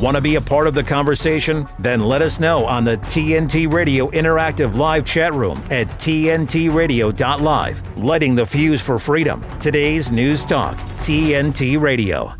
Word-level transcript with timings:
Want 0.00 0.14
to 0.14 0.20
be 0.20 0.36
a 0.36 0.40
part 0.40 0.68
of 0.68 0.74
the 0.74 0.84
conversation? 0.84 1.66
Then 1.80 2.04
let 2.04 2.22
us 2.22 2.38
know 2.38 2.64
on 2.66 2.84
the 2.84 2.98
TNT 2.98 3.72
Radio 3.72 4.06
Interactive 4.10 4.76
Live 4.76 5.04
chat 5.04 5.34
room 5.34 5.58
at 5.72 5.88
TNTRadio.live. 5.88 7.98
Lighting 7.98 8.36
the 8.36 8.46
fuse 8.46 8.80
for 8.80 9.00
freedom. 9.00 9.44
Today's 9.58 10.12
News 10.12 10.46
Talk, 10.46 10.76
TNT 10.98 11.80
Radio. 11.80 12.32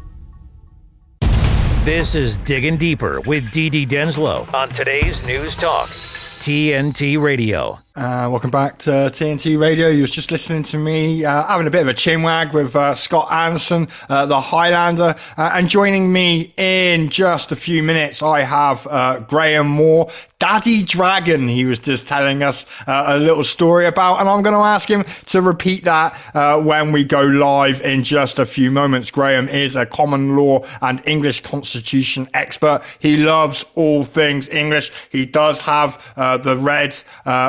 This 1.83 2.15
is 2.15 2.37
Digging 2.37 2.77
Deeper 2.77 3.21
with 3.23 3.51
Dee 3.51 3.87
Denslow 3.87 4.55
on 4.55 4.69
today's 4.69 5.25
News 5.25 5.57
Talk, 5.57 5.89
TNT 5.89 7.21
Radio. 7.21 7.81
Uh, 7.97 8.29
welcome 8.31 8.51
back 8.51 8.79
to 8.79 8.91
TNT 8.91 9.59
Radio. 9.59 9.89
You 9.89 10.03
was 10.03 10.13
just 10.13 10.31
listening 10.31 10.63
to 10.65 10.79
me 10.79 11.25
uh, 11.25 11.43
having 11.45 11.67
a 11.67 11.71
bit 11.71 11.83
of 11.83 11.89
a 11.89 11.95
chinwag 11.95 12.53
with 12.53 12.77
uh, 12.77 12.95
Scott 12.95 13.33
Anderson, 13.33 13.89
uh, 14.09 14.25
the 14.25 14.41
Highlander, 14.41 15.17
uh, 15.37 15.51
and 15.55 15.69
joining 15.69 16.13
me 16.13 16.53
in 16.57 17.09
just 17.09 17.51
a 17.51 17.57
few 17.57 17.83
minutes, 17.83 18.23
I 18.23 18.43
have 18.43 18.87
uh, 18.89 19.21
Graham 19.21 19.67
Moore, 19.67 20.11
Daddy 20.39 20.85
Dragon. 20.85 21.49
He 21.49 21.65
was 21.65 21.81
just 21.81 22.07
telling 22.07 22.45
us 22.45 22.67
a 22.87 23.19
little 23.19 23.43
story 23.43 23.87
about, 23.87 24.21
and 24.21 24.29
I'm 24.29 24.43
going 24.43 24.55
to 24.55 24.61
ask 24.61 24.89
him 24.89 25.05
to 25.27 25.43
repeat 25.43 25.83
that 25.83 26.17
when 26.63 26.93
we 26.93 27.03
go 27.03 27.23
live 27.23 27.83
in 27.83 28.05
just 28.05 28.39
a 28.39 28.47
few 28.47 28.71
moments. 28.71 29.11
Graham 29.11 29.49
is 29.49 29.75
a 29.75 29.85
common 29.85 30.37
law 30.37 30.65
and 30.81 31.03
English 31.09 31.41
constitution 31.41 32.29
expert. 32.35 32.83
He 33.01 33.17
loves 33.17 33.65
all 33.75 34.05
things 34.05 34.49
English. 34.49 34.93
He 35.11 35.27
does 35.27 35.61
have 35.63 36.01
the 36.15 36.57
red 36.57 36.95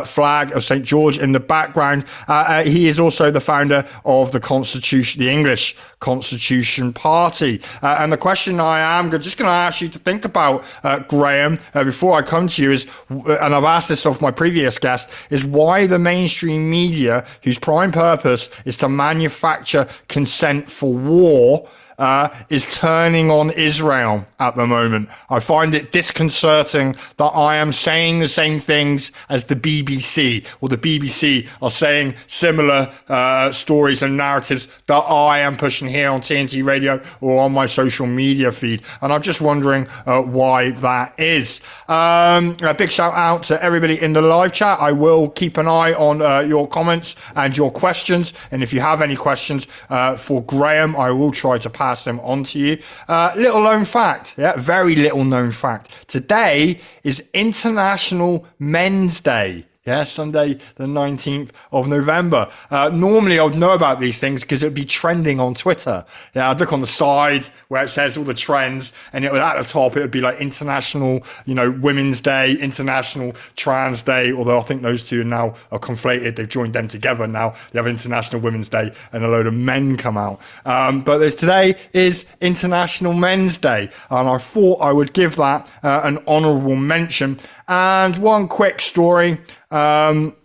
flag 0.08 0.39
flag 0.40 0.56
of 0.56 0.64
St. 0.64 0.86
George 0.86 1.18
in 1.18 1.34
the 1.34 1.40
background. 1.40 2.06
Uh, 2.28 2.34
uh, 2.34 2.64
he 2.64 2.88
is 2.88 3.00
also 3.00 3.32
the 3.32 3.42
founder 3.42 3.86
of 4.06 4.32
the 4.32 4.40
Constitution, 4.40 5.22
the 5.22 5.30
English 5.30 5.76
Constitution 6.00 6.94
Party. 6.94 7.62
Uh, 7.82 7.98
and 8.00 8.12
the 8.12 8.18
question 8.18 8.60
I 8.60 8.80
am 9.00 9.12
just 9.12 9.38
going 9.38 9.50
to 9.50 9.54
ask 9.54 9.82
you 9.82 9.90
to 9.90 10.00
think 10.00 10.26
about, 10.26 10.64
uh, 10.84 11.00
Graham, 11.00 11.60
before 11.74 12.18
I 12.18 12.22
come 12.22 12.48
to 12.48 12.64
you 12.64 12.72
is, 12.72 12.88
and 13.10 13.56
I've 13.56 13.64
asked 13.64 13.90
this 13.90 14.06
of 14.06 14.22
my 14.22 14.32
previous 14.32 14.78
guest, 14.78 15.10
is 15.30 15.44
why 15.44 15.88
the 15.88 16.00
mainstream 16.00 16.70
media, 16.70 17.26
whose 17.44 17.60
prime 17.60 17.92
purpose 17.92 18.50
is 18.66 18.78
to 18.78 18.90
manufacture 18.90 19.88
consent 20.08 20.72
for 20.72 20.94
war, 20.94 21.68
uh, 22.00 22.30
is 22.50 22.66
turning 22.66 23.30
on 23.30 23.52
Israel 23.52 24.26
at 24.40 24.56
the 24.56 24.66
moment. 24.66 25.10
I 25.30 25.40
find 25.40 25.76
it 25.76 25.92
disconcerting 25.92 26.96
that 27.18 27.26
I 27.26 27.58
am 27.58 27.72
saying 27.72 28.20
the 28.20 28.28
same 28.28 28.60
things 28.60 29.12
as 29.28 29.46
the 29.46 29.56
BBC, 29.56 30.46
or 30.62 30.70
the 30.70 30.78
BBC 30.78 31.48
are 31.62 31.70
saying 31.70 32.16
similar 32.28 32.92
uh, 33.10 33.52
stories 33.52 34.02
and 34.02 34.18
narratives 34.18 34.68
that 34.88 35.00
I 35.00 35.40
am 35.40 35.58
pushing 35.58 35.88
here 35.88 36.10
on 36.10 36.22
TNT 36.22 36.64
Radio 36.64 37.02
or 37.22 37.42
on 37.42 37.52
my 37.52 37.66
social 37.66 38.08
media 38.08 38.52
feed. 38.52 38.82
And 39.02 39.12
I'm 39.12 39.22
just 39.22 39.42
wondering 39.42 39.88
uh, 40.06 40.22
why 40.22 40.72
that 40.72 41.20
is. 41.20 41.60
Um, 41.88 42.56
a 42.62 42.74
big 42.74 42.92
shout 42.92 43.14
out 43.14 43.44
to 43.44 43.62
everybody 43.62 44.02
in 44.02 44.14
the 44.14 44.22
live 44.22 44.54
chat. 44.54 44.80
I 44.80 44.94
will 44.94 45.30
keep 45.30 45.58
an 45.58 45.68
eye 45.68 45.94
on 45.94 46.22
uh, 46.22 46.40
your 46.40 46.68
comments 46.68 47.16
and 47.36 47.56
your 47.56 47.72
questions. 47.72 48.34
And 48.52 48.64
if 48.64 48.72
you 48.72 48.80
have 48.80 49.02
any 49.02 49.18
questions 49.18 49.68
uh, 49.90 50.16
for 50.16 50.42
Graham, 50.44 50.96
I 50.96 51.12
will 51.12 51.32
try 51.32 51.58
to 51.58 51.70
pass 51.70 51.89
pass 51.90 52.04
them 52.04 52.20
on 52.20 52.44
to 52.44 52.60
you. 52.60 52.78
Uh, 53.08 53.32
little 53.36 53.64
known 53.64 53.84
fact, 53.84 54.36
yeah, 54.38 54.54
very 54.58 54.96
little 54.96 55.24
known 55.24 55.52
fact. 55.52 56.08
Today 56.08 56.80
is 57.04 57.28
International 57.34 58.46
Men's 58.60 59.22
Day. 59.22 59.66
Yeah, 59.90 60.04
Sunday, 60.04 60.60
the 60.76 60.86
19th 60.86 61.50
of 61.72 61.88
November. 61.88 62.48
Uh, 62.70 62.92
normally, 62.94 63.40
I 63.40 63.44
would 63.44 63.56
know 63.56 63.74
about 63.74 64.00
these 64.00 64.20
things 64.20 64.42
because 64.42 64.62
it 64.62 64.68
would 64.68 64.76
be 64.76 64.86
trending 64.86 65.40
on 65.40 65.56
Twitter. 65.56 66.06
Yeah, 66.36 66.52
I'd 66.52 66.60
look 66.60 66.72
on 66.72 66.80
the 66.80 66.86
side 66.86 67.48
where 67.70 67.84
it 67.84 67.90
says 67.90 68.16
all 68.16 68.24
the 68.24 68.36
trends, 68.36 68.94
and 69.14 69.26
it 69.26 69.32
would 69.32 69.42
at 69.42 69.58
the 69.58 69.64
top, 69.64 69.98
it 69.98 70.02
would 70.02 70.12
be 70.12 70.22
like 70.22 70.40
International, 70.40 71.24
you 71.48 71.56
know, 71.56 71.72
Women's 71.72 72.22
Day, 72.22 72.54
International 72.54 73.34
Trans 73.56 74.04
Day, 74.04 74.32
although 74.32 74.60
I 74.60 74.62
think 74.62 74.84
those 74.84 75.10
two 75.10 75.24
now 75.24 75.56
are 75.72 75.80
conflated. 75.80 76.36
They've 76.36 76.48
joined 76.48 76.74
them 76.74 76.88
together 76.88 77.26
now. 77.26 77.56
You 77.74 77.80
have 77.80 77.88
International 77.88 78.44
Women's 78.44 78.70
Day, 78.70 78.94
and 79.12 79.26
a 79.26 79.28
load 79.28 79.48
of 79.48 79.56
men 79.56 79.98
come 79.98 80.18
out. 80.18 80.40
Um, 80.66 81.02
but 81.02 81.18
today 81.32 81.74
is 81.94 82.28
International 82.42 83.14
Men's 83.14 83.58
Day, 83.58 83.90
and 84.12 84.30
I 84.30 84.38
thought 84.38 84.84
I 84.84 84.92
would 84.92 85.14
give 85.14 85.36
that 85.38 85.68
uh, 85.82 86.02
an 86.04 86.20
honorable 86.28 86.76
mention. 86.76 87.40
And 87.68 88.18
one 88.18 88.48
quick 88.48 88.82
story. 88.82 89.40
Um, 89.72 90.36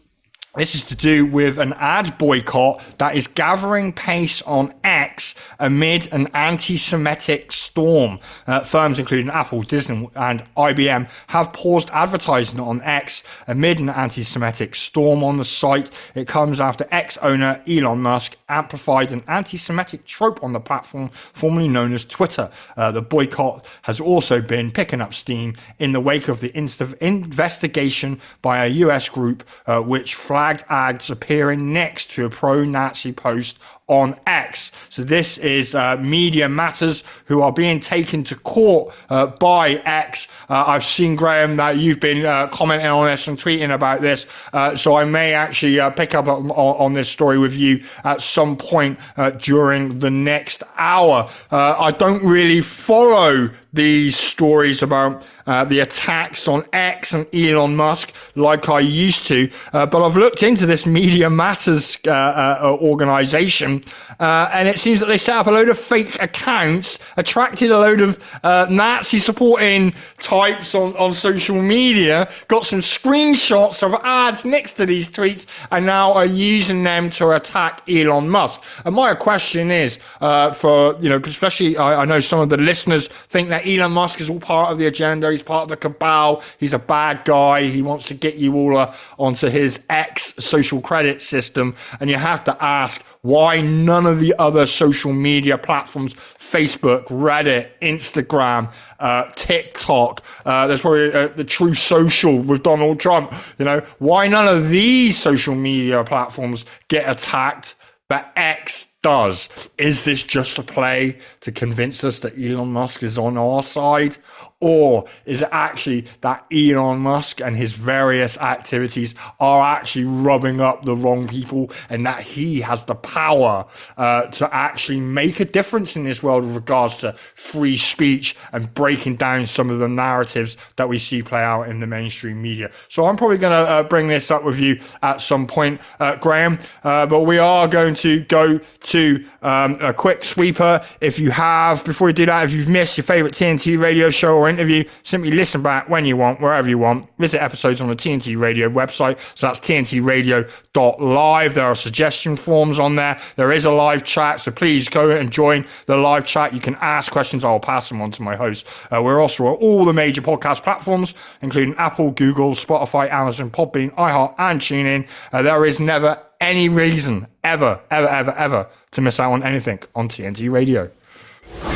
this 0.57 0.77
is 0.77 0.85
to 0.85 0.95
do 0.95 1.27
with 1.27 1.59
an 1.59 1.73
ad 1.75 2.17
boycott 2.17 2.81
that 2.99 3.17
is 3.17 3.27
gathering 3.27 3.93
pace 3.93 4.41
on 4.43 4.73
X 4.85 5.35
amid 5.59 6.13
an 6.13 6.29
anti 6.29 6.77
Semitic 6.77 7.51
storm. 7.51 8.21
Uh, 8.47 8.61
firms 8.61 9.01
including 9.01 9.31
Apple, 9.31 9.63
Disney, 9.63 10.09
and 10.15 10.45
IBM 10.57 11.11
have 11.29 11.53
paused 11.53 11.91
advertising 11.91 12.61
on 12.61 12.81
X 12.83 13.25
amid 13.49 13.81
an 13.81 13.89
anti 13.89 14.23
Semitic 14.23 14.77
storm 14.77 15.25
on 15.25 15.39
the 15.39 15.45
site. 15.45 15.91
It 16.15 16.29
comes 16.29 16.61
after 16.61 16.87
X 16.93 17.19
owner 17.19 17.61
Elon 17.67 18.01
Musk 18.01 18.37
amplified 18.49 19.11
an 19.11 19.25
anti 19.27 19.57
Semitic 19.57 20.05
trope 20.05 20.45
on 20.45 20.53
the 20.53 20.61
platform, 20.61 21.11
formerly 21.33 21.69
known 21.69 21.93
as 21.93 22.05
Twitter. 22.05 22.49
Uh, 22.77 22.93
the 22.93 23.03
boycott 23.03 23.67
has 23.83 24.01
also 24.01 24.41
been 24.41 24.71
picking 24.71 25.01
up 25.01 25.15
steam 25.15 25.57
in 25.81 25.91
the 25.91 26.01
wake 26.01 26.29
of 26.29 26.41
the 26.41 26.57
inst- 26.57 26.81
investigation 27.01 28.21
by 28.41 28.65
a 28.65 28.69
US 28.69 29.09
group 29.09 29.43
uh, 29.67 29.81
which 29.81 30.15
flagged 30.15 30.44
flagged 30.45 30.65
ads 30.69 31.09
appearing 31.09 31.73
next 31.73 32.11
to 32.11 32.27
a 32.27 32.29
pro 32.29 32.65
Nazi 32.65 33.13
post 33.13 33.59
on 33.87 34.15
X. 34.27 34.73
So 34.91 35.03
this 35.03 35.39
is 35.39 35.75
uh, 35.75 35.97
Media 35.97 36.51
Matters 36.51 37.03
who 37.25 37.41
are 37.41 37.53
being 37.53 37.81
taken 37.81 38.25
to 38.25 38.35
court 38.37 38.95
uh, 39.09 39.27
by 39.27 39.71
X. 39.87 40.29
Uh, 40.51 40.65
I've 40.67 40.85
seen 40.85 41.17
Graham 41.17 41.57
that 41.57 41.79
you've 41.79 42.01
been 42.01 42.27
uh, 42.27 42.49
commenting 42.49 42.89
on 42.89 43.07
this 43.07 43.27
and 43.27 43.39
tweeting 43.39 43.75
about 43.75 44.03
this, 44.03 44.27
uh, 44.53 44.77
so 44.77 44.97
I 44.97 45.07
may 45.07 45.33
actually 45.33 45.81
uh, 45.81 45.89
pick 45.89 46.15
up 46.15 46.29
on, 46.29 46.51
on, 46.51 46.93
this 46.93 47.09
story 47.09 47.39
with 47.39 47.57
you 47.57 47.83
at 48.05 48.21
some 48.21 48.57
point 48.57 48.99
during 49.39 49.99
the 49.99 50.11
next 50.11 50.63
hour. 50.77 51.31
I 51.51 51.91
don't 51.91 52.23
really 52.23 52.61
follow 52.61 53.51
these 53.75 54.17
stories 54.17 54.83
about 54.83 55.25
uh, 55.47 55.65
the 55.65 55.81
attacks 55.81 56.49
on 56.49 56.65
X 56.73 57.13
and 57.13 57.27
Elon 57.35 57.77
Musk 57.77 58.15
like 58.35 58.69
I 58.69 58.81
used 58.81 59.27
to. 59.27 59.51
Uh, 59.73 59.85
but 59.85 60.05
I've 60.05 60.17
looked 60.17 60.43
into 60.43 60.65
this 60.65 60.87
Media 60.87 61.29
Matters 61.29 61.99
uh, 62.07 62.11
uh 62.11 62.79
organization, 62.81 63.85
uh, 64.21 64.49
and 64.53 64.69
it 64.69 64.79
seems 64.79 65.01
that 65.01 65.07
they 65.07 65.19
set 65.19 65.37
up 65.37 65.47
a 65.49 65.51
load 65.51 65.69
of 65.69 65.79
fake 65.79 66.23
accounts, 66.23 66.99
attracted 67.17 67.71
a 67.71 67.79
load 67.79 68.01
of 68.01 68.19
uh, 68.45 68.67
Nazi 68.71 69.19
supporting 69.19 69.93
types 70.19 70.75
on, 70.75 70.97
on 70.97 71.13
social 71.13 71.61
media, 71.61 72.31
got 72.49 72.65
some 72.65 72.81
screenshots 72.81 73.83
of 73.83 73.95
ads 74.05 74.45
next 74.45 74.75
to 74.75 74.87
these 74.87 75.11
tweets, 75.11 75.47
and 75.73 75.85
now 75.85 76.13
are 76.13 76.27
using 76.27 76.85
them 76.85 77.11
to 77.11 77.33
attack 77.33 77.83
Elon 77.89 78.29
Musk. 78.29 78.63
And 78.85 78.95
my 78.95 79.15
question 79.15 79.71
is 79.71 79.99
for, 80.21 80.97
you 81.01 81.09
know, 81.09 81.21
especially 81.25 81.77
I, 81.77 82.03
I 82.03 82.05
know 82.05 82.21
some 82.21 82.41
of 82.41 82.49
the 82.49 82.57
listeners 82.57 83.09
think 83.09 83.49
that 83.49 83.64
Elon 83.67 83.93
Musk 83.93 84.21
is 84.21 84.31
all 84.31 84.41
part 84.41 84.73
of 84.73 84.79
the 84.79 84.87
agenda. 84.87 85.31
He's 85.31 85.43
part 85.43 85.65
of 85.65 85.69
the 85.69 85.77
cabal. 85.77 86.43
He's 86.59 86.73
a 86.73 86.79
bad 86.79 87.25
guy. 87.25 87.65
He 87.65 87.83
wants 87.83 88.07
to 88.07 88.15
get 88.15 88.37
you 88.37 88.55
all 88.55 88.77
uh, 88.77 88.95
onto 89.19 89.49
his 89.49 89.85
X 89.89 90.35
social 90.39 90.81
credit 90.81 91.23
system. 91.23 91.75
And 92.01 92.11
you 92.11 92.17
have 92.17 92.45
to 92.45 92.65
ask 92.65 93.05
why 93.23 93.61
none 93.61 94.07
of 94.07 94.21
the 94.21 94.35
other 94.39 94.67
social 94.67 95.13
media 95.13 95.57
platforms, 95.57 96.15
Facebook, 96.15 97.07
Reddit, 97.07 97.69
Instagram, 97.81 98.73
uh, 99.01 99.31
TikTok, 99.35 100.23
uh, 100.45 100.67
there's 100.67 100.83
probably 100.83 101.13
uh, 101.13 101.29
the 101.29 101.45
Truth 101.45 101.79
Social 101.79 102.39
with 102.39 102.63
Donald 102.63 103.01
Trump, 103.01 103.33
you 103.59 103.65
know, 103.65 103.81
why 103.99 104.29
none 104.29 104.47
of 104.47 104.69
these 104.69 105.17
social 105.17 105.55
media 105.55 106.05
platforms 106.05 106.65
get 106.89 107.09
attacked, 107.09 107.75
but 108.09 108.31
X 108.37 108.89
does. 109.05 109.51
Is 109.77 110.07
this 110.07 110.25
just 110.25 110.59
a 110.59 110.63
play 110.63 111.19
to 111.43 111.53
convince 111.53 112.03
us 112.05 112.21
that 112.21 112.39
Elon 112.39 112.73
Musk 112.73 113.03
is 113.03 113.19
on 113.19 113.37
our 113.37 113.63
side? 113.63 114.17
Or 114.61 115.05
is 115.27 115.43
it 115.43 115.51
actually 115.53 116.07
that 116.23 116.47
Elon 116.51 117.01
Musk 117.01 117.43
and 117.43 117.55
his 117.55 117.75
various 117.75 118.39
activities 118.39 119.15
are 119.39 119.63
actually 119.63 120.07
rubbing 120.07 120.63
up 120.63 120.87
the 120.87 120.97
wrong 120.97 121.29
people 121.29 121.71
and 121.91 122.07
that 122.07 122.23
he 122.23 122.63
has 122.63 122.87
the 122.87 122.95
power 122.95 123.67
uh, 123.99 124.23
to 124.27 124.55
actually 124.55 125.01
make 125.01 125.39
a 125.39 125.45
difference 125.45 125.97
in 125.97 126.05
this 126.05 126.23
world 126.23 126.47
with 126.47 126.57
regards 126.57 126.97
to 126.99 127.13
free 127.13 127.77
speech 127.77 128.37
and 128.53 128.73
breaking 128.73 129.17
down 129.17 129.45
some 129.45 129.69
of 129.69 129.81
the 129.81 129.89
narratives 129.89 130.57
that 130.77 130.89
we 130.89 130.99
see 130.99 131.23
play 131.23 131.43
out 131.43 131.69
in 131.69 131.81
the 131.81 131.87
mainstream 131.87 132.41
media? 132.41 132.71
So 132.89 133.05
I'm 133.05 133.19
probably 133.19 133.37
going 133.39 133.67
to 133.67 133.71
uh, 133.71 133.83
bring 133.83 134.09
this 134.09 134.31
up 134.31 134.45
with 134.45 134.59
you 134.59 134.81
at 135.03 135.21
some 135.21 135.47
point, 135.47 135.79
uh, 136.01 136.17
Graham, 136.17 136.59
uh, 136.85 137.05
but 137.05 137.23
we 137.23 137.37
are 137.37 137.69
going 137.69 137.95
to 137.97 138.25
go 138.25 138.59
to 138.85 138.94
to 138.95 139.25
um, 139.43 139.77
a 139.81 139.93
quick 139.93 140.25
sweeper. 140.25 140.81
If 141.01 141.19
you 141.19 141.33
have, 141.33 141.85
before 141.85 142.09
you 142.09 142.13
do 142.13 142.27
that, 142.27 142.45
if 142.45 142.53
you've 142.53 142.69
missed 142.69 142.97
your 142.97 143.03
favorite 143.03 143.35
TNT 143.35 143.77
radio 143.77 144.09
show 144.09 144.37
or 144.37 144.49
interview, 144.49 144.85
simply 145.03 145.33
listen 145.33 145.63
back 145.63 145.89
when 145.89 146.05
you 146.05 146.17
want, 146.17 146.41
wherever 146.41 146.69
you 146.69 146.79
want. 146.79 147.09
Visit 147.19 147.43
episodes 147.43 147.81
on 147.81 147.89
the 147.89 147.97
TNT 147.97 148.39
Radio 148.39 148.69
website. 148.71 149.19
So 149.37 149.49
that's 149.49 149.59
tntradio.live. 149.59 151.55
There 151.55 151.67
are 151.67 151.75
suggestion 151.75 152.37
forms 152.37 152.79
on 152.79 152.95
there. 152.95 153.19
There 153.35 153.51
is 153.51 153.65
a 153.65 153.73
live 153.73 154.05
chat. 154.05 154.41
So 154.41 154.53
please 154.53 154.89
go 154.89 155.11
and 155.11 155.29
join 155.29 155.67
the 155.87 155.97
live 155.97 156.25
chat. 156.25 156.55
You 156.55 156.61
can 156.61 156.77
ask 156.77 157.11
questions. 157.11 157.43
I'll 157.43 157.59
pass 157.59 157.89
them 157.89 158.01
on 158.01 158.13
to 158.13 158.23
my 158.23 158.37
host. 158.37 158.65
Uh, 158.93 159.03
we're 159.03 159.21
also 159.21 159.49
on 159.49 159.57
all 159.57 159.85
the 159.85 159.93
major 159.93 160.23
podcast 160.23 160.63
platforms, 160.63 161.15
including 161.43 161.75
Apple, 161.79 162.13
Google, 162.13 162.53
Spotify, 162.53 163.11
Amazon, 163.11 163.51
Podbean, 163.51 163.93
iHeart, 163.97 164.37
and 164.39 164.61
TuneIn. 164.61 165.09
Uh, 165.33 165.43
there 165.43 165.67
is 165.67 165.81
never 165.81 166.17
any 166.41 166.69
reason 166.69 167.27
ever, 167.43 167.81
ever, 167.91 168.09
ever, 168.09 168.33
ever 168.33 168.69
to 168.93 169.01
miss 169.01 169.21
out 169.21 169.33
on 169.33 169.43
anything 169.43 169.81
on 169.95 170.09
TNT 170.09 170.51
Radio. 170.51 170.91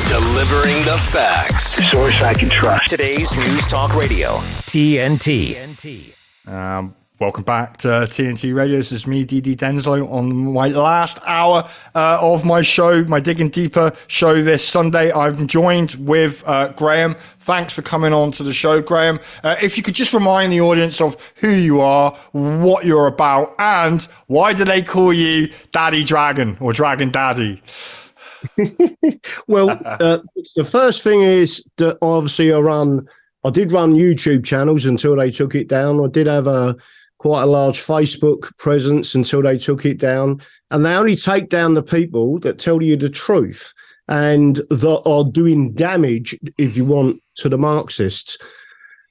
Delivering 0.07 0.83
the 0.85 0.97
facts. 0.97 1.65
Source 1.89 2.21
I 2.21 2.33
can 2.33 2.49
trust. 2.49 2.89
Today's 2.89 3.35
News 3.37 3.67
Talk 3.67 3.95
Radio, 3.95 4.29
TNT. 4.67 6.15
Um, 6.47 6.95
welcome 7.19 7.43
back 7.43 7.75
to 7.75 7.87
TNT 7.87 8.55
Radio. 8.55 8.77
This 8.77 8.93
is 8.93 9.05
me, 9.05 9.25
DD 9.25 9.57
Denslow, 9.57 10.09
on 10.09 10.53
my 10.53 10.69
last 10.69 11.19
hour 11.27 11.69
uh, 11.93 12.17
of 12.21 12.45
my 12.45 12.61
show, 12.61 13.03
my 13.03 13.19
Digging 13.19 13.49
Deeper 13.49 13.91
show 14.07 14.41
this 14.41 14.65
Sunday. 14.65 15.11
I'm 15.11 15.45
joined 15.45 15.95
with 15.95 16.41
uh, 16.47 16.69
Graham. 16.69 17.15
Thanks 17.39 17.73
for 17.73 17.81
coming 17.81 18.13
on 18.13 18.31
to 18.33 18.43
the 18.43 18.53
show, 18.53 18.81
Graham. 18.81 19.19
Uh, 19.43 19.57
if 19.61 19.75
you 19.75 19.83
could 19.83 19.95
just 19.95 20.13
remind 20.13 20.53
the 20.53 20.61
audience 20.61 21.01
of 21.01 21.17
who 21.35 21.49
you 21.49 21.81
are, 21.81 22.11
what 22.31 22.85
you're 22.85 23.07
about, 23.07 23.53
and 23.59 24.03
why 24.27 24.53
do 24.53 24.63
they 24.63 24.81
call 24.81 25.11
you 25.11 25.51
Daddy 25.71 26.05
Dragon 26.05 26.57
or 26.61 26.71
Dragon 26.71 27.09
Daddy? 27.09 27.61
well, 29.47 29.77
uh, 29.83 30.19
the 30.55 30.63
first 30.63 31.03
thing 31.03 31.21
is 31.21 31.65
that 31.75 31.97
obviously 32.01 32.53
I 32.53 32.59
run, 32.59 33.09
I 33.43 33.49
did 33.49 33.73
run 33.73 33.93
YouTube 33.93 34.45
channels 34.45 34.85
until 34.85 35.17
they 35.17 35.31
took 35.31 35.53
it 35.53 35.67
down. 35.67 36.01
I 36.01 36.07
did 36.07 36.27
have 36.27 36.47
a 36.47 36.77
quite 37.19 37.43
a 37.43 37.47
large 37.47 37.79
Facebook 37.79 38.57
presence 38.57 39.13
until 39.13 39.41
they 39.41 39.57
took 39.57 39.85
it 39.85 39.99
down, 39.99 40.41
and 40.71 40.83
they 40.83 40.95
only 40.95 41.15
take 41.15 41.49
down 41.49 41.75
the 41.75 41.83
people 41.83 42.39
that 42.39 42.57
tell 42.57 42.81
you 42.81 42.95
the 42.95 43.09
truth 43.09 43.73
and 44.07 44.55
that 44.69 45.01
are 45.05 45.23
doing 45.23 45.71
damage, 45.73 46.37
if 46.57 46.75
you 46.75 46.83
want, 46.83 47.21
to 47.35 47.47
the 47.47 47.57
Marxists. 47.57 48.37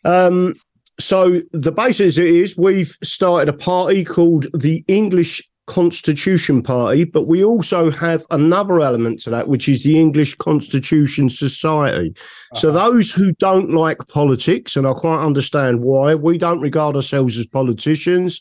Um, 0.04 0.54
so 0.98 1.40
the 1.52 1.70
basis 1.70 2.18
is 2.18 2.58
we've 2.58 2.96
started 3.02 3.48
a 3.48 3.56
party 3.56 4.04
called 4.04 4.46
the 4.52 4.84
English 4.88 5.47
Constitution 5.68 6.62
Party, 6.62 7.04
but 7.04 7.28
we 7.28 7.44
also 7.44 7.90
have 7.90 8.24
another 8.30 8.80
element 8.80 9.20
to 9.20 9.30
that, 9.30 9.48
which 9.48 9.68
is 9.68 9.84
the 9.84 10.00
English 10.00 10.34
Constitution 10.36 11.28
Society. 11.28 12.14
Uh-huh. 12.16 12.58
So, 12.58 12.72
those 12.72 13.12
who 13.12 13.32
don't 13.34 13.70
like 13.70 14.08
politics, 14.08 14.76
and 14.76 14.86
I 14.86 14.94
quite 14.94 15.24
understand 15.24 15.84
why, 15.84 16.14
we 16.14 16.38
don't 16.38 16.60
regard 16.60 16.96
ourselves 16.96 17.36
as 17.38 17.46
politicians. 17.46 18.40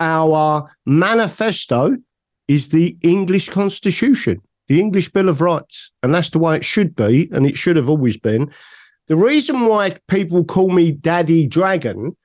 Our 0.00 0.68
manifesto 0.84 1.96
is 2.48 2.68
the 2.68 2.96
English 3.02 3.48
Constitution, 3.48 4.42
the 4.66 4.80
English 4.80 5.10
Bill 5.12 5.28
of 5.28 5.40
Rights, 5.40 5.92
and 6.02 6.12
that's 6.12 6.30
the 6.30 6.40
way 6.40 6.56
it 6.56 6.64
should 6.64 6.96
be, 6.96 7.30
and 7.32 7.46
it 7.46 7.56
should 7.56 7.76
have 7.76 7.88
always 7.88 8.18
been. 8.18 8.50
The 9.06 9.16
reason 9.16 9.66
why 9.66 9.96
people 10.08 10.44
call 10.44 10.70
me 10.70 10.90
Daddy 10.90 11.46
Dragon 11.46 12.16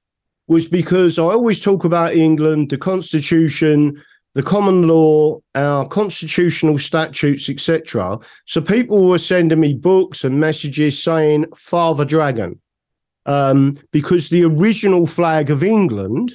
was 0.47 0.67
because 0.67 1.19
I 1.19 1.23
always 1.23 1.61
talk 1.61 1.83
about 1.83 2.15
England, 2.15 2.71
the 2.71 2.77
Constitution, 2.77 4.03
the 4.35 4.43
common 4.43 4.87
law, 4.87 5.39
our 5.55 5.87
constitutional 5.87 6.77
statutes, 6.77 7.49
etc. 7.49 8.19
So 8.45 8.61
people 8.61 9.07
were 9.07 9.17
sending 9.17 9.59
me 9.59 9.73
books 9.73 10.23
and 10.23 10.39
messages 10.39 11.01
saying 11.01 11.45
Father 11.55 12.05
Dragon, 12.05 12.59
um, 13.25 13.77
because 13.91 14.29
the 14.29 14.43
original 14.43 15.07
flag 15.07 15.49
of 15.49 15.63
England 15.63 16.33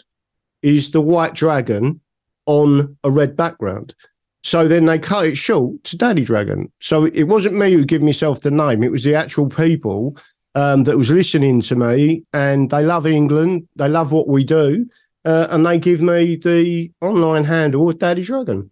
is 0.63 0.91
the 0.91 1.01
white 1.01 1.35
dragon 1.35 2.01
on 2.47 2.97
a 3.05 3.11
red 3.11 3.37
background. 3.37 3.95
So 4.43 4.69
then 4.69 4.85
they 4.85 4.99
cut 4.99 5.27
it 5.27 5.37
short 5.37 5.83
to 5.85 5.97
Daddy 5.97 6.25
Dragon. 6.25 6.71
So 6.81 7.07
it 7.07 7.25
wasn't 7.25 7.57
me 7.57 7.73
who 7.73 7.85
gave 7.85 8.03
myself 8.03 8.41
the 8.41 8.51
name; 8.51 8.83
it 8.83 8.91
was 8.93 9.05
the 9.05 9.15
actual 9.15 9.49
people 9.49 10.17
um, 10.57 10.85
that 10.85 10.99
was 10.99 11.11
listening 11.11 11.61
to 11.63 11.77
me, 11.77 12.25
and 12.33 12.69
they 12.71 12.85
love 12.85 13.07
England. 13.07 13.69
They 13.77 13.89
love 13.89 14.13
what 14.13 14.29
we 14.29 14.43
do 14.45 14.87
uh, 15.25 15.49
and 15.51 15.65
they 15.65 15.79
give 15.79 16.01
me 16.01 16.37
the 16.37 16.93
online 17.01 17.45
handle 17.45 17.89
of 17.89 17.99
Daddy 17.99 18.23
Dragon. 18.23 18.71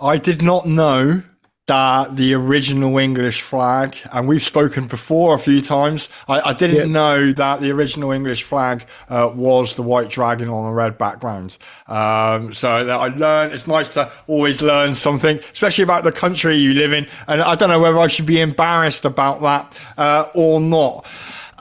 I 0.00 0.16
did 0.16 0.42
not 0.42 0.66
know 0.66 1.22
that 1.70 2.16
the 2.16 2.34
original 2.34 2.98
English 2.98 3.42
flag, 3.42 3.96
and 4.12 4.26
we've 4.26 4.42
spoken 4.42 4.88
before 4.88 5.36
a 5.36 5.38
few 5.38 5.62
times. 5.62 6.08
I, 6.26 6.50
I 6.50 6.52
didn't 6.52 6.76
yep. 6.76 6.88
know 6.88 7.32
that 7.32 7.60
the 7.60 7.70
original 7.70 8.10
English 8.10 8.42
flag 8.42 8.84
uh, 9.08 9.30
was 9.32 9.76
the 9.76 9.82
white 9.82 10.10
dragon 10.10 10.48
on 10.48 10.66
a 10.68 10.74
red 10.74 10.98
background. 10.98 11.58
Um, 11.86 12.52
so 12.52 12.68
I 12.68 13.06
learned. 13.08 13.52
It's 13.52 13.68
nice 13.68 13.94
to 13.94 14.10
always 14.26 14.62
learn 14.62 14.96
something, 14.96 15.38
especially 15.52 15.84
about 15.84 16.02
the 16.02 16.10
country 16.10 16.56
you 16.56 16.74
live 16.74 16.92
in. 16.92 17.06
And 17.28 17.40
I 17.40 17.54
don't 17.54 17.68
know 17.68 17.78
whether 17.78 18.00
I 18.00 18.08
should 18.08 18.26
be 18.26 18.40
embarrassed 18.40 19.04
about 19.04 19.40
that 19.42 19.78
uh, 19.96 20.28
or 20.34 20.60
not. 20.60 21.06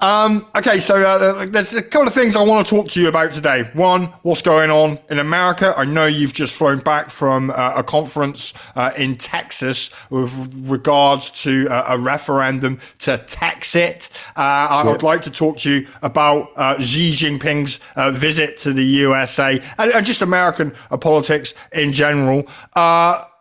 Um, 0.01 0.47
okay, 0.55 0.79
so 0.79 1.01
uh, 1.01 1.45
there's 1.45 1.73
a 1.73 1.81
couple 1.81 2.07
of 2.07 2.13
things 2.13 2.35
I 2.35 2.41
want 2.41 2.65
to 2.65 2.75
talk 2.75 2.87
to 2.89 3.01
you 3.01 3.09
about 3.09 3.33
today. 3.33 3.69
One, 3.73 4.05
what's 4.21 4.41
going 4.41 4.71
on 4.71 4.97
in 5.09 5.19
America? 5.19 5.73
I 5.75 5.83
know 5.83 6.05
you've 6.05 6.31
just 6.33 6.55
flown 6.55 6.79
back 6.79 7.09
from 7.09 7.49
uh, 7.49 7.73
a 7.75 7.83
conference 7.83 8.53
uh, 8.75 8.91
in 8.97 9.17
Texas 9.17 9.89
with 10.09 10.31
regards 10.69 11.29
to 11.43 11.67
uh, 11.69 11.85
a 11.89 11.97
referendum 11.97 12.79
to 12.99 13.17
tax 13.17 13.75
it. 13.75 14.09
Uh, 14.37 14.67
I 14.69 14.83
would 14.85 15.03
like 15.03 15.21
to 15.23 15.31
talk 15.31 15.57
to 15.59 15.71
you 15.71 15.87
about 16.01 16.51
uh, 16.55 16.81
Xi 16.81 17.11
Jinping's 17.11 17.79
visit 18.17 18.57
to 18.59 18.71
the 18.71 18.85
USA 18.85 19.61
and, 19.77 19.91
and 19.91 20.05
just 20.05 20.21
American 20.21 20.71
politics 21.01 21.53
in 21.73 21.91
general. 21.91 22.47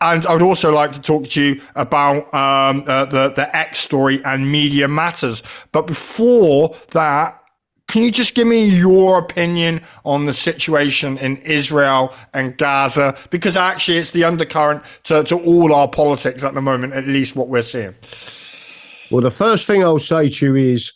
And 0.01 0.25
I 0.27 0.33
would 0.33 0.43
also 0.43 0.73
like 0.73 0.93
to 0.93 1.01
talk 1.01 1.25
to 1.25 1.43
you 1.43 1.61
about 1.75 2.33
um, 2.33 2.85
uh, 2.87 3.05
the 3.07 3.31
the 3.31 3.49
X 3.57 3.79
story 3.79 4.25
and 4.25 4.51
Media 4.51 4.87
Matters. 4.87 5.43
But 5.73 5.87
before 5.87 6.77
that, 6.93 7.43
can 7.89 8.03
you 8.03 8.11
just 8.11 8.35
give 8.35 8.47
me 8.47 8.67
your 8.67 9.19
opinion 9.19 9.81
on 10.05 10.27
the 10.27 10.33
situation 10.33 11.17
in 11.19 11.39
Israel 11.39 12.15
and 12.35 12.57
Gaza? 12.57 13.17
Because 13.31 13.57
actually, 13.57 13.99
it's 13.99 14.13
the 14.13 14.25
undercurrent 14.25 14.85
to, 15.05 15.25
to 15.25 15.37
all 15.37 15.75
our 15.75 15.89
politics 15.89 16.45
at 16.45 16.53
the 16.53 16.61
moment, 16.61 16.93
at 16.93 17.09
least 17.09 17.35
what 17.35 17.49
we're 17.49 17.63
seeing. 17.63 17.95
Well, 19.11 19.23
the 19.23 19.31
first 19.31 19.67
thing 19.67 19.83
I'll 19.83 19.99
say 19.99 20.29
to 20.29 20.47
you 20.47 20.55
is 20.55 20.93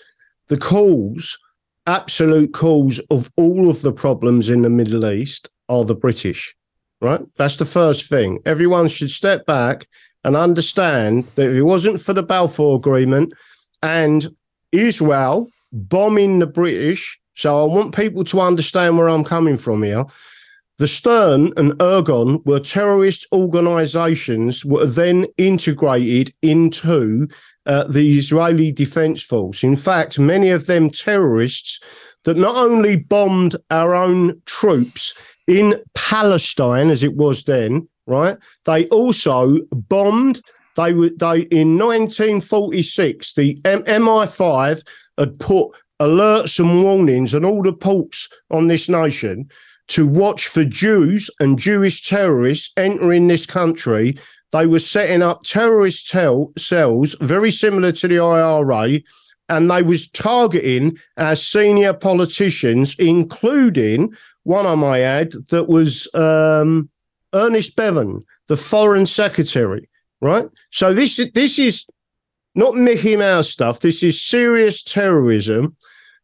the 0.49 0.59
cause, 0.59 1.39
absolute 1.87 2.53
cause 2.53 3.01
of 3.11 3.33
all 3.39 3.71
of 3.71 3.81
the 3.81 3.93
problems 3.93 4.51
in 4.51 4.61
the 4.61 4.71
Middle 4.71 5.07
East 5.07 5.49
are 5.71 5.85
the 5.85 5.95
British 5.95 6.55
right? 7.03 7.21
That's 7.37 7.57
the 7.57 7.65
first 7.67 8.09
thing. 8.09 8.39
Everyone 8.47 8.89
should 8.89 9.11
step 9.11 9.45
back 9.45 9.87
and 10.25 10.37
understand 10.37 11.27
that 11.35 11.51
if 11.51 11.57
it 11.57 11.63
wasn't 11.63 12.01
for 12.01 12.13
the 12.13 12.23
Balfour 12.23 12.77
Agreement 12.77 13.35
and 13.83 14.29
Israel 14.71 15.49
bombing 15.73 16.39
the 16.39 16.47
British, 16.47 17.19
so 17.35 17.63
I 17.63 17.67
want 17.67 17.95
people 17.95 18.25
to 18.25 18.41
understand 18.41 18.97
where 18.97 19.09
I'm 19.09 19.25
coming 19.25 19.57
from 19.57 19.83
here. 19.83 20.05
The 20.79 20.87
Stern 20.87 21.53
and 21.57 21.73
Irgun 21.73 22.45
were 22.47 22.61
terrorist 22.61 23.27
organizations 23.33 24.65
were 24.65 24.87
then 24.87 25.27
integrated 25.39 26.33
into 26.43 27.29
uh, 27.67 27.85
the 27.85 28.19
Israeli 28.19 28.73
Defense 28.73 29.23
Force. 29.23 29.63
In 29.63 29.77
fact, 29.77 30.19
many 30.19 30.51
of 30.51 30.67
them 30.67 30.91
terrorists 30.91 31.81
that 32.25 32.37
not 32.37 32.57
only 32.57 32.97
bombed 32.97 33.57
our 33.71 33.95
own 33.95 34.41
troops 34.47 35.15
in 35.47 35.81
Palestine, 35.95 36.91
as 36.91 37.03
it 37.03 37.15
was 37.15 37.45
then, 37.45 37.89
right? 38.07 38.37
They 38.65 38.87
also 38.89 39.59
bombed. 39.73 40.41
They 40.77 40.93
were 40.93 41.11
they 41.11 41.43
in 41.51 41.79
1946. 41.79 43.35
The 43.35 43.61
M- 43.65 43.83
MI5 43.85 44.83
had 45.19 45.39
put 45.39 45.71
alerts 46.01 46.59
and 46.59 46.83
warnings 46.83 47.35
and 47.35 47.45
all 47.45 47.63
the 47.63 47.73
ports 47.73 48.29
on 48.51 48.67
this 48.67 48.89
nation 48.89 49.49
to 49.89 50.07
watch 50.07 50.49
for 50.49 50.65
Jews 50.65 51.31
and 51.39 51.59
Jewish 51.59 52.09
terrorists 52.09 52.73
entering 52.77 53.29
this 53.29 53.47
country. 53.47 54.17
They 54.53 54.67
were 54.67 54.79
setting 54.79 55.23
up 55.23 55.45
terrorist 55.45 56.11
tel- 56.11 56.53
cells 56.59 57.17
very 57.21 57.51
similar 57.51 57.93
to 57.93 58.09
the 58.09 58.19
IRA, 58.19 59.01
and 59.49 59.71
they 59.71 59.83
was 59.83 60.09
targeting 60.11 60.99
our 61.17 61.37
senior 61.37 61.95
politicians, 61.95 62.95
including 62.99 64.15
one 64.45 64.67
I 64.67 64.75
might 64.75 65.01
add, 65.01 65.33
that 65.51 65.69
was 65.69 66.13
um, 66.15 66.91
Ernest 67.33 67.77
Bevin, 67.77 68.23
the 68.49 68.57
Foreign 68.57 69.07
Secretary, 69.07 69.89
right? 70.21 70.49
So 70.71 70.93
this 70.93 71.21
this 71.35 71.59
is 71.59 71.87
not 72.55 72.75
Mickey 72.75 73.17
Mouse 73.17 73.49
stuff. 73.49 73.81
This 73.81 74.03
is 74.03 74.21
serious 74.21 74.83
terrorism. 74.83 75.77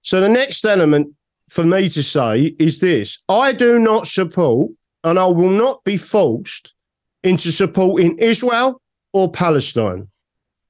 So 0.03 0.21
the 0.21 0.29
next 0.29 0.65
element 0.65 1.15
for 1.49 1.65
me 1.65 1.89
to 1.91 2.03
say 2.03 2.57
is 2.59 2.81
this: 2.81 3.19
I 3.29 3.53
do 3.53 3.79
not 3.79 4.07
support, 4.07 4.71
and 5.05 5.19
I 5.19 5.27
will 5.27 5.51
not 5.51 5.85
be 5.85 5.97
forced 5.97 6.75
into 7.23 7.53
supporting 7.53 8.17
Israel 8.19 8.81
or 9.13 9.31
Palestine. 9.31 10.09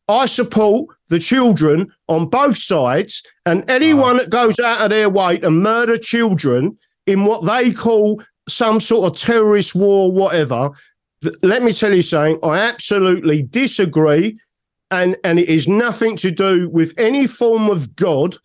I 0.09 0.26
support 0.26 0.88
the 1.09 1.19
children 1.19 1.93
on 2.09 2.26
both 2.28 2.57
sides, 2.57 3.23
and 3.45 3.69
anyone 3.69 4.17
that 4.17 4.31
goes 4.31 4.59
out 4.59 4.81
of 4.81 4.90
their 4.90 5.11
way 5.11 5.38
to 5.38 5.50
murder 5.50 5.99
children 5.99 6.78
in 7.07 7.25
what 7.25 7.45
they 7.45 7.73
call 7.73 8.23
some 8.49 8.81
sort 8.81 9.11
of 9.11 9.19
terrorist 9.19 9.75
war, 9.75 10.11
whatever. 10.11 10.71
Let 11.43 11.62
me 11.62 11.73
tell 11.73 11.93
you 11.93 12.02
something. 12.02 12.38
I 12.43 12.59
absolutely 12.59 13.43
disagree, 13.43 14.38
and 14.90 15.17
and 15.25 15.38
it 15.38 15.49
is 15.49 15.69
nothing 15.69 16.17
to 16.19 16.31
do 16.31 16.71
with 16.71 16.95
any 16.97 17.26
form 17.26 17.69
of 17.69 17.95
God. 17.95 18.37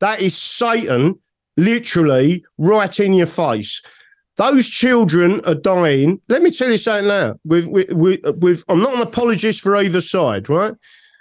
That 0.00 0.20
is 0.20 0.36
Satan, 0.36 1.18
literally 1.58 2.44
right 2.56 2.98
in 2.98 3.12
your 3.12 3.26
face. 3.26 3.82
Those 4.40 4.70
children 4.70 5.42
are 5.44 5.54
dying. 5.54 6.18
Let 6.30 6.40
me 6.40 6.50
tell 6.50 6.70
you 6.70 6.78
something 6.78 7.08
now. 7.08 7.34
With 7.44 7.66
with, 7.66 7.92
with, 7.92 8.20
with 8.38 8.64
I'm 8.70 8.80
not 8.80 8.94
an 8.94 9.02
apologist 9.02 9.60
for 9.60 9.76
either 9.76 10.00
side, 10.00 10.48
right? 10.48 10.72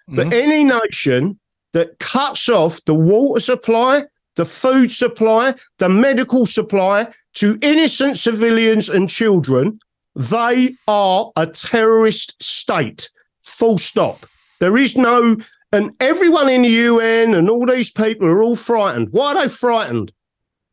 But 0.08 0.28
mm-hmm. 0.28 0.34
any 0.34 0.64
nation 0.64 1.38
that 1.74 2.00
cuts 2.00 2.48
off 2.48 2.80
the 2.86 2.94
water 2.94 3.42
supply, 3.42 4.06
the 4.38 4.46
food 4.46 4.94
supply, 4.94 5.56
the 5.80 5.90
medical 5.90 6.46
supply 6.46 7.08
to 7.34 7.60
innocent 7.62 8.18
civilians 8.20 8.88
and 8.88 9.10
children, 9.10 9.82
they 10.16 10.78
are 10.88 11.30
a 11.36 11.46
terrorist 11.46 12.42
state. 12.42 13.10
Full 13.42 13.80
stop. 13.80 14.28
There 14.62 14.78
is 14.78 14.96
no, 14.96 15.36
and 15.74 15.94
everyone 16.00 16.48
in 16.48 16.62
the 16.62 16.70
UN 16.70 17.34
and 17.34 17.50
all 17.50 17.66
these 17.66 17.92
people 17.92 18.28
are 18.28 18.42
all 18.42 18.56
frightened. 18.56 19.10
Why 19.12 19.34
are 19.34 19.44
they 19.44 19.50
frightened? 19.50 20.14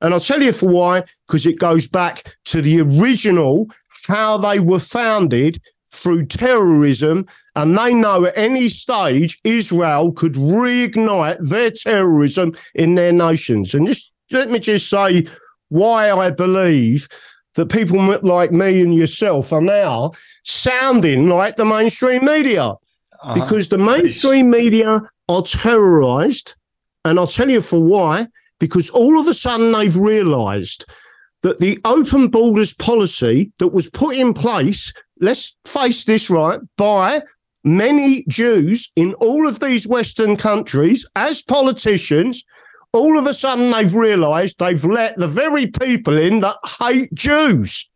And 0.00 0.12
I'll 0.12 0.20
tell 0.20 0.42
you 0.42 0.52
for 0.52 0.68
why, 0.68 1.04
because 1.26 1.46
it 1.46 1.58
goes 1.58 1.86
back 1.86 2.36
to 2.46 2.60
the 2.60 2.80
original, 2.80 3.70
how 4.04 4.36
they 4.36 4.58
were 4.58 4.78
founded 4.78 5.60
through 5.90 6.26
terrorism, 6.26 7.26
and 7.54 7.76
they 7.76 7.94
know 7.94 8.26
at 8.26 8.36
any 8.36 8.68
stage 8.68 9.40
Israel 9.44 10.12
could 10.12 10.34
reignite 10.34 11.48
their 11.48 11.70
terrorism 11.70 12.54
in 12.74 12.94
their 12.94 13.12
nations. 13.12 13.74
And 13.74 13.86
just 13.86 14.12
let 14.30 14.50
me 14.50 14.58
just 14.58 14.90
say 14.90 15.26
why 15.68 16.10
I 16.10 16.30
believe 16.30 17.08
that 17.54 17.66
people 17.66 17.98
like 18.20 18.52
me 18.52 18.82
and 18.82 18.94
yourself 18.94 19.52
are 19.52 19.62
now 19.62 20.12
sounding 20.42 21.28
like 21.28 21.56
the 21.56 21.64
mainstream 21.64 22.24
media. 22.24 22.74
Uh-huh. 23.22 23.34
Because 23.34 23.70
the 23.70 23.78
mainstream 23.78 24.50
media 24.50 25.00
are 25.28 25.42
terrorized. 25.42 26.54
And 27.04 27.18
I'll 27.18 27.26
tell 27.26 27.48
you 27.48 27.62
for 27.62 27.82
why. 27.82 28.26
Because 28.58 28.90
all 28.90 29.18
of 29.20 29.26
a 29.26 29.34
sudden 29.34 29.72
they've 29.72 29.96
realized 29.96 30.84
that 31.42 31.58
the 31.58 31.78
open 31.84 32.28
borders 32.28 32.74
policy 32.74 33.52
that 33.58 33.68
was 33.68 33.90
put 33.90 34.16
in 34.16 34.34
place 34.34 34.92
let's 35.20 35.56
face 35.64 36.04
this 36.04 36.30
right, 36.30 36.60
by 36.76 37.22
many 37.64 38.24
Jews 38.28 38.90
in 38.96 39.14
all 39.14 39.48
of 39.48 39.60
these 39.60 39.86
Western 39.86 40.36
countries 40.36 41.06
as 41.16 41.42
politicians, 41.42 42.44
all 42.92 43.18
of 43.18 43.26
a 43.26 43.34
sudden 43.34 43.70
they've 43.70 43.94
realized 43.94 44.58
they've 44.58 44.84
let 44.84 45.16
the 45.16 45.28
very 45.28 45.66
people 45.66 46.16
in 46.16 46.40
that 46.40 46.56
hate 46.80 47.12
Jews. 47.14 47.90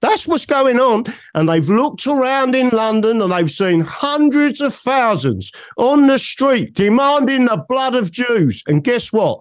That's 0.00 0.28
what's 0.28 0.46
going 0.46 0.78
on. 0.78 1.06
And 1.34 1.48
they've 1.48 1.68
looked 1.68 2.06
around 2.06 2.54
in 2.54 2.68
London 2.68 3.20
and 3.20 3.32
they've 3.32 3.50
seen 3.50 3.80
hundreds 3.80 4.60
of 4.60 4.72
thousands 4.72 5.50
on 5.76 6.06
the 6.06 6.20
street 6.20 6.74
demanding 6.74 7.46
the 7.46 7.64
blood 7.68 7.96
of 7.96 8.12
Jews. 8.12 8.62
And 8.68 8.84
guess 8.84 9.12
what? 9.12 9.40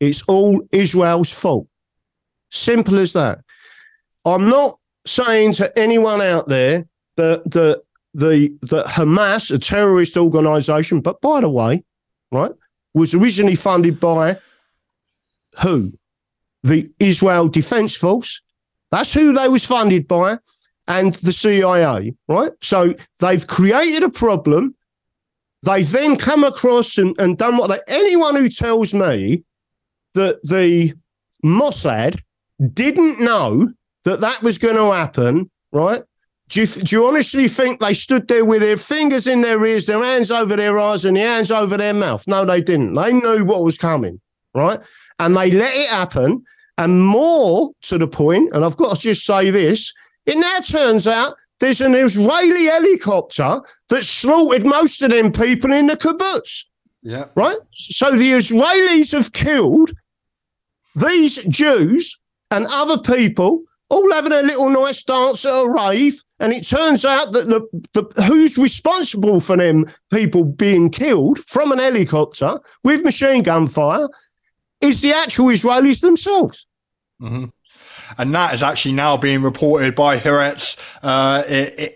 It's 0.00 0.22
all 0.22 0.62
Israel's 0.70 1.32
fault. 1.32 1.68
Simple 2.50 2.98
as 2.98 3.12
that. 3.12 3.40
I'm 4.24 4.48
not 4.48 4.78
saying 5.06 5.54
to 5.54 5.76
anyone 5.78 6.20
out 6.20 6.48
there 6.48 6.86
that 7.16 7.50
the 7.50 7.82
the 8.14 8.56
that 8.62 8.86
Hamas, 8.86 9.54
a 9.54 9.58
terrorist 9.58 10.16
organization, 10.16 11.00
but 11.00 11.20
by 11.20 11.40
the 11.40 11.50
way, 11.50 11.82
right, 12.32 12.52
was 12.94 13.14
originally 13.14 13.54
funded 13.54 14.00
by 14.00 14.38
who? 15.60 15.92
The 16.62 16.88
Israel 16.98 17.48
Defense 17.48 17.94
Force. 17.94 18.42
That's 18.90 19.12
who 19.12 19.32
they 19.32 19.48
was 19.48 19.64
funded 19.64 20.08
by, 20.08 20.38
and 20.86 21.14
the 21.16 21.32
CIA, 21.32 22.14
right? 22.26 22.52
So 22.62 22.94
they've 23.18 23.46
created 23.46 24.02
a 24.02 24.10
problem. 24.10 24.74
They 25.62 25.82
then 25.82 26.16
come 26.16 26.44
across 26.44 26.98
and, 26.98 27.18
and 27.18 27.36
done 27.36 27.56
what 27.56 27.68
they 27.68 27.80
anyone 27.88 28.36
who 28.36 28.48
tells 28.48 28.94
me 28.94 29.44
that 30.14 30.40
the 30.42 30.94
Mossad 31.44 32.20
didn't 32.72 33.20
know 33.20 33.72
that 34.04 34.20
that 34.20 34.42
was 34.42 34.58
going 34.58 34.76
to 34.76 34.92
happen, 34.92 35.50
right? 35.72 36.02
Do 36.48 36.60
you, 36.60 36.66
do 36.66 36.96
you 36.96 37.06
honestly 37.06 37.46
think 37.46 37.78
they 37.78 37.92
stood 37.92 38.26
there 38.26 38.44
with 38.44 38.62
their 38.62 38.78
fingers 38.78 39.26
in 39.26 39.42
their 39.42 39.64
ears, 39.66 39.84
their 39.84 40.02
hands 40.02 40.30
over 40.30 40.56
their 40.56 40.78
eyes, 40.78 41.04
and 41.04 41.16
their 41.16 41.28
hands 41.28 41.50
over 41.50 41.76
their 41.76 41.92
mouth? 41.92 42.26
No, 42.26 42.44
they 42.44 42.62
didn't. 42.62 42.94
They 42.94 43.12
knew 43.12 43.44
what 43.44 43.64
was 43.64 43.76
coming, 43.76 44.20
right? 44.54 44.80
And 45.18 45.36
they 45.36 45.50
let 45.50 45.74
it 45.74 45.90
happen. 45.90 46.42
And 46.78 47.06
more 47.06 47.72
to 47.82 47.98
the 47.98 48.06
point, 48.06 48.54
and 48.54 48.64
I've 48.64 48.76
got 48.76 48.96
to 48.96 49.00
just 49.00 49.26
say 49.26 49.50
this 49.50 49.92
it 50.24 50.38
now 50.38 50.60
turns 50.60 51.06
out 51.06 51.34
there's 51.60 51.80
an 51.80 51.94
Israeli 51.94 52.66
helicopter 52.66 53.60
that 53.88 54.04
slaughtered 54.04 54.64
most 54.64 55.02
of 55.02 55.10
them 55.10 55.32
people 55.32 55.72
in 55.72 55.88
the 55.88 55.96
kibbutz. 55.96 56.64
Yeah. 57.08 57.24
Right? 57.34 57.56
So 57.72 58.10
the 58.10 58.32
Israelis 58.32 59.12
have 59.12 59.32
killed 59.32 59.92
these 60.94 61.36
Jews 61.44 62.20
and 62.50 62.66
other 62.68 62.98
people 62.98 63.62
all 63.88 64.12
having 64.12 64.32
a 64.32 64.42
little 64.42 64.68
nice 64.68 65.02
dance 65.04 65.46
at 65.46 65.54
a 65.54 65.66
rave. 65.66 66.22
And 66.38 66.52
it 66.52 66.66
turns 66.66 67.06
out 67.06 67.32
that 67.32 67.48
the, 67.48 67.66
the 67.94 68.22
who's 68.24 68.58
responsible 68.58 69.40
for 69.40 69.56
them 69.56 69.86
people 70.12 70.44
being 70.44 70.90
killed 70.90 71.38
from 71.38 71.72
an 71.72 71.78
helicopter 71.78 72.60
with 72.84 73.02
machine 73.04 73.42
gun 73.42 73.68
fire 73.68 74.08
is 74.82 75.00
the 75.00 75.14
actual 75.14 75.46
Israelis 75.46 76.02
themselves. 76.02 76.66
Mm-hmm 77.22 77.46
and 78.16 78.34
that 78.34 78.54
is 78.54 78.62
actually 78.62 78.94
now 78.94 79.16
being 79.16 79.42
reported 79.42 79.94
by 79.94 80.18
Haaretz 80.18 80.78
uh, 81.02 81.42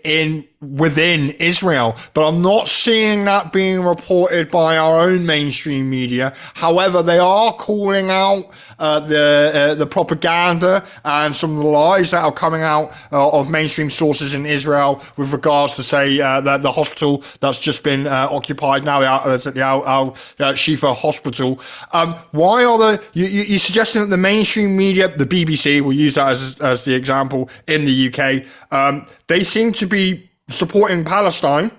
in 0.03 0.47
within 0.71 1.31
Israel. 1.31 1.95
But 2.13 2.27
I'm 2.27 2.41
not 2.41 2.67
seeing 2.67 3.25
that 3.25 3.51
being 3.51 3.83
reported 3.83 4.49
by 4.49 4.77
our 4.77 4.99
own 4.99 5.25
mainstream 5.25 5.89
media. 5.89 6.33
However, 6.53 7.03
they 7.03 7.19
are 7.19 7.53
calling 7.53 8.09
out 8.09 8.45
uh, 8.79 8.99
the 8.99 9.51
uh, 9.53 9.75
the 9.75 9.85
propaganda 9.85 10.85
and 11.03 11.35
some 11.35 11.57
of 11.57 11.63
the 11.63 11.69
lies 11.69 12.11
that 12.11 12.23
are 12.23 12.31
coming 12.31 12.61
out 12.61 12.93
uh, 13.11 13.29
of 13.31 13.49
mainstream 13.49 13.89
sources 13.89 14.33
in 14.33 14.45
Israel 14.45 15.01
with 15.17 15.31
regards 15.31 15.75
to 15.75 15.83
say 15.83 16.19
uh, 16.19 16.41
the, 16.41 16.57
the 16.57 16.71
hospital 16.71 17.23
that's 17.39 17.59
just 17.59 17.83
been 17.83 18.07
uh, 18.07 18.27
occupied 18.31 18.83
now 18.83 19.01
uh, 19.01 19.33
at 19.33 19.53
the 19.53 19.61
Al, 19.61 19.85
Al 19.85 20.11
Shifa 20.53 20.95
hospital. 20.95 21.59
Um, 21.91 22.15
why 22.31 22.63
are 22.65 22.77
the 22.77 23.03
you, 23.13 23.25
you, 23.25 23.41
you're 23.43 23.59
suggesting 23.59 24.01
that 24.01 24.07
the 24.07 24.17
mainstream 24.17 24.75
media, 24.75 25.15
the 25.15 25.25
BBC, 25.25 25.81
we'll 25.81 25.93
use 25.93 26.15
that 26.15 26.29
as 26.29 26.59
as 26.59 26.83
the 26.83 26.93
example 26.93 27.49
in 27.67 27.85
the 27.85 28.13
UK, 28.13 28.45
um, 28.71 29.07
they 29.27 29.43
seem 29.43 29.71
to 29.73 29.85
be 29.85 30.29
supporting 30.53 31.03
Palestine. 31.03 31.71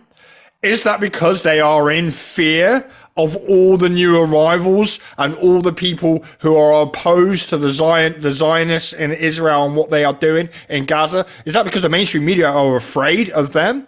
Is 0.62 0.82
that 0.84 0.98
because 0.98 1.42
they 1.42 1.60
are 1.60 1.90
in 1.90 2.10
fear 2.10 2.88
of 3.16 3.36
all 3.48 3.76
the 3.76 3.88
new 3.88 4.18
arrivals 4.20 4.98
and 5.18 5.34
all 5.36 5.60
the 5.60 5.72
people 5.72 6.24
who 6.40 6.56
are 6.56 6.82
opposed 6.82 7.50
to 7.50 7.58
the 7.58 7.70
Zion, 7.70 8.20
the 8.20 8.32
Zionists 8.32 8.92
in 8.92 9.12
Israel 9.12 9.66
and 9.66 9.76
what 9.76 9.90
they 9.90 10.04
are 10.04 10.14
doing 10.14 10.48
in 10.68 10.86
Gaza? 10.86 11.26
Is 11.44 11.54
that 11.54 11.64
because 11.64 11.82
the 11.82 11.88
mainstream 11.88 12.24
media 12.24 12.50
are 12.50 12.76
afraid 12.76 13.30
of 13.30 13.52
them? 13.52 13.86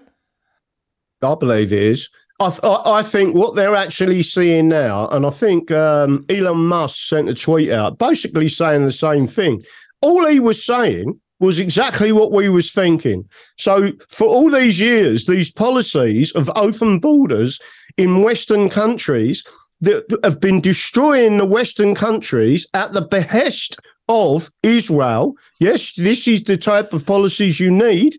I 1.22 1.34
believe 1.34 1.72
it 1.72 1.82
is. 1.82 2.10
I, 2.38 2.50
th- 2.50 2.60
I 2.62 3.02
think 3.02 3.34
what 3.34 3.54
they're 3.54 3.74
actually 3.74 4.22
seeing 4.22 4.68
now, 4.68 5.08
and 5.08 5.24
I 5.24 5.30
think 5.30 5.70
um, 5.70 6.26
Elon 6.28 6.66
Musk 6.66 7.08
sent 7.08 7.30
a 7.30 7.34
tweet 7.34 7.70
out 7.70 7.98
basically 7.98 8.50
saying 8.50 8.84
the 8.84 8.92
same 8.92 9.26
thing. 9.26 9.62
All 10.02 10.26
he 10.26 10.38
was 10.38 10.62
saying 10.62 11.18
was 11.38 11.58
exactly 11.58 12.12
what 12.12 12.32
we 12.32 12.48
was 12.48 12.70
thinking. 12.70 13.28
So 13.58 13.92
for 14.08 14.26
all 14.26 14.50
these 14.50 14.80
years, 14.80 15.26
these 15.26 15.50
policies 15.50 16.32
of 16.32 16.50
open 16.56 16.98
borders 16.98 17.60
in 17.96 18.22
Western 18.22 18.68
countries 18.68 19.44
that 19.80 20.04
have 20.24 20.40
been 20.40 20.60
destroying 20.60 21.38
the 21.38 21.44
Western 21.44 21.94
countries 21.94 22.66
at 22.72 22.92
the 22.92 23.02
behest 23.02 23.76
of 24.08 24.50
Israel. 24.62 25.34
Yes, 25.60 25.92
this 25.94 26.26
is 26.26 26.44
the 26.44 26.56
type 26.56 26.92
of 26.92 27.06
policies 27.06 27.60
you 27.60 27.70
need. 27.70 28.16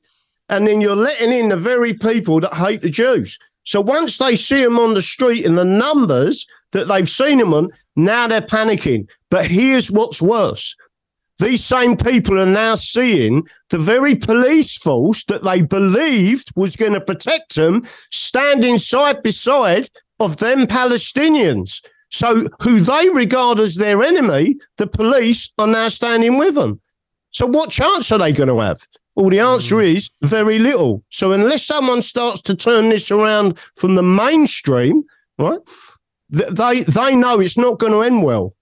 And 0.50 0.68
then 0.68 0.80
you're 0.80 0.96
letting 0.96 1.34
in 1.34 1.50
the 1.50 1.58
very 1.58 1.94
people 1.94 2.40
that 2.40 2.54
hate 2.54 2.82
the 2.82 2.90
Jews. 2.90 3.38
So 3.64 3.82
once 3.82 4.18
they 4.18 4.36
see 4.36 4.64
them 4.64 4.80
on 4.80 4.94
the 4.94 5.02
street 5.02 5.46
and 5.46 5.58
the 5.58 5.66
numbers 5.66 6.48
that 6.72 6.88
they've 6.88 7.10
seen 7.10 7.40
them 7.40 7.54
on, 7.54 7.72
now 7.98 8.28
they're 8.28 8.42
panicking. 8.42 9.10
But 9.30 9.48
here's 9.48 9.92
what's 9.92 10.22
worse 10.22 10.76
these 11.40 11.64
same 11.64 11.96
people 11.96 12.40
are 12.40 12.46
now 12.46 12.76
seeing 12.76 13.44
the 13.70 13.78
very 13.78 14.16
police 14.16 14.78
force 14.78 15.24
that 15.26 15.44
they 15.44 15.62
believed 15.62 16.52
was 16.56 16.76
going 16.76 16.94
to 16.94 17.02
protect 17.02 17.56
them 17.56 17.84
standing 18.12 18.80
side 18.80 19.22
by 19.24 19.30
side 19.30 19.90
of 20.20 20.38
them 20.38 20.66
Palestinians. 20.66 21.82
So, 22.10 22.48
who 22.62 22.80
they 22.80 23.10
regard 23.10 23.60
as 23.60 23.76
their 23.76 24.02
enemy, 24.02 24.56
the 24.78 24.88
police 24.88 25.52
are 25.58 25.68
now 25.68 25.90
standing 25.90 26.38
with 26.38 26.56
them. 26.56 26.80
So 27.32 27.46
what 27.46 27.70
chance 27.70 28.12
are 28.12 28.18
they 28.18 28.32
going 28.32 28.50
to 28.50 28.60
have? 28.60 28.80
Well, 29.16 29.30
the 29.30 29.40
answer 29.40 29.76
mm. 29.76 29.96
is 29.96 30.10
very 30.24 30.58
little. 30.58 31.04
So 31.10 31.34
unless 31.34 31.64
someone 31.64 32.02
starts 32.02 32.42
to 32.44 32.56
turn 32.56 32.90
this 32.90 33.12
around 33.12 33.60
from 33.76 33.94
the 33.94 34.02
mainstream, 34.02 35.04
right? 35.38 35.60
They 36.30 36.82
they 36.82 37.16
know 37.16 37.40
it's 37.40 37.58
not 37.58 37.78
going 37.78 37.94
to 37.94 38.02
end 38.02 38.24
well. 38.24 38.56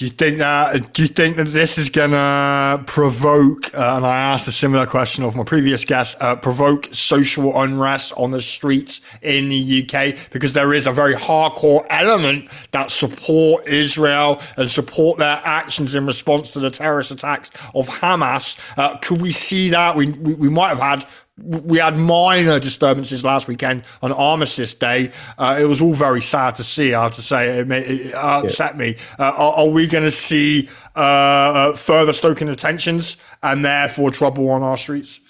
Do 0.00 0.06
you 0.06 0.12
think 0.12 0.38
that? 0.38 0.94
Do 0.94 1.02
you 1.02 1.08
think 1.08 1.36
that 1.36 1.48
this 1.48 1.76
is 1.76 1.90
gonna 1.90 2.82
provoke? 2.86 3.66
Uh, 3.74 3.96
and 3.96 4.06
I 4.06 4.18
asked 4.18 4.48
a 4.48 4.52
similar 4.52 4.86
question 4.86 5.24
of 5.24 5.36
my 5.36 5.44
previous 5.44 5.84
guest. 5.84 6.16
Uh, 6.22 6.36
provoke 6.36 6.88
social 6.90 7.60
unrest 7.60 8.14
on 8.16 8.30
the 8.30 8.40
streets 8.40 9.02
in 9.20 9.50
the 9.50 9.82
UK 9.82 10.16
because 10.30 10.54
there 10.54 10.72
is 10.72 10.86
a 10.86 10.90
very 10.90 11.14
hardcore 11.14 11.84
element 11.90 12.48
that 12.70 12.90
support 12.90 13.66
Israel 13.66 14.40
and 14.56 14.70
support 14.70 15.18
their 15.18 15.42
actions 15.44 15.94
in 15.94 16.06
response 16.06 16.50
to 16.52 16.60
the 16.60 16.70
terrorist 16.70 17.10
attacks 17.10 17.50
of 17.74 17.86
Hamas. 17.86 18.56
Uh, 18.78 18.96
could 19.02 19.20
we 19.20 19.30
see 19.30 19.68
that? 19.68 19.96
We, 19.96 20.12
we 20.12 20.32
we 20.32 20.48
might 20.48 20.70
have 20.70 20.78
had 20.78 21.06
we 21.42 21.78
had 21.78 21.96
minor 21.96 22.58
disturbances 22.60 23.24
last 23.24 23.48
weekend 23.48 23.84
on 24.02 24.12
Armistice 24.12 24.74
Day. 24.74 25.10
Uh, 25.38 25.58
it 25.60 25.64
was 25.64 25.80
all 25.80 25.94
very 25.94 26.20
sad 26.20 26.54
to 26.56 26.64
see. 26.64 26.94
I 26.94 27.02
have 27.02 27.14
to 27.16 27.22
say, 27.22 27.60
it, 27.60 27.70
it 27.70 28.14
upset 28.14 28.74
yeah. 28.74 28.78
me. 28.78 28.96
Uh, 29.18 29.32
are, 29.36 29.54
are, 29.54 29.68
we 29.68 29.86
going 29.86 30.04
to 30.04 30.10
see 30.10 30.68
uh, 30.96 31.00
uh, 31.00 31.76
further 31.76 32.12
stoking 32.12 32.48
of 32.48 32.56
tensions 32.56 33.16
and 33.42 33.64
therefore 33.64 34.10
trouble 34.10 34.50
on 34.50 34.62
our 34.62 34.76
streets? 34.76 35.20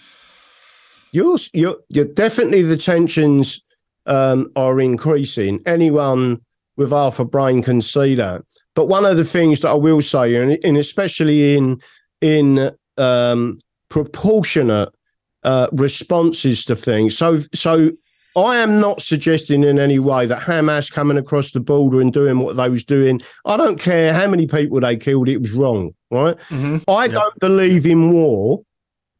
You're, 1.13 1.39
you're, 1.53 1.77
you're 1.89 2.05
definitely 2.05 2.63
the 2.63 2.77
tensions 2.77 3.63
um, 4.07 4.51
are 4.57 4.81
increasing. 4.81 5.61
Anyone 5.67 6.41
with 6.77 6.91
half 6.91 7.19
a 7.19 7.25
brain 7.25 7.63
can 7.63 7.83
see 7.83 8.15
that. 8.15 8.43
But 8.75 8.87
one 8.87 9.05
of 9.05 9.17
the 9.17 9.25
things 9.25 9.61
that 9.61 9.71
I 9.71 9.75
will 9.75 10.01
say, 10.01 10.37
and, 10.37 10.59
and 10.65 10.77
especially 10.77 11.57
in 11.57 11.81
in 12.21 12.71
um, 12.99 13.59
proportionate 13.89 14.91
uh, 15.43 15.69
responses 15.73 16.65
to 16.67 16.77
things. 16.77 17.17
So, 17.17 17.41
so 17.55 17.93
I 18.37 18.59
am 18.59 18.81
not 18.81 19.03
suggesting 19.03 19.65
in 19.65 19.79
any 19.79 19.99
way 19.99 20.27
that 20.27 20.43
Hamas 20.43 20.91
coming 20.91 21.19
across 21.19 21.51
the 21.51 21.61
border 21.61 22.01
and 22.01 22.13
doing 22.13 22.39
what 22.39 22.57
they 22.57 22.69
was 22.69 22.85
doing. 22.85 23.21
I 23.45 23.57
don't 23.57 23.79
care 23.79 24.13
how 24.13 24.29
many 24.29 24.47
people 24.47 24.81
they 24.81 24.97
killed; 24.97 25.29
it 25.29 25.39
was 25.39 25.53
wrong, 25.53 25.95
right? 26.11 26.37
Mm-hmm. 26.49 26.89
I 26.89 27.09
don't 27.09 27.39
believe 27.41 27.87
in 27.87 28.13
war, 28.13 28.63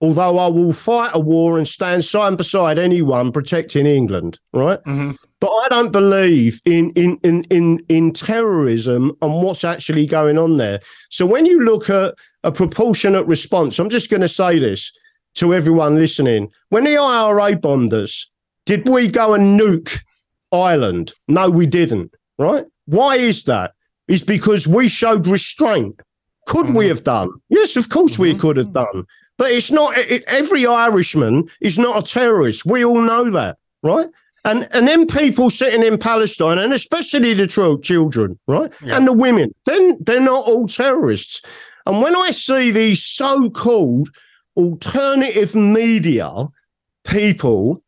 although 0.01 0.39
I 0.39 0.47
will 0.47 0.73
fight 0.73 1.11
a 1.13 1.19
war 1.19 1.59
and 1.59 1.67
stand 1.67 2.05
side 2.05 2.37
by 2.39 2.45
side 2.45 2.79
anyone 2.79 3.33
protecting 3.33 3.87
England, 3.87 4.39
right? 4.53 4.79
Mm-hmm. 4.85 5.13
But 5.41 5.51
I 5.51 5.69
don't 5.71 5.91
believe 5.91 6.61
in, 6.65 6.91
in 6.91 7.19
in 7.25 7.43
in 7.45 7.85
in 7.89 8.13
terrorism 8.13 9.13
and 9.23 9.43
what's 9.43 9.65
actually 9.65 10.07
going 10.07 10.39
on 10.39 10.57
there. 10.57 10.81
So 11.09 11.27
when 11.27 11.47
you 11.47 11.65
look 11.65 11.91
at 11.91 12.15
a 12.45 12.53
proportionate 12.53 13.27
response, 13.27 13.79
I'm 13.81 13.91
just 13.91 14.09
going 14.09 14.21
to 14.21 14.29
say 14.29 14.61
this 14.61 14.93
to 15.35 15.55
everyone 15.55 15.95
listening. 15.95 16.51
When 16.69 16.85
the 16.85 16.97
IRA 16.97 17.57
bombed 17.57 17.93
us, 17.95 18.31
did 18.67 18.89
we 18.89 19.09
go 19.09 19.35
and 19.35 19.59
nuke 19.59 20.01
Ireland? 20.53 21.13
No, 21.29 21.51
we 21.51 21.67
didn't. 21.67 22.15
Right? 22.39 22.65
Why 22.87 23.17
is 23.17 23.45
that? 23.45 23.73
Is 24.09 24.23
because 24.23 24.67
we 24.67 24.89
showed 24.89 25.27
restraint. 25.27 26.01
Could 26.47 26.67
mm-hmm. 26.67 26.77
we 26.77 26.89
have 26.89 27.05
done? 27.05 27.31
Yes, 27.49 27.77
of 27.77 27.89
course 27.91 28.13
mm-hmm. 28.13 28.23
we 28.23 28.35
could 28.35 28.57
have 28.57 28.73
done. 28.73 29.05
But 29.39 29.53
it's 29.53 29.71
not. 29.71 29.97
It, 29.97 30.25
every 30.27 30.67
Irishman 30.67 31.49
is 31.61 31.79
not 31.79 31.99
a 31.99 32.13
terrorist. 32.13 32.67
We 32.67 32.85
all 32.85 33.01
know 33.01 33.31
that, 33.31 33.57
right? 33.83 34.09
And 34.45 34.69
and 34.73 34.87
then 34.87 35.07
people 35.07 35.51
sitting 35.51 35.85
in 35.85 35.99
Palestine, 35.99 36.59
and 36.59 36.73
especially 36.73 37.35
the 37.35 37.47
children, 37.47 38.39
right, 38.47 38.73
yeah. 38.83 38.97
and 38.97 39.07
the 39.07 39.13
women, 39.13 39.55
then 39.67 39.99
they're 40.01 40.21
not 40.21 40.47
all 40.47 40.67
terrorists. 40.67 41.43
And 41.87 42.03
when 42.03 42.17
I 42.17 42.31
see 42.31 42.71
these 42.71 43.03
so-called 43.03 44.11
alternative 44.57 45.55
media 45.55 46.49
people 47.05 47.83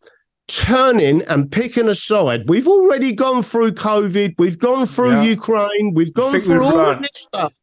turning 0.49 1.23
and 1.23 1.51
picking 1.51 1.89
a 1.89 1.95
side. 1.95 2.49
We've 2.49 2.69
already 2.69 3.13
gone 3.13 3.43
through 3.43 3.73
COVID, 3.73 4.35
we've 4.39 4.59
gone 4.59 4.87
through 4.87 5.11
yeah. 5.11 5.23
Ukraine, 5.23 5.95
we've 5.95 6.13
gone 6.13 6.41
through 6.41 6.65
all 6.65 6.91
of 6.91 7.01
this 7.01 7.11
stuff. 7.15 7.55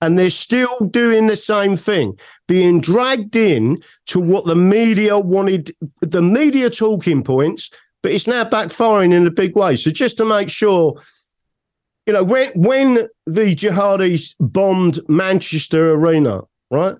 And 0.00 0.18
they're 0.18 0.30
still 0.30 0.80
doing 0.90 1.28
the 1.28 1.36
same 1.36 1.76
thing, 1.76 2.18
being 2.48 2.80
dragged 2.80 3.36
in 3.36 3.80
to 4.06 4.18
what 4.18 4.46
the 4.46 4.56
media 4.56 5.16
wanted, 5.16 5.70
the 6.00 6.22
media 6.22 6.70
talking 6.70 7.22
points, 7.22 7.70
but 8.02 8.10
it's 8.10 8.26
now 8.26 8.42
backfiring 8.42 9.12
in 9.12 9.28
a 9.28 9.30
big 9.30 9.54
way. 9.54 9.76
So 9.76 9.92
just 9.92 10.16
to 10.16 10.24
make 10.24 10.48
sure, 10.48 11.00
you 12.06 12.12
know, 12.12 12.24
when 12.24 12.50
when 12.56 13.06
the 13.26 13.54
jihadis 13.54 14.34
bombed 14.40 14.98
Manchester 15.08 15.92
Arena, 15.92 16.40
right? 16.72 16.96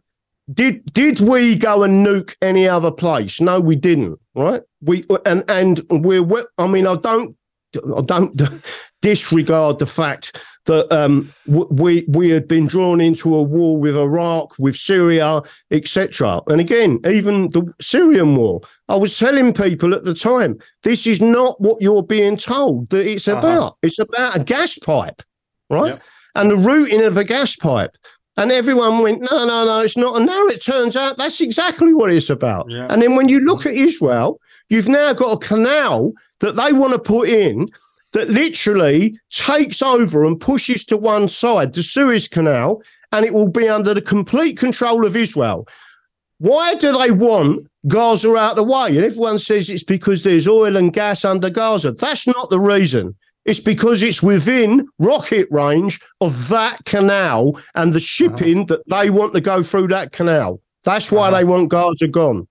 Did 0.53 0.85
did 0.93 1.21
we 1.21 1.57
go 1.57 1.83
and 1.83 2.05
nuke 2.05 2.35
any 2.43 2.69
other 2.69 2.91
place? 2.91 3.41
No, 3.41 3.61
we 3.61 3.77
didn't. 3.77 4.19
Right? 4.35 4.63
We 4.81 5.05
and 5.27 5.45
and 5.49 5.83
we're. 5.91 6.47
I 6.59 6.67
mean, 6.67 6.87
I 6.87 6.97
don't. 6.97 7.37
I 7.97 8.03
don't 8.03 8.41
disregard 9.03 9.79
the 9.79 9.87
fact 9.87 10.39
that 10.67 10.93
um, 10.93 11.33
we 11.47 12.05
we 12.09 12.31
had 12.31 12.47
been 12.47 12.67
drawn 12.67 13.01
into 13.01 13.35
a 13.35 13.43
war 13.43 13.79
with 13.79 13.97
Iraq, 13.97 14.55
with 14.59 14.77
Syria, 14.77 15.43
etc. 15.71 16.41
And 16.47 16.61
again, 16.61 17.01
even 17.07 17.49
the 17.51 17.73
Syrian 17.81 18.37
war. 18.37 18.61
I 18.89 18.97
was 18.97 19.19
telling 19.19 19.53
people 19.53 19.95
at 19.95 20.05
the 20.05 20.15
time, 20.15 20.59
this 20.83 21.07
is 21.07 21.21
not 21.21 21.61
what 21.61 21.83
you're 21.83 22.03
being 22.03 22.37
told 22.37 22.91
that 22.91 23.07
it's 23.07 23.29
uh-huh. 23.29 23.39
about. 23.39 23.77
It's 23.83 23.99
about 23.99 24.37
a 24.37 24.45
gas 24.45 24.79
pipe, 24.79 25.23
right? 25.71 25.95
Yep. 25.95 26.03
And 26.35 26.51
the 26.51 26.57
routing 26.57 27.03
of 27.03 27.17
a 27.17 27.25
gas 27.25 27.57
pipe. 27.57 27.97
And 28.37 28.51
everyone 28.51 29.03
went, 29.03 29.21
no, 29.21 29.45
no, 29.45 29.67
no, 29.67 29.81
it's 29.81 29.97
not. 29.97 30.17
And 30.17 30.27
now 30.27 30.47
it 30.47 30.65
turns 30.65 30.97
out 30.97 31.19
that's 31.19 31.41
exactly 31.41 31.93
what 31.93 32.13
it's 32.13 32.31
about. 32.31 32.71
Yeah. 32.71 32.87
And 32.89 33.03
then 33.03 33.15
when 33.15 33.29
you 33.29 33.41
look 33.41 33.67
at 33.67 33.75
Israel, 33.75 34.41
you've 34.71 34.89
now 34.89 35.13
got 35.13 35.33
a 35.33 35.47
canal 35.47 36.13
that 36.41 36.57
they 36.57 36.73
want 36.73 36.95
to 36.95 36.99
put 36.99 37.29
in 37.29 37.69
that 38.13 38.31
literally 38.31 39.19
takes 39.31 39.83
over 39.83 40.25
and 40.25 40.41
pushes 40.41 40.85
to 40.87 40.97
one 40.97 41.29
side, 41.29 41.75
the 41.75 41.83
Suez 41.83 42.27
Canal, 42.29 42.83
and 43.11 43.27
it 43.27 43.35
will 43.35 43.49
be 43.49 43.69
under 43.69 43.93
the 43.93 44.03
complete 44.03 44.57
control 44.57 45.05
of 45.07 45.17
Israel. 45.17 45.69
Why 46.39 46.75
do 46.75 46.97
they 46.99 47.11
want 47.11 47.69
Gaza 47.87 48.35
out 48.35 48.53
of 48.53 48.57
the 48.57 48.65
way? 48.65 48.89
And 48.89 49.05
everyone 49.05 49.39
says 49.39 49.69
it's 49.69 49.85
because 49.85 50.25
there's 50.25 50.49
oil 50.49 50.77
and 50.77 50.93
gas 50.93 51.25
under 51.25 51.51
Gaza. 51.51 51.93
That's 51.93 52.27
not 52.27 52.51
the 52.51 52.61
reason. 52.61 53.15
It's 53.45 53.61
because 53.61 54.03
it's 54.03 54.23
within 54.23 54.89
rocket 54.99 55.49
range 55.51 56.01
of 56.21 56.49
that 56.49 56.85
canal 56.85 57.59
and 57.75 57.93
the 57.93 58.01
shipping 58.01 58.59
uh-huh. 58.59 58.67
that 58.69 58.89
they 58.89 59.11
want 59.11 59.33
to 59.35 59.41
go 59.41 59.63
through 59.63 59.89
that 59.89 60.13
canal. 60.13 60.61
That's 60.85 61.11
why 61.11 61.29
uh-huh. 61.29 61.39
they 61.39 61.45
want 61.45 61.69
Gaza 61.69 62.09
gone. 62.09 62.47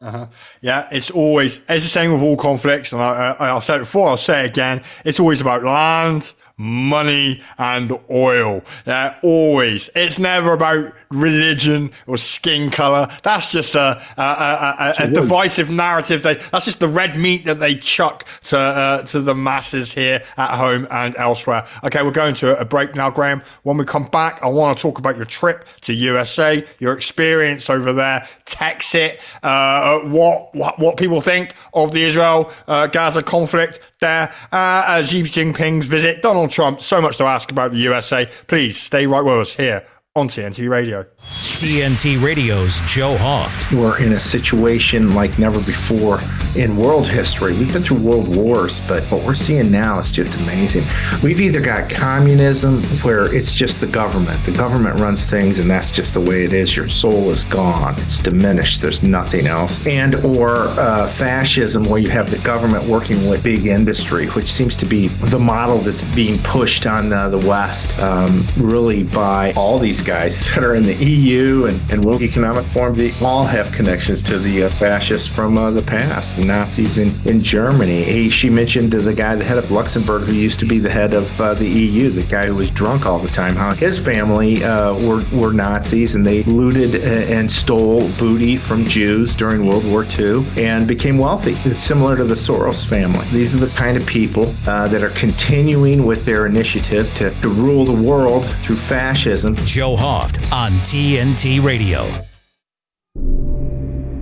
Uh-huh. 0.00 0.26
Yeah, 0.60 0.88
it's 0.90 1.10
always 1.10 1.60
it's 1.68 1.84
the 1.84 1.90
same 1.90 2.12
with 2.12 2.22
all 2.22 2.36
conflicts, 2.36 2.92
and 2.92 3.00
I, 3.00 3.34
I, 3.38 3.56
I've 3.56 3.64
said 3.64 3.76
it 3.76 3.80
before. 3.80 4.08
I'll 4.08 4.16
say 4.16 4.44
it 4.44 4.50
again. 4.50 4.82
It's 5.04 5.18
always 5.18 5.40
about 5.40 5.62
land, 5.62 6.32
money 6.58 7.42
and 7.58 7.92
oil. 8.10 8.62
Yeah, 8.86 9.18
always. 9.22 9.90
It's 9.94 10.18
never 10.18 10.52
about 10.52 10.94
religion 11.10 11.92
or 12.06 12.16
skin 12.16 12.70
color. 12.70 13.08
That's 13.22 13.52
just 13.52 13.74
a 13.74 14.02
a, 14.16 14.22
a, 14.22 14.76
a, 14.78 15.04
a 15.04 15.08
divisive 15.08 15.70
narrative. 15.70 16.22
They, 16.22 16.34
that's 16.34 16.64
just 16.64 16.80
the 16.80 16.88
red 16.88 17.16
meat 17.16 17.44
that 17.44 17.60
they 17.60 17.74
chuck 17.74 18.24
to 18.44 18.58
uh, 18.58 19.02
to 19.02 19.20
the 19.20 19.34
masses 19.34 19.92
here 19.92 20.22
at 20.36 20.56
home 20.56 20.86
and 20.90 21.14
elsewhere. 21.16 21.66
Okay, 21.84 22.02
we're 22.02 22.10
going 22.10 22.34
to 22.36 22.58
a 22.58 22.64
break 22.64 22.94
now, 22.94 23.10
Graham. 23.10 23.42
When 23.62 23.76
we 23.76 23.84
come 23.84 24.06
back, 24.06 24.42
I 24.42 24.46
want 24.46 24.78
to 24.78 24.82
talk 24.82 24.98
about 24.98 25.16
your 25.16 25.26
trip 25.26 25.66
to 25.82 25.92
USA, 25.92 26.64
your 26.78 26.94
experience 26.94 27.68
over 27.68 27.92
there, 27.92 28.26
Texit, 28.46 29.18
uh, 29.42 30.00
what, 30.08 30.54
what 30.54 30.78
what 30.78 30.96
people 30.96 31.20
think 31.20 31.54
of 31.74 31.92
the 31.92 32.02
Israel 32.02 32.50
uh, 32.66 32.86
Gaza 32.86 33.22
conflict 33.22 33.80
there, 34.00 34.32
uh, 34.52 35.02
Xi 35.02 35.22
Jinping's 35.22 35.86
visit, 35.86 36.22
Donald 36.22 36.50
Trump. 36.50 36.80
So 36.80 37.00
much 37.00 37.16
to 37.18 37.24
ask 37.24 37.50
about 37.50 37.72
the 37.72 37.78
USA. 37.78 38.26
Please 38.46 38.78
stay 38.80 39.06
right 39.06 39.24
with 39.24 39.34
us 39.34 39.54
here 39.54 39.86
on 40.16 40.28
TNT 40.28 40.68
Radio. 40.68 41.04
TNT 41.20 42.20
Radio's 42.22 42.80
Joe 42.86 43.16
Hoft. 43.16 43.70
We're 43.78 44.02
in 44.02 44.14
a 44.14 44.20
situation 44.20 45.14
like 45.14 45.38
never 45.38 45.60
before 45.60 46.20
in 46.56 46.74
world 46.76 47.06
history. 47.06 47.52
We've 47.52 47.70
been 47.70 47.82
through 47.82 47.98
world 47.98 48.34
wars, 48.34 48.80
but 48.88 49.02
what 49.04 49.22
we're 49.24 49.34
seeing 49.34 49.70
now 49.70 49.98
is 49.98 50.10
just 50.10 50.34
amazing. 50.40 50.84
We've 51.22 51.40
either 51.40 51.60
got 51.60 51.90
communism 51.90 52.82
where 53.02 53.32
it's 53.34 53.54
just 53.54 53.82
the 53.82 53.86
government. 53.86 54.42
The 54.44 54.52
government 54.52 54.98
runs 55.00 55.28
things 55.28 55.58
and 55.58 55.70
that's 55.70 55.92
just 55.92 56.14
the 56.14 56.20
way 56.20 56.44
it 56.44 56.54
is. 56.54 56.74
Your 56.74 56.88
soul 56.88 57.30
is 57.30 57.44
gone. 57.44 57.94
It's 57.98 58.18
diminished. 58.18 58.80
There's 58.80 59.02
nothing 59.02 59.46
else. 59.46 59.86
And 59.86 60.14
or 60.16 60.68
uh, 60.78 61.08
fascism 61.08 61.84
where 61.84 62.00
you 62.00 62.08
have 62.08 62.30
the 62.30 62.38
government 62.38 62.84
working 62.84 63.28
with 63.28 63.42
big 63.42 63.66
industry, 63.66 64.28
which 64.28 64.48
seems 64.48 64.76
to 64.76 64.86
be 64.86 65.08
the 65.08 65.38
model 65.38 65.78
that's 65.78 66.02
being 66.14 66.38
pushed 66.42 66.86
on 66.86 67.12
uh, 67.12 67.28
the 67.28 67.46
West 67.46 67.98
um, 68.00 68.42
really 68.56 69.04
by 69.04 69.52
all 69.52 69.78
these 69.78 70.05
guys 70.06 70.38
that 70.54 70.62
are 70.62 70.76
in 70.76 70.84
the 70.84 70.94
EU 70.94 71.66
and, 71.66 71.80
and 71.90 72.04
World 72.04 72.22
Economic 72.22 72.64
Forum, 72.66 72.94
they 72.94 73.12
all 73.20 73.44
have 73.44 73.72
connections 73.72 74.22
to 74.22 74.38
the 74.38 74.64
uh, 74.64 74.70
fascists 74.70 75.26
from 75.26 75.58
uh, 75.58 75.70
the 75.72 75.82
past, 75.82 76.36
the 76.36 76.44
Nazis 76.44 76.98
in, 76.98 77.12
in 77.28 77.42
Germany. 77.42 78.04
He, 78.04 78.30
she 78.30 78.48
mentioned 78.48 78.92
the 78.92 79.12
guy, 79.12 79.34
the 79.34 79.44
head 79.44 79.58
of 79.58 79.70
Luxembourg, 79.70 80.22
who 80.22 80.32
used 80.32 80.60
to 80.60 80.66
be 80.66 80.78
the 80.78 80.88
head 80.88 81.12
of 81.12 81.40
uh, 81.40 81.54
the 81.54 81.68
EU, 81.68 82.08
the 82.10 82.22
guy 82.22 82.46
who 82.46 82.54
was 82.54 82.70
drunk 82.70 83.04
all 83.04 83.18
the 83.18 83.28
time, 83.28 83.56
how 83.56 83.74
his 83.74 83.98
family 83.98 84.62
uh, 84.62 84.94
were, 84.94 85.24
were 85.32 85.52
Nazis 85.52 86.14
and 86.14 86.24
they 86.24 86.44
looted 86.44 86.94
uh, 86.94 87.34
and 87.34 87.50
stole 87.50 88.08
booty 88.12 88.56
from 88.56 88.84
Jews 88.84 89.34
during 89.34 89.66
World 89.66 89.84
War 89.90 90.06
II 90.18 90.44
and 90.56 90.86
became 90.86 91.18
wealthy. 91.18 91.54
It's 91.68 91.80
similar 91.80 92.16
to 92.16 92.24
the 92.24 92.34
Soros 92.34 92.86
family. 92.86 93.26
These 93.32 93.54
are 93.54 93.64
the 93.64 93.76
kind 93.76 93.96
of 93.96 94.06
people 94.06 94.54
uh, 94.68 94.86
that 94.88 95.02
are 95.02 95.10
continuing 95.10 96.06
with 96.06 96.24
their 96.24 96.46
initiative 96.46 97.12
to, 97.16 97.30
to 97.30 97.48
rule 97.48 97.84
the 97.84 98.02
world 98.02 98.46
through 98.62 98.76
fascism. 98.76 99.56
Joe 99.56 99.95
Hoft 99.96 100.52
on 100.52 100.72
TNT 100.84 101.64
Radio. 101.64 102.06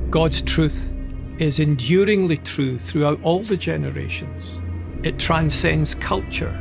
God's 0.09 0.41
truth 0.41 0.95
is 1.41 1.59
enduringly 1.59 2.37
true 2.37 2.79
throughout 2.79 3.21
all 3.25 3.43
the 3.43 3.57
generations. 3.57 4.61
It 5.03 5.19
transcends 5.19 5.97
culture. 5.97 6.57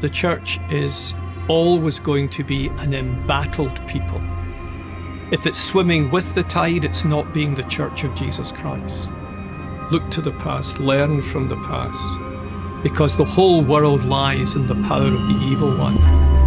The 0.00 0.08
church 0.08 0.58
is 0.70 1.14
always 1.48 1.98
going 1.98 2.30
to 2.30 2.42
be 2.42 2.68
an 2.78 2.94
embattled 2.94 3.78
people. 3.86 4.22
If 5.30 5.44
it's 5.44 5.62
swimming 5.62 6.10
with 6.10 6.34
the 6.34 6.44
tide, 6.44 6.86
it's 6.86 7.04
not 7.04 7.34
being 7.34 7.54
the 7.54 7.64
church 7.64 8.04
of 8.04 8.14
Jesus 8.14 8.52
Christ. 8.52 9.10
Look 9.92 10.10
to 10.12 10.22
the 10.22 10.32
past, 10.32 10.78
learn 10.78 11.20
from 11.20 11.50
the 11.50 11.56
past, 11.56 12.82
because 12.82 13.18
the 13.18 13.24
whole 13.24 13.62
world 13.62 14.06
lies 14.06 14.54
in 14.54 14.66
the 14.66 14.82
power 14.88 15.08
of 15.08 15.28
the 15.28 15.38
evil 15.44 15.76
one. 15.76 16.39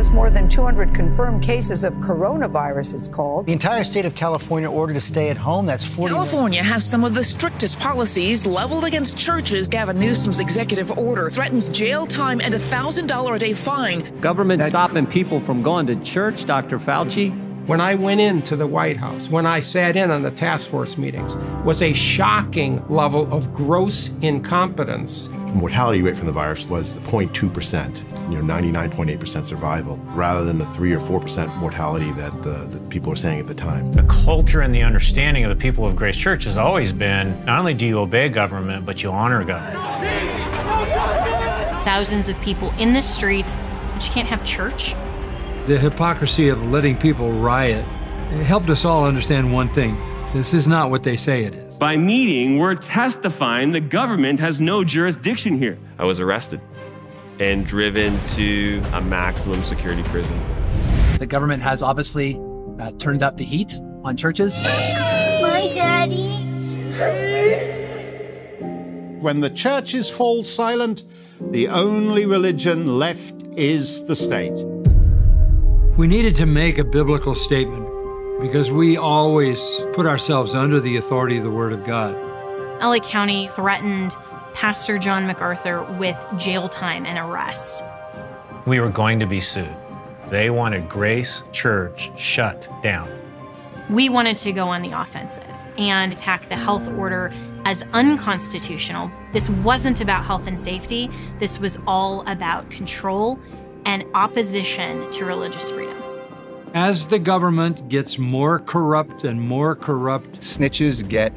China 0.00 0.08
has 0.08 0.14
more 0.14 0.30
than 0.30 0.48
200 0.48 0.94
confirmed 0.94 1.42
cases 1.42 1.84
of 1.84 1.94
coronavirus, 1.96 2.94
it's 2.94 3.08
called. 3.08 3.44
The 3.44 3.52
entire 3.52 3.84
state 3.84 4.06
of 4.06 4.14
California 4.14 4.70
ordered 4.70 4.94
to 4.94 5.00
stay 5.00 5.28
at 5.28 5.36
home. 5.36 5.66
That's 5.66 5.84
40 5.84 6.14
California 6.14 6.62
has 6.62 6.86
some 6.86 7.04
of 7.04 7.14
the 7.14 7.22
strictest 7.22 7.78
policies 7.78 8.46
leveled 8.46 8.84
against 8.84 9.18
churches. 9.18 9.68
Gavin 9.68 10.00
Newsom's 10.00 10.40
executive 10.40 10.90
order 10.96 11.30
threatens 11.30 11.68
jail 11.68 12.06
time 12.06 12.40
and 12.40 12.54
a 12.54 12.58
$1,000 12.58 13.34
a 13.34 13.38
day 13.38 13.52
fine. 13.52 14.20
Government 14.20 14.62
stopping 14.62 15.06
people 15.06 15.38
from 15.38 15.62
going 15.62 15.86
to 15.88 15.96
church, 15.96 16.46
Dr. 16.46 16.78
Fauci. 16.78 17.30
When 17.66 17.80
I 17.80 17.94
went 17.94 18.22
into 18.22 18.56
the 18.56 18.66
White 18.66 18.96
House, 18.96 19.28
when 19.28 19.44
I 19.44 19.60
sat 19.60 19.96
in 19.96 20.10
on 20.10 20.22
the 20.22 20.30
task 20.30 20.70
force 20.70 20.96
meetings, 20.96 21.36
was 21.64 21.82
a 21.82 21.92
shocking 21.92 22.82
level 22.88 23.30
of 23.32 23.52
gross 23.52 24.08
incompetence. 24.22 25.28
The 25.28 25.60
mortality 25.60 26.00
rate 26.00 26.16
from 26.16 26.26
the 26.26 26.32
virus 26.32 26.70
was 26.70 26.98
0.2% 27.00 28.19
you 28.30 28.40
know 28.40 28.54
99.8% 28.54 29.44
survival 29.44 29.96
rather 30.14 30.44
than 30.44 30.58
the 30.58 30.66
3 30.66 30.92
or 30.92 31.00
4% 31.00 31.56
mortality 31.56 32.12
that 32.12 32.42
the, 32.42 32.66
the, 32.66 32.78
people 32.88 33.10
were 33.10 33.16
saying 33.16 33.40
at 33.40 33.46
the 33.46 33.54
time. 33.54 33.92
The 33.92 34.04
culture 34.04 34.60
and 34.60 34.74
the 34.74 34.82
understanding 34.82 35.44
of 35.44 35.50
the 35.50 35.56
people 35.56 35.84
of 35.84 35.96
Grace 35.96 36.16
Church 36.16 36.44
has 36.44 36.56
always 36.56 36.92
been 36.92 37.44
not 37.44 37.58
only 37.58 37.74
do 37.74 37.86
you 37.86 37.98
obey 37.98 38.28
government, 38.28 38.86
but 38.86 39.02
you 39.02 39.10
honor 39.10 39.44
government. 39.44 39.78
Thousands 41.84 42.28
of 42.28 42.40
people 42.40 42.72
in 42.78 42.92
the 42.92 43.02
streets, 43.02 43.56
but 43.94 44.06
you 44.06 44.12
can't 44.12 44.28
have 44.28 44.44
church. 44.44 44.94
The 45.66 45.78
hypocrisy 45.78 46.48
of 46.48 46.70
letting 46.70 46.96
people 46.96 47.32
riot 47.32 47.84
helped 48.44 48.70
us 48.70 48.84
all 48.84 49.04
understand 49.04 49.52
one 49.52 49.68
thing. 49.70 49.96
This 50.32 50.54
is 50.54 50.68
not 50.68 50.90
what 50.90 51.02
they 51.02 51.16
say 51.16 51.44
it 51.44 51.54
is. 51.54 51.78
By 51.78 51.96
meeting, 51.96 52.58
we're 52.58 52.76
testifying 52.76 53.72
the 53.72 53.80
government 53.80 54.38
has 54.38 54.60
no 54.60 54.84
jurisdiction 54.84 55.58
here. 55.58 55.78
I 55.98 56.04
was 56.04 56.20
arrested 56.20 56.60
and 57.40 57.66
driven 57.66 58.22
to 58.26 58.82
a 58.92 59.00
maximum 59.00 59.64
security 59.64 60.02
prison. 60.04 60.38
The 61.18 61.26
government 61.26 61.62
has 61.62 61.82
obviously 61.82 62.38
uh, 62.78 62.92
turned 62.98 63.22
up 63.22 63.38
the 63.38 63.44
heat 63.44 63.74
on 64.04 64.16
churches. 64.16 64.60
My 64.62 65.70
daddy. 65.74 66.28
When 69.20 69.40
the 69.40 69.50
churches 69.50 70.08
fall 70.08 70.44
silent, 70.44 71.04
the 71.40 71.68
only 71.68 72.26
religion 72.26 72.98
left 72.98 73.34
is 73.56 74.04
the 74.06 74.16
state. 74.16 74.64
We 75.96 76.06
needed 76.06 76.36
to 76.36 76.46
make 76.46 76.78
a 76.78 76.84
biblical 76.84 77.34
statement 77.34 77.86
because 78.40 78.70
we 78.70 78.96
always 78.96 79.84
put 79.92 80.06
ourselves 80.06 80.54
under 80.54 80.80
the 80.80 80.96
authority 80.96 81.38
of 81.38 81.44
the 81.44 81.50
Word 81.50 81.72
of 81.72 81.84
God. 81.84 82.14
LA 82.80 82.98
County 83.00 83.46
threatened 83.48 84.16
Pastor 84.54 84.98
John 84.98 85.26
MacArthur 85.26 85.84
with 85.98 86.16
jail 86.36 86.68
time 86.68 87.06
and 87.06 87.18
arrest. 87.18 87.84
We 88.66 88.80
were 88.80 88.90
going 88.90 89.20
to 89.20 89.26
be 89.26 89.40
sued. 89.40 89.74
They 90.28 90.50
wanted 90.50 90.88
Grace 90.88 91.42
Church 91.52 92.10
shut 92.18 92.68
down. 92.82 93.08
We 93.88 94.08
wanted 94.08 94.36
to 94.38 94.52
go 94.52 94.68
on 94.68 94.82
the 94.82 94.92
offensive 94.92 95.44
and 95.76 96.12
attack 96.12 96.48
the 96.48 96.56
health 96.56 96.86
order 96.88 97.32
as 97.64 97.82
unconstitutional. 97.92 99.10
This 99.32 99.48
wasn't 99.48 100.00
about 100.00 100.24
health 100.24 100.46
and 100.46 100.58
safety, 100.58 101.10
this 101.38 101.58
was 101.58 101.78
all 101.86 102.22
about 102.28 102.70
control 102.70 103.38
and 103.86 104.04
opposition 104.14 105.10
to 105.10 105.24
religious 105.24 105.70
freedom. 105.70 105.96
As 106.74 107.08
the 107.08 107.18
government 107.18 107.88
gets 107.88 108.18
more 108.18 108.60
corrupt 108.60 109.24
and 109.24 109.40
more 109.40 109.74
corrupt, 109.74 110.40
snitches 110.40 111.06
get 111.08 111.32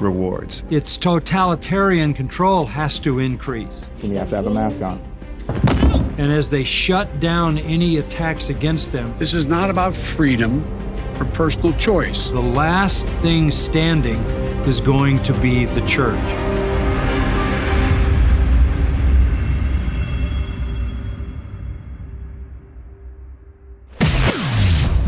rewards. 0.00 0.64
Its 0.70 0.96
totalitarian 0.96 2.14
control 2.14 2.64
has 2.66 2.98
to 3.00 3.18
increase. 3.18 3.88
And 4.02 4.12
you 4.12 4.18
have 4.18 4.30
to 4.30 4.36
have 4.36 4.46
a 4.46 4.50
mask 4.50 4.82
on. 4.82 5.00
And 6.18 6.32
as 6.32 6.50
they 6.50 6.64
shut 6.64 7.20
down 7.20 7.58
any 7.58 7.98
attacks 7.98 8.50
against 8.50 8.92
them, 8.92 9.14
this 9.18 9.34
is 9.34 9.44
not 9.44 9.70
about 9.70 9.94
freedom 9.94 10.64
or 11.18 11.24
personal 11.26 11.72
choice. 11.74 12.28
The 12.30 12.40
last 12.40 13.06
thing 13.06 13.50
standing 13.50 14.20
is 14.66 14.80
going 14.80 15.22
to 15.22 15.32
be 15.40 15.64
the 15.64 15.80
church. 15.86 16.18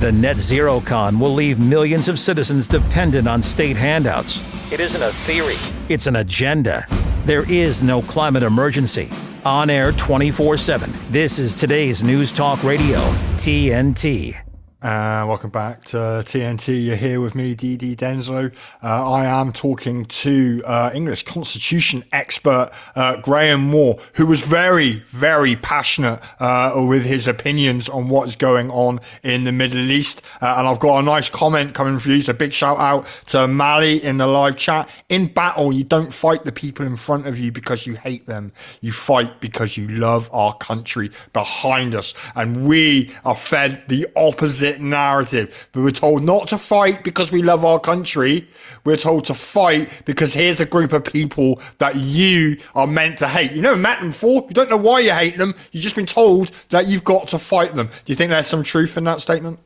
The 0.00 0.12
net 0.12 0.38
zero 0.38 0.80
con 0.80 1.20
will 1.20 1.34
leave 1.34 1.60
millions 1.60 2.08
of 2.08 2.18
citizens 2.18 2.66
dependent 2.66 3.28
on 3.28 3.42
state 3.42 3.76
handouts. 3.76 4.42
It 4.70 4.78
isn't 4.78 5.02
a 5.02 5.10
theory, 5.10 5.56
it's 5.88 6.06
an 6.06 6.14
agenda. 6.16 6.86
There 7.24 7.50
is 7.50 7.82
no 7.82 8.02
climate 8.02 8.44
emergency. 8.44 9.10
On 9.44 9.68
air 9.68 9.90
24 9.90 10.58
7. 10.58 10.92
This 11.10 11.40
is 11.40 11.54
today's 11.54 12.04
News 12.04 12.30
Talk 12.30 12.62
Radio, 12.62 12.98
TNT. 13.34 14.49
Uh, 14.82 15.26
welcome 15.28 15.50
back 15.50 15.84
to 15.84 15.96
TNT. 16.24 16.86
You're 16.86 16.96
here 16.96 17.20
with 17.20 17.34
me, 17.34 17.54
DD 17.54 17.94
Denslow. 17.96 18.50
Uh, 18.82 19.10
I 19.10 19.26
am 19.26 19.52
talking 19.52 20.06
to 20.06 20.62
uh, 20.64 20.90
English 20.94 21.24
Constitution 21.24 22.02
expert 22.12 22.70
uh, 22.96 23.20
Graham 23.20 23.60
Moore, 23.60 23.98
who 24.14 24.24
was 24.24 24.40
very, 24.40 25.00
very 25.08 25.54
passionate 25.56 26.22
uh, 26.40 26.82
with 26.88 27.04
his 27.04 27.28
opinions 27.28 27.90
on 27.90 28.08
what's 28.08 28.36
going 28.36 28.70
on 28.70 29.00
in 29.22 29.44
the 29.44 29.52
Middle 29.52 29.90
East. 29.90 30.22
Uh, 30.40 30.54
and 30.56 30.66
I've 30.66 30.80
got 30.80 31.00
a 31.00 31.02
nice 31.02 31.28
comment 31.28 31.74
coming 31.74 31.98
from 31.98 32.12
you. 32.12 32.22
So, 32.22 32.32
big 32.32 32.54
shout 32.54 32.78
out 32.78 33.06
to 33.26 33.46
Mali 33.46 34.02
in 34.02 34.16
the 34.16 34.26
live 34.26 34.56
chat. 34.56 34.88
In 35.10 35.26
battle, 35.26 35.74
you 35.74 35.84
don't 35.84 36.12
fight 36.12 36.44
the 36.44 36.52
people 36.52 36.86
in 36.86 36.96
front 36.96 37.26
of 37.26 37.38
you 37.38 37.52
because 37.52 37.86
you 37.86 37.96
hate 37.96 38.24
them. 38.24 38.50
You 38.80 38.92
fight 38.92 39.42
because 39.42 39.76
you 39.76 39.88
love 39.88 40.30
our 40.32 40.54
country 40.54 41.10
behind 41.34 41.94
us. 41.94 42.14
And 42.34 42.66
we 42.66 43.10
are 43.26 43.36
fed 43.36 43.82
the 43.88 44.08
opposite 44.16 44.69
narrative. 44.78 45.68
We 45.74 45.82
were 45.82 45.90
told 45.90 46.22
not 46.22 46.48
to 46.48 46.58
fight 46.58 47.02
because 47.02 47.32
we 47.32 47.42
love 47.42 47.64
our 47.64 47.80
country. 47.80 48.46
We're 48.84 48.96
told 48.96 49.24
to 49.24 49.34
fight 49.34 49.90
because 50.04 50.34
here's 50.34 50.60
a 50.60 50.66
group 50.66 50.92
of 50.92 51.04
people 51.04 51.60
that 51.78 51.96
you 51.96 52.58
are 52.74 52.86
meant 52.86 53.18
to 53.18 53.28
hate. 53.28 53.52
You 53.52 53.62
never 53.62 53.76
met 53.76 54.00
them 54.00 54.10
before. 54.10 54.44
You 54.48 54.54
don't 54.54 54.68
know 54.68 54.76
why 54.76 55.00
you 55.00 55.12
hate 55.12 55.38
them. 55.38 55.54
You've 55.72 55.82
just 55.82 55.96
been 55.96 56.06
told 56.06 56.50
that 56.68 56.86
you've 56.86 57.04
got 57.04 57.28
to 57.28 57.38
fight 57.38 57.74
them. 57.74 57.86
Do 57.86 58.12
you 58.12 58.16
think 58.16 58.30
there's 58.30 58.46
some 58.46 58.62
truth 58.62 58.96
in 58.98 59.04
that 59.04 59.20
statement? 59.20 59.60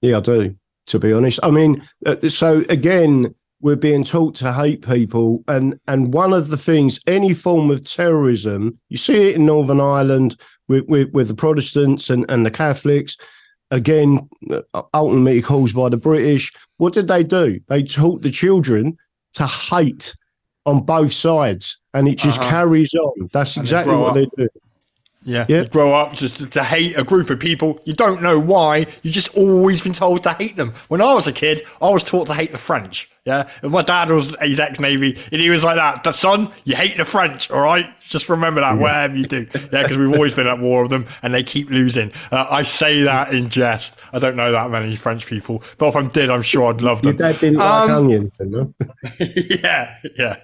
Yeah, 0.00 0.18
I 0.18 0.20
do, 0.20 0.54
to 0.86 0.98
be 0.98 1.12
honest. 1.12 1.40
I 1.42 1.50
mean, 1.50 1.82
uh, 2.06 2.28
so 2.28 2.64
again, 2.68 3.34
we're 3.60 3.76
being 3.76 4.04
taught 4.04 4.34
to 4.36 4.52
hate 4.52 4.86
people. 4.86 5.42
And 5.48 5.78
and 5.86 6.12
one 6.12 6.32
of 6.32 6.48
the 6.48 6.56
things 6.56 7.00
any 7.06 7.34
form 7.34 7.70
of 7.70 7.84
terrorism 7.84 8.78
you 8.88 8.96
see 8.96 9.30
it 9.30 9.36
in 9.36 9.46
northern 9.46 9.80
ireland 9.80 10.36
with 10.68 10.84
with, 10.88 11.10
with 11.12 11.28
the 11.28 11.34
protestants 11.34 12.10
and, 12.10 12.24
and 12.28 12.44
the 12.44 12.50
catholics. 12.50 13.16
Again 13.70 14.28
ultimately 14.94 15.42
caused 15.42 15.74
by 15.74 15.88
the 15.88 15.96
british. 15.96 16.52
What 16.78 16.94
did 16.94 17.08
they 17.08 17.22
do? 17.22 17.60
They 17.68 17.82
taught 17.82 18.22
the 18.22 18.30
children 18.30 18.96
to 19.34 19.46
hate 19.46 20.16
on 20.64 20.84
both 20.84 21.12
sides 21.12 21.78
and 21.94 22.08
it 22.08 22.16
just 22.16 22.38
uh-huh. 22.38 22.50
carries 22.50 22.94
on. 22.94 23.28
That's 23.32 23.56
exactly 23.56 23.94
what 23.94 24.10
up. 24.10 24.14
they 24.14 24.26
do 24.36 24.48
Yeah. 25.24 25.46
Yeah. 25.48 25.62
You 25.62 25.68
grow 25.68 25.92
up 25.92 26.14
just 26.14 26.36
to, 26.38 26.46
to 26.46 26.64
hate 26.64 26.96
a 26.96 27.04
group 27.04 27.28
of 27.30 27.40
people. 27.40 27.80
You 27.84 27.92
don't 27.92 28.22
know 28.22 28.38
why. 28.38 28.86
You've 29.02 29.14
just 29.14 29.34
always 29.36 29.82
been 29.82 29.92
told 29.92 30.22
to 30.22 30.32
hate 30.32 30.56
them. 30.56 30.72
When 30.88 31.00
I 31.00 31.14
was 31.14 31.26
a 31.26 31.32
kid, 31.32 31.62
I 31.82 31.90
was 31.90 32.04
taught 32.04 32.28
to 32.28 32.34
hate 32.34 32.52
the 32.52 32.58
French. 32.58 33.10
Yeah. 33.24 33.48
And 33.62 33.72
my 33.72 33.82
dad 33.82 34.10
was, 34.10 34.34
he's 34.40 34.60
ex 34.60 34.80
Navy, 34.80 35.18
and 35.30 35.40
he 35.40 35.50
was 35.50 35.64
like 35.64 35.76
that. 35.76 36.02
The 36.04 36.12
son, 36.12 36.50
you 36.64 36.76
hate 36.76 36.96
the 36.96 37.04
French, 37.04 37.50
all 37.50 37.60
right? 37.60 37.86
Just 38.08 38.28
remember 38.28 38.60
that, 38.60 38.78
whatever 38.78 39.16
you 39.16 39.24
do. 39.24 39.46
Yeah, 39.72 39.82
because 39.82 39.96
we've 39.96 40.12
always 40.14 40.34
been 40.34 40.46
at 40.46 40.58
war 40.58 40.82
with 40.82 40.90
them 40.90 41.06
and 41.22 41.34
they 41.34 41.42
keep 41.42 41.68
losing. 41.70 42.10
Uh, 42.32 42.46
I 42.50 42.62
say 42.62 43.02
that 43.02 43.32
in 43.34 43.50
jest. 43.50 43.98
I 44.12 44.18
don't 44.18 44.34
know 44.36 44.50
that 44.52 44.70
many 44.70 44.96
French 44.96 45.26
people, 45.26 45.62
but 45.76 45.88
if 45.88 45.96
I 45.96 46.02
did, 46.06 46.30
I'm 46.30 46.42
sure 46.42 46.72
I'd 46.72 46.80
love 46.80 47.02
them. 47.02 47.16
Your 47.18 47.32
dad 47.32 47.40
didn't 47.40 47.58
like 47.58 47.90
Um, 47.90 47.96
onions, 48.06 48.32
no? 48.40 48.74
yeah, 49.20 49.96
yeah, 50.16 50.36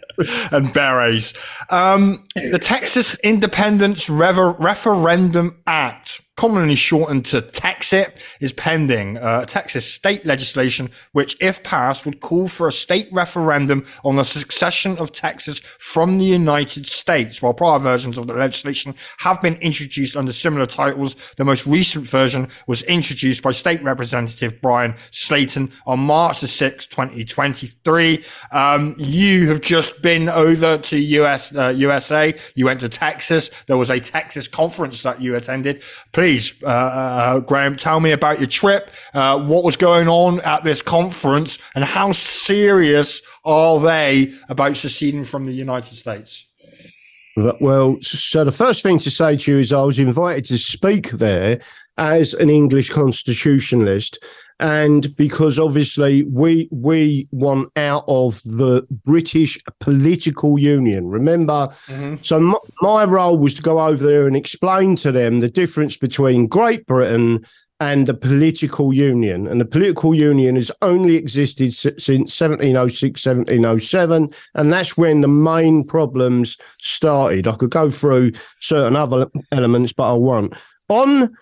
and 0.52 0.72
berets. 0.72 1.32
Um, 1.70 2.24
the 2.34 2.58
Texas 2.58 3.14
Independence 3.20 4.08
Rever- 4.10 4.52
Referendum 4.52 5.56
Act, 5.66 6.20
commonly 6.36 6.74
shortened 6.74 7.24
to 7.26 7.40
Texit, 7.40 8.12
is 8.40 8.52
pending. 8.52 9.18
Uh, 9.18 9.44
Texas 9.44 9.90
state 9.90 10.24
legislation, 10.26 10.90
which, 11.12 11.36
if 11.40 11.62
passed, 11.62 12.04
would 12.04 12.20
call 12.20 12.48
for 12.48 12.68
a 12.68 12.72
state 12.72 13.08
referendum 13.12 13.86
on 14.04 14.16
the 14.16 14.24
succession 14.24 14.98
of 14.98 15.12
Texas 15.12 15.60
from 15.60 16.18
the 16.18 16.24
United 16.24 16.86
States. 16.86 17.40
While 17.40 17.54
prior 17.54 17.78
versions 17.78 18.18
of 18.18 18.26
the 18.26 18.34
legislation 18.34 18.94
have 19.18 19.40
been 19.40 19.56
introduced 19.56 20.16
under 20.16 20.32
similar 20.32 20.66
titles, 20.66 21.14
the 21.36 21.44
most 21.44 21.66
recent 21.66 22.06
version 22.06 22.48
was 22.66 22.82
introduced 22.84 23.42
by 23.42 23.52
State 23.52 23.82
Representative 23.82 24.60
Bryan 24.60 24.94
Slaton 25.12 25.72
on 25.86 26.00
March 26.00 26.40
the 26.40 26.46
6th, 26.46 26.88
2023. 26.88 28.24
Um, 28.52 28.94
you 28.98 29.48
have 29.48 29.60
just 29.60 30.02
been 30.02 30.28
over 30.28 30.78
to 30.78 30.98
US, 30.98 31.54
uh, 31.54 31.68
USA. 31.76 32.34
You 32.54 32.66
went 32.66 32.80
to 32.80 32.88
Texas. 32.88 33.50
There 33.66 33.76
was 33.76 33.90
a 33.90 34.00
Texas 34.00 34.48
conference 34.48 35.02
that 35.02 35.20
you 35.20 35.36
attended. 35.36 35.82
Please, 36.12 36.23
uh, 36.24 36.66
uh, 36.66 37.40
Graham, 37.40 37.76
tell 37.76 38.00
me 38.00 38.12
about 38.12 38.38
your 38.38 38.48
trip. 38.48 38.90
Uh, 39.12 39.38
what 39.40 39.64
was 39.64 39.76
going 39.76 40.08
on 40.08 40.40
at 40.40 40.64
this 40.64 40.82
conference 40.82 41.58
and 41.74 41.84
how 41.84 42.12
serious 42.12 43.22
are 43.44 43.80
they 43.80 44.32
about 44.48 44.76
seceding 44.76 45.24
from 45.24 45.46
the 45.46 45.52
United 45.52 45.94
States? 45.94 46.48
Well, 47.36 47.98
so 48.00 48.44
the 48.44 48.52
first 48.52 48.82
thing 48.82 48.98
to 49.00 49.10
say 49.10 49.36
to 49.36 49.52
you 49.52 49.58
is 49.58 49.72
I 49.72 49.82
was 49.82 49.98
invited 49.98 50.44
to 50.46 50.58
speak 50.58 51.10
there 51.10 51.60
as 51.98 52.32
an 52.34 52.48
English 52.48 52.90
constitutionalist. 52.90 54.22
And 54.64 55.14
because 55.16 55.58
obviously 55.58 56.22
we 56.22 56.70
we 56.72 57.28
want 57.32 57.70
out 57.76 58.04
of 58.08 58.40
the 58.44 58.86
British 59.04 59.58
political 59.78 60.58
union. 60.58 61.08
Remember, 61.08 61.68
mm-hmm. 61.86 62.14
so 62.22 62.40
my, 62.40 62.56
my 62.80 63.04
role 63.04 63.36
was 63.36 63.52
to 63.56 63.62
go 63.62 63.78
over 63.78 64.02
there 64.06 64.26
and 64.26 64.34
explain 64.34 64.96
to 64.96 65.12
them 65.12 65.40
the 65.40 65.50
difference 65.50 65.98
between 65.98 66.46
Great 66.46 66.86
Britain 66.86 67.44
and 67.78 68.06
the 68.06 68.14
political 68.14 68.94
union. 68.94 69.46
And 69.46 69.60
the 69.60 69.66
political 69.66 70.14
union 70.14 70.54
has 70.54 70.70
only 70.80 71.16
existed 71.16 71.68
s- 71.68 71.82
since 71.98 72.40
1706, 72.40 73.26
1707. 73.26 74.30
And 74.54 74.72
that's 74.72 74.96
when 74.96 75.20
the 75.20 75.28
main 75.28 75.84
problems 75.84 76.56
started. 76.80 77.46
I 77.46 77.54
could 77.56 77.68
go 77.70 77.90
through 77.90 78.32
certain 78.60 78.96
other 78.96 79.26
elements, 79.52 79.92
but 79.92 80.10
I 80.10 80.14
won't. 80.14 80.54
On 80.88 81.36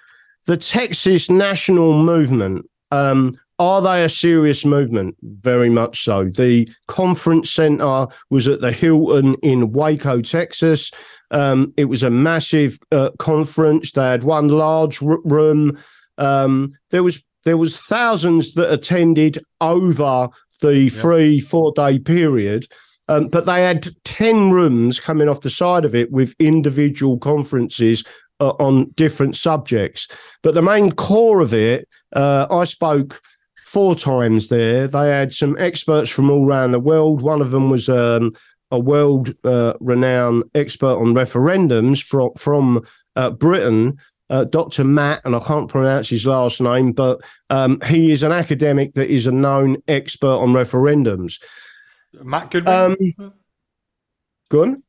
the 0.46 0.56
Texas 0.56 1.30
national 1.30 2.02
movement, 2.02 2.66
um, 2.92 3.34
are 3.58 3.80
they 3.80 4.04
a 4.04 4.08
serious 4.08 4.64
movement? 4.64 5.16
Very 5.22 5.70
much 5.70 6.04
so. 6.04 6.24
The 6.24 6.68
conference 6.88 7.50
center 7.50 8.06
was 8.30 8.46
at 8.48 8.60
the 8.60 8.72
Hilton 8.72 9.34
in 9.42 9.72
Waco, 9.72 10.20
Texas. 10.20 10.90
Um, 11.30 11.72
it 11.76 11.86
was 11.86 12.02
a 12.02 12.10
massive 12.10 12.78
uh, 12.90 13.10
conference. 13.18 13.92
They 13.92 14.02
had 14.06 14.24
one 14.24 14.48
large 14.48 15.02
r- 15.02 15.20
room. 15.24 15.78
Um, 16.18 16.74
there 16.90 17.02
was 17.02 17.24
there 17.44 17.56
was 17.56 17.80
thousands 17.80 18.54
that 18.54 18.72
attended 18.72 19.38
over 19.60 20.28
the 20.60 20.88
three 20.88 21.40
four 21.40 21.72
day 21.72 21.98
period. 21.98 22.66
Um, 23.08 23.28
but 23.28 23.46
they 23.46 23.64
had 23.64 23.88
10 24.04 24.52
rooms 24.52 25.00
coming 25.00 25.28
off 25.28 25.40
the 25.40 25.50
side 25.50 25.84
of 25.84 25.94
it 25.94 26.12
with 26.12 26.36
individual 26.38 27.18
conferences 27.18 28.04
uh, 28.42 28.54
on 28.58 28.90
different 28.96 29.36
subjects. 29.36 30.08
But 30.42 30.54
the 30.54 30.62
main 30.62 30.90
core 30.90 31.40
of 31.40 31.54
it, 31.54 31.88
uh, 32.12 32.46
I 32.50 32.64
spoke 32.64 33.22
four 33.64 33.94
times 33.94 34.48
there. 34.48 34.88
They 34.88 35.08
had 35.08 35.32
some 35.32 35.56
experts 35.60 36.10
from 36.10 36.28
all 36.28 36.44
around 36.44 36.72
the 36.72 36.80
world. 36.80 37.22
One 37.22 37.40
of 37.40 37.52
them 37.52 37.70
was 37.70 37.88
um, 37.88 38.32
a 38.72 38.80
world 38.80 39.32
uh, 39.44 39.74
renowned 39.78 40.42
expert 40.56 40.96
on 40.96 41.14
referendums 41.14 42.02
from, 42.02 42.30
from 42.36 42.84
uh, 43.14 43.30
Britain. 43.30 43.96
Uh, 44.28 44.44
Dr. 44.44 44.82
Matt, 44.84 45.20
and 45.26 45.36
I 45.36 45.40
can't 45.40 45.68
pronounce 45.68 46.08
his 46.08 46.26
last 46.26 46.58
name, 46.58 46.92
but 46.92 47.20
um, 47.50 47.78
he 47.86 48.12
is 48.12 48.22
an 48.22 48.32
academic 48.32 48.94
that 48.94 49.12
is 49.12 49.26
a 49.26 49.32
known 49.32 49.76
expert 49.88 50.38
on 50.38 50.54
referendums. 50.54 51.38
Matt 52.14 52.50
Goodwin. 52.50 52.96
Um, 53.18 53.34
go 54.48 54.62
on. 54.62 54.82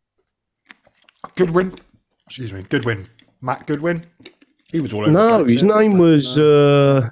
Goodwin. 1.36 1.78
Excuse 2.26 2.54
me. 2.54 2.64
Goodwin. 2.70 3.10
Matt 3.44 3.68
Goodwin. 3.68 4.06
He 4.72 4.80
was 4.80 4.94
all 4.94 5.02
over. 5.02 5.12
No, 5.12 5.44
the 5.44 5.54
his 5.54 5.64
name 5.64 5.98
was. 5.98 6.38
Uh, 6.38 7.10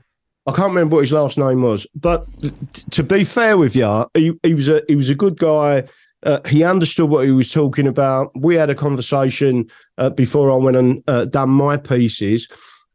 I 0.48 0.52
can't 0.54 0.70
remember 0.70 0.96
what 0.96 1.02
his 1.02 1.12
last 1.12 1.38
name 1.38 1.62
was. 1.62 1.86
But 1.94 2.26
t- 2.42 2.52
to 2.92 3.04
be 3.04 3.24
fair 3.24 3.58
with 3.58 3.76
you, 3.76 4.08
he, 4.16 4.32
he 4.42 4.56
was 4.56 4.68
a 4.70 4.82
he 4.88 4.96
was 4.96 5.10
a 5.10 5.16
good 5.16 5.38
guy. 5.38 5.84
Uh, 6.24 6.40
he 6.48 6.64
understood 6.64 7.10
what 7.10 7.26
he 7.26 7.32
was 7.32 7.52
talking 7.52 7.86
about. 7.86 8.32
We 8.36 8.56
had 8.56 8.70
a 8.70 8.76
conversation 8.76 9.70
uh, 9.98 10.10
before 10.12 10.52
I 10.52 10.56
went 10.56 10.78
and 10.78 11.04
uh, 11.08 11.26
done 11.26 11.50
my 11.50 11.78
pieces. 11.78 12.48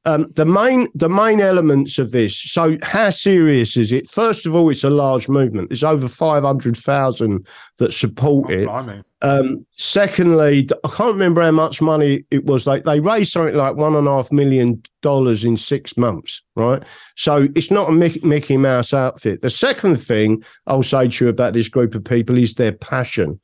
Um, 0.07 0.31
the 0.37 0.47
main 0.47 0.87
the 0.95 1.09
main 1.09 1.41
elements 1.41 1.99
of 1.99 2.13
this. 2.13 2.41
So, 2.41 2.79
how 2.83 3.11
serious 3.11 3.77
is 3.77 3.91
it? 3.91 4.09
First 4.09 4.47
of 4.47 4.55
all, 4.55 4.71
it's 4.71 4.85
a 4.85 4.91
large 4.91 5.29
movement. 5.29 5.69
There's 5.69 5.83
over 5.83 6.07
five 6.07 6.45
hundred 6.45 6.77
thousand 6.77 7.47
that 7.79 7.93
support 7.93 8.51
it. 8.53 8.67
Blimey. 8.67 9.03
Um, 9.23 9.67
secondly, 9.73 10.69
I 10.85 10.89
can't 10.89 11.13
remember 11.13 11.43
how 11.43 11.51
much 11.51 11.83
money 11.83 12.25
it 12.31 12.45
was. 12.45 12.69
Like 12.69 12.85
they 12.85 13.01
raised 13.01 13.33
something 13.33 13.57
like 13.57 13.75
one 13.75 13.97
and 13.97 14.07
a 14.07 14.11
half 14.13 14.31
million 14.31 14.81
dollars 15.03 15.45
in 15.45 15.57
six 15.57 15.97
months, 15.97 16.41
right? 16.55 16.85
So 17.17 17.49
it's 17.57 17.73
not 17.73 17.89
a 17.89 17.93
Mickey 17.93 18.57
Mouse 18.57 18.95
outfit. 18.95 19.41
The 19.41 19.51
second 19.51 19.97
thing 19.97 20.45
I'll 20.69 20.85
say 20.85 21.09
to 21.09 21.25
you 21.25 21.29
about 21.29 21.55
this 21.55 21.69
group 21.69 21.97
of 21.97 22.05
people 22.05 22.39
is 22.39 22.55
their 22.55 22.73
passion. 22.73 23.41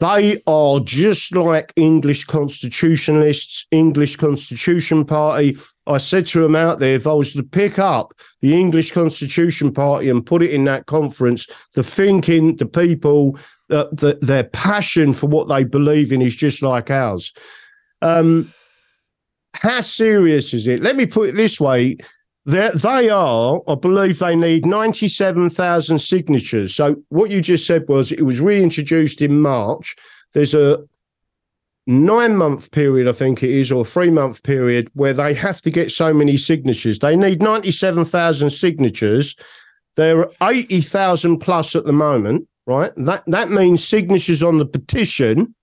They 0.00 0.42
are 0.48 0.80
just 0.80 1.32
like 1.36 1.72
English 1.76 2.24
constitutionalists, 2.24 3.68
English 3.70 4.16
Constitution 4.16 5.04
Party. 5.04 5.56
I 5.86 5.98
said 5.98 6.26
to 6.28 6.40
them 6.40 6.54
out 6.54 6.78
there, 6.78 6.94
if 6.94 7.06
I 7.06 7.12
was 7.12 7.32
to 7.32 7.42
pick 7.42 7.78
up 7.78 8.14
the 8.40 8.58
English 8.58 8.92
Constitution 8.92 9.72
Party 9.72 10.08
and 10.08 10.24
put 10.24 10.42
it 10.42 10.50
in 10.50 10.64
that 10.64 10.86
conference, 10.86 11.46
the 11.74 11.82
thinking, 11.82 12.56
the 12.56 12.66
people, 12.66 13.38
uh, 13.70 13.86
the, 13.92 14.18
their 14.20 14.44
passion 14.44 15.12
for 15.12 15.26
what 15.26 15.48
they 15.48 15.64
believe 15.64 16.12
in 16.12 16.22
is 16.22 16.36
just 16.36 16.62
like 16.62 16.90
ours. 16.90 17.32
Um, 18.00 18.52
how 19.54 19.80
serious 19.80 20.54
is 20.54 20.66
it? 20.66 20.82
Let 20.82 20.96
me 20.96 21.06
put 21.06 21.30
it 21.30 21.34
this 21.34 21.60
way. 21.60 21.98
They're, 22.44 22.72
they 22.72 23.08
are, 23.08 23.60
I 23.68 23.74
believe 23.74 24.18
they 24.18 24.34
need 24.34 24.66
97,000 24.66 25.98
signatures. 25.98 26.74
So 26.74 26.96
what 27.08 27.30
you 27.30 27.40
just 27.40 27.66
said 27.66 27.88
was 27.88 28.10
it 28.10 28.22
was 28.22 28.40
reintroduced 28.40 29.22
in 29.22 29.40
March. 29.40 29.94
There's 30.32 30.54
a 30.54 30.78
nine 31.86 32.36
month 32.36 32.70
period, 32.70 33.08
I 33.08 33.12
think 33.12 33.42
it 33.42 33.50
is, 33.50 33.72
or 33.72 33.84
three 33.84 34.10
month 34.10 34.42
period 34.42 34.88
where 34.94 35.14
they 35.14 35.34
have 35.34 35.60
to 35.62 35.70
get 35.70 35.90
so 35.90 36.12
many 36.12 36.36
signatures. 36.36 36.98
They 36.98 37.16
need 37.16 37.42
97,000 37.42 38.50
signatures. 38.50 39.36
There 39.96 40.20
are 40.20 40.50
80,000 40.50 41.38
plus 41.38 41.74
at 41.74 41.84
the 41.84 41.92
moment, 41.92 42.48
right? 42.66 42.92
That, 42.96 43.24
that 43.26 43.50
means 43.50 43.84
signatures 43.84 44.42
on 44.42 44.58
the 44.58 44.66
petition, 44.66 45.54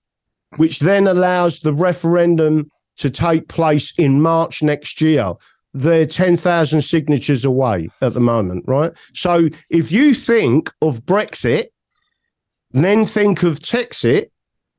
which 0.56 0.78
then 0.78 1.06
allows 1.06 1.60
the 1.60 1.72
referendum 1.72 2.70
to 2.98 3.10
take 3.10 3.48
place 3.48 3.92
in 3.98 4.20
March 4.20 4.62
next 4.62 5.00
year. 5.00 5.32
They're 5.72 6.06
10,000 6.06 6.82
signatures 6.82 7.44
away 7.44 7.88
at 8.02 8.12
the 8.12 8.20
moment, 8.20 8.64
right? 8.66 8.92
So 9.14 9.48
if 9.70 9.90
you 9.90 10.14
think 10.14 10.70
of 10.82 11.04
Brexit, 11.06 11.66
then 12.72 13.04
think 13.04 13.42
of 13.42 13.58
Texit, 13.58 14.30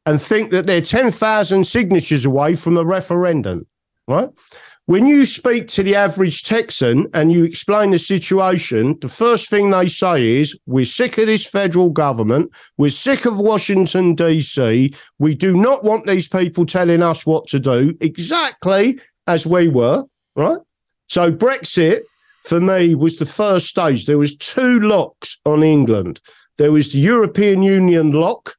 and 0.06 0.22
think 0.22 0.52
that 0.52 0.66
they're 0.66 0.82
10,000 0.82 1.66
signatures 1.66 2.26
away 2.26 2.56
from 2.56 2.78
a 2.78 2.84
referendum, 2.84 3.68
right? 4.08 4.30
When 4.88 5.06
you 5.06 5.26
speak 5.26 5.68
to 5.70 5.84
the 5.84 5.96
average 5.96 6.44
Texan 6.44 7.08
and 7.14 7.32
you 7.32 7.44
explain 7.44 7.92
the 7.92 8.00
situation, 8.00 8.98
the 9.00 9.10
first 9.10 9.50
thing 9.50 9.70
they 9.70 9.88
say 9.88 10.40
is, 10.40 10.58
We're 10.66 10.86
sick 10.86 11.18
of 11.18 11.28
this 11.28 11.48
federal 11.48 11.92
government. 11.92 12.52
We're 12.78 12.90
sick 12.90 13.26
of 13.26 13.38
Washington, 13.38 14.16
D.C. 14.16 14.94
We 15.20 15.36
do 15.36 15.56
not 15.56 15.84
want 15.84 16.08
these 16.08 16.28
people 16.28 16.66
telling 16.66 17.04
us 17.04 17.26
what 17.26 17.48
to 17.48 17.60
do, 17.60 17.96
exactly 18.02 19.00
as 19.28 19.46
we 19.46 19.68
were, 19.68 20.04
right? 20.36 20.60
So, 21.08 21.32
Brexit 21.32 22.02
for 22.44 22.60
me 22.60 22.96
was 22.96 23.18
the 23.18 23.26
first 23.26 23.68
stage. 23.68 24.08
There 24.08 24.18
was 24.18 24.36
two 24.36 24.80
locks 24.80 25.38
on 25.46 25.64
England. 25.64 26.20
There 26.58 26.72
was 26.72 26.92
the 26.92 27.00
European 27.00 27.62
Union 27.62 28.12
lock, 28.12 28.56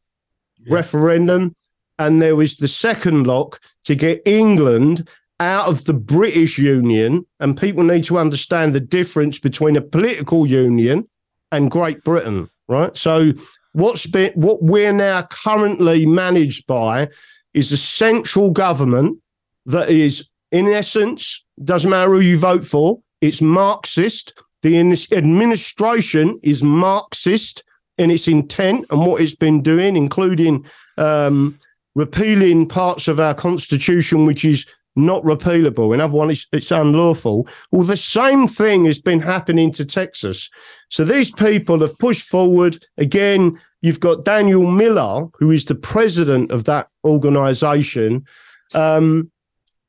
referendum, 0.69 1.55
and 1.99 2.21
there 2.21 2.37
was 2.37 2.57
the 2.57 2.69
second 2.69 3.27
lock 3.27 3.61
to 3.85 3.95
get 3.95 4.23
England 4.27 5.09
out 5.41 5.67
of 5.69 5.85
the 5.85 5.95
British 5.95 6.59
Union, 6.59 7.27
and 7.41 7.59
people 7.59 7.83
need 7.83 8.05
to 8.05 8.19
understand 8.19 8.75
the 8.75 8.81
difference 8.81 9.39
between 9.39 9.77
a 9.77 9.81
political 9.81 10.47
union 10.47 11.09
and 11.51 11.71
Great 11.71 12.03
Britain, 12.05 12.49
right? 12.69 12.97
So 12.97 13.33
what's 13.73 14.07
been 14.07 14.33
what 14.35 14.63
we're 14.63 14.93
now 14.93 15.23
currently 15.23 16.07
managed 16.07 16.67
by 16.67 17.09
is 17.55 17.73
a 17.73 17.77
central 17.77 18.51
government 18.51 19.19
that 19.67 19.91
is, 19.91 20.29
in 20.51 20.69
essence, 20.69 21.45
doesn't 21.63 21.91
matter 21.91 22.11
who 22.13 22.21
you 22.21 22.39
vote 22.39 22.65
for, 22.65 23.01
it's 23.21 23.43
Marxist. 23.43 24.33
The 24.63 24.79
administration 24.79 26.39
is 26.43 26.63
Marxist 26.63 27.65
in 27.99 28.11
its 28.11 28.29
intent 28.29 28.87
and 28.91 29.01
what 29.01 29.21
it's 29.21 29.35
been 29.35 29.63
doing, 29.63 29.97
including 29.97 30.65
um, 30.99 31.59
repealing 31.95 32.69
parts 32.69 33.09
of 33.09 33.21
our 33.21 33.35
constitution, 33.35 34.25
which 34.27 34.45
is 34.45 34.67
not 34.95 35.23
repealable. 35.23 35.95
In 35.95 36.01
other 36.01 36.15
words, 36.15 36.33
it's, 36.33 36.47
it's 36.53 36.71
unlawful. 36.71 37.49
Well, 37.71 37.87
the 37.87 37.97
same 37.97 38.47
thing 38.47 38.85
has 38.85 38.99
been 38.99 39.21
happening 39.21 39.73
to 39.73 39.85
Texas. 39.85 40.51
So 40.89 41.05
these 41.05 41.31
people 41.31 41.81
have 41.81 41.99
pushed 41.99 42.29
forward. 42.29 42.85
Again, 42.99 43.59
you've 43.81 44.01
got 44.01 44.25
Daniel 44.25 44.71
Miller, 44.71 45.29
who 45.39 45.51
is 45.51 45.65
the 45.65 45.75
president 45.75 46.51
of 46.51 46.65
that 46.65 46.89
organization. 47.05 48.27
Um, 48.75 49.31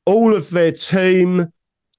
all 0.06 0.34
of 0.34 0.50
their 0.50 0.72
team, 0.72 1.52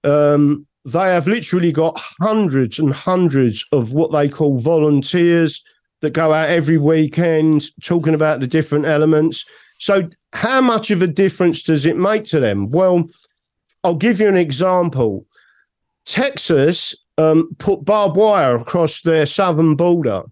um, 0.04 0.68
they 0.84 1.00
have 1.14 1.28
literally 1.28 1.72
got 1.72 2.00
hundreds 2.20 2.80
and 2.80 2.92
hundreds 2.92 3.66
of 3.72 3.94
what 3.94 4.12
they 4.12 4.30
call 4.30 4.58
volunteers 4.58 5.64
that 6.06 6.14
go 6.14 6.32
out 6.32 6.50
every 6.50 6.78
weekend 6.78 7.66
talking 7.82 8.14
about 8.14 8.40
the 8.40 8.48
different 8.48 8.86
elements. 8.86 9.44
So, 9.80 10.10
how 10.34 10.62
much 10.62 10.92
of 10.92 11.02
a 11.02 11.08
difference 11.08 11.64
does 11.64 11.86
it 11.86 11.98
make 11.98 12.24
to 12.26 12.40
them? 12.40 12.72
Well, 12.72 13.10
I'll 13.84 13.96
give 13.96 14.22
you 14.22 14.28
an 14.28 14.38
example. 14.38 15.26
Texas 16.06 16.96
um, 17.18 17.56
put 17.58 17.84
barbed 17.84 18.16
wire 18.16 18.56
across 18.56 19.02
their 19.02 19.26
southern 19.26 19.76
border, 19.76 20.24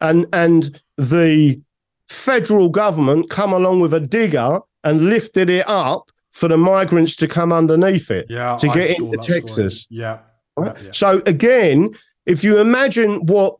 and 0.00 0.26
and 0.32 0.80
the 0.96 1.60
federal 2.08 2.68
government 2.68 3.28
come 3.28 3.52
along 3.52 3.80
with 3.80 3.92
a 3.92 4.00
digger 4.00 4.60
and 4.84 5.08
lifted 5.08 5.50
it 5.50 5.68
up 5.68 6.10
for 6.30 6.48
the 6.48 6.56
migrants 6.56 7.16
to 7.16 7.26
come 7.26 7.52
underneath 7.52 8.10
it 8.10 8.26
yeah, 8.28 8.56
to 8.56 8.68
get 8.68 8.98
into 8.98 9.16
Texas. 9.16 9.86
Yeah. 9.90 10.20
Right? 10.56 10.80
Yeah. 10.80 10.90
So 10.92 11.22
again, 11.26 11.94
if 12.26 12.44
you 12.44 12.58
imagine 12.58 13.26
what 13.26 13.56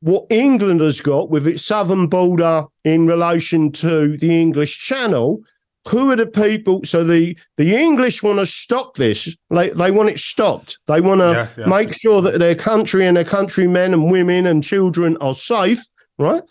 what 0.00 0.26
England 0.30 0.80
has 0.80 1.00
got 1.00 1.30
with 1.30 1.46
its 1.46 1.64
southern 1.64 2.06
border 2.08 2.64
in 2.84 3.06
relation 3.06 3.70
to 3.72 4.16
the 4.16 4.40
English 4.40 4.78
Channel, 4.78 5.40
who 5.88 6.10
are 6.10 6.16
the 6.16 6.26
people? 6.26 6.82
So 6.84 7.04
the 7.04 7.36
the 7.56 7.74
English 7.76 8.22
want 8.22 8.38
to 8.38 8.46
stop 8.46 8.96
this. 8.96 9.34
They 9.50 9.70
they 9.70 9.90
want 9.90 10.10
it 10.10 10.18
stopped. 10.18 10.78
They 10.86 11.00
want 11.00 11.20
to 11.20 11.32
Yeah, 11.32 11.48
yeah. 11.58 11.66
make 11.66 11.98
sure 11.98 12.22
that 12.22 12.38
their 12.38 12.54
country 12.54 13.06
and 13.06 13.16
their 13.16 13.24
countrymen 13.24 13.94
and 13.94 14.10
women 14.10 14.46
and 14.46 14.62
children 14.64 15.16
are 15.20 15.34
safe, 15.34 15.82
right? 16.18 16.42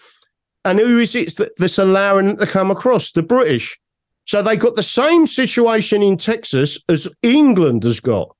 And 0.65 0.79
who 0.79 0.99
is 0.99 1.15
it 1.15 1.35
that, 1.37 1.55
that's 1.57 1.77
allowing 1.77 2.27
them 2.27 2.37
to 2.37 2.45
come 2.45 2.69
across? 2.71 3.11
The 3.11 3.23
British. 3.23 3.79
So 4.25 4.43
they 4.43 4.57
got 4.57 4.75
the 4.75 4.83
same 4.83 5.25
situation 5.25 6.03
in 6.03 6.17
Texas 6.17 6.79
as 6.87 7.07
England 7.23 7.83
has 7.83 7.99
got. 7.99 8.35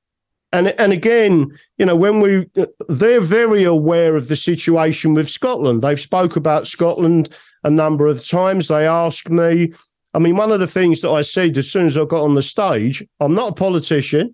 And 0.51 0.69
and 0.79 0.91
again, 0.91 1.57
you 1.77 1.85
know, 1.85 1.95
when 1.95 2.21
we 2.21 2.47
they're 2.88 3.21
very 3.21 3.63
aware 3.63 4.15
of 4.15 4.27
the 4.27 4.35
situation 4.35 5.13
with 5.13 5.29
Scotland. 5.29 5.81
They've 5.81 5.99
spoke 5.99 6.35
about 6.35 6.67
Scotland 6.67 7.29
a 7.63 7.69
number 7.69 8.07
of 8.07 8.27
times. 8.27 8.67
They 8.67 8.88
asked 8.88 9.29
me. 9.29 9.73
I 10.15 10.17
mean, 10.17 10.38
one 10.38 10.51
of 10.51 10.59
the 10.59 10.65
things 10.65 11.01
that 11.01 11.12
I 11.12 11.21
said 11.21 11.55
as 11.59 11.69
soon 11.69 11.85
as 11.85 11.95
I 11.95 12.03
got 12.03 12.23
on 12.23 12.33
the 12.33 12.41
stage, 12.41 13.05
I'm 13.19 13.35
not 13.35 13.51
a 13.51 13.53
politician. 13.53 14.33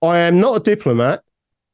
I 0.00 0.18
am 0.18 0.40
not 0.40 0.56
a 0.56 0.60
diplomat, 0.60 1.22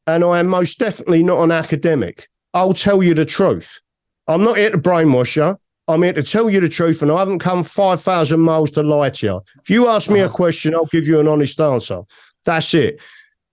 and 0.09 0.25
I 0.25 0.41
am 0.41 0.49
most 0.49 0.81
definitely 0.81 1.23
not 1.23 1.43
an 1.43 1.53
academic. 1.53 2.29
I'll 2.53 2.75
tell 2.75 3.01
you 3.01 3.15
the 3.15 3.25
truth. 3.25 3.81
I'm 4.27 4.43
not 4.43 4.57
here 4.57 4.71
to 4.71 4.79
brainwash 4.79 5.37
you. 5.37 5.57
I'm 5.89 6.03
here 6.03 6.13
to 6.13 6.23
tell 6.23 6.49
you 6.49 6.61
the 6.61 6.69
truth, 6.69 7.03
and 7.03 7.11
I 7.11 7.19
haven't 7.19 7.41
come 7.41 7.65
5,000 7.65 8.39
miles 8.41 8.71
to 8.73 8.83
lie 8.83 9.11
to 9.11 9.27
you. 9.27 9.41
If 9.61 9.71
you 9.71 9.89
ask 9.89 10.11
me 10.11 10.21
a 10.21 10.27
oh. 10.27 10.31
question, 10.31 10.75
I'll 10.75 10.87
give 10.87 11.07
you 11.07 11.19
an 11.19 11.29
honest 11.29 11.61
answer. 11.61 12.03
That's 12.45 12.73
it. 12.75 13.01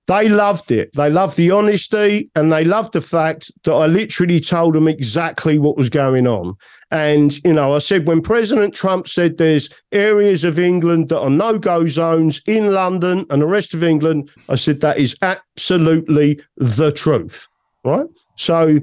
They 0.08 0.30
loved 0.30 0.72
it. 0.72 0.90
They 0.96 1.10
loved 1.10 1.36
the 1.36 1.52
honesty 1.52 2.32
and 2.34 2.52
they 2.52 2.64
loved 2.64 2.94
the 2.94 3.02
fact 3.02 3.52
that 3.66 3.74
I 3.74 3.88
literally 3.88 4.40
told 4.40 4.74
them 4.74 4.88
exactly 4.88 5.60
what 5.60 5.76
was 5.76 5.90
going 5.90 6.26
on. 6.26 6.56
And, 6.92 7.38
you 7.44 7.52
know, 7.52 7.76
I 7.76 7.80
said 7.80 8.08
when 8.08 8.22
President 8.22 8.74
Trump 8.74 9.10
said 9.10 9.38
there's 9.38 9.70
areas 9.92 10.46
of 10.46 10.58
England 10.58 11.10
that 11.10 11.20
are 11.20 11.30
no 11.30 11.60
go 11.60 11.88
zones 11.88 12.42
in 12.48 12.74
London 12.74 13.26
and 13.30 13.42
the 13.42 13.48
rest 13.48 13.74
of 13.74 13.84
England, 13.84 14.30
I 14.48 14.56
said 14.56 14.80
that 14.80 14.98
is 14.98 15.18
absolutely 15.22 16.40
the 16.56 16.94
truth. 16.94 17.50
Right. 17.84 18.08
So 18.38 18.80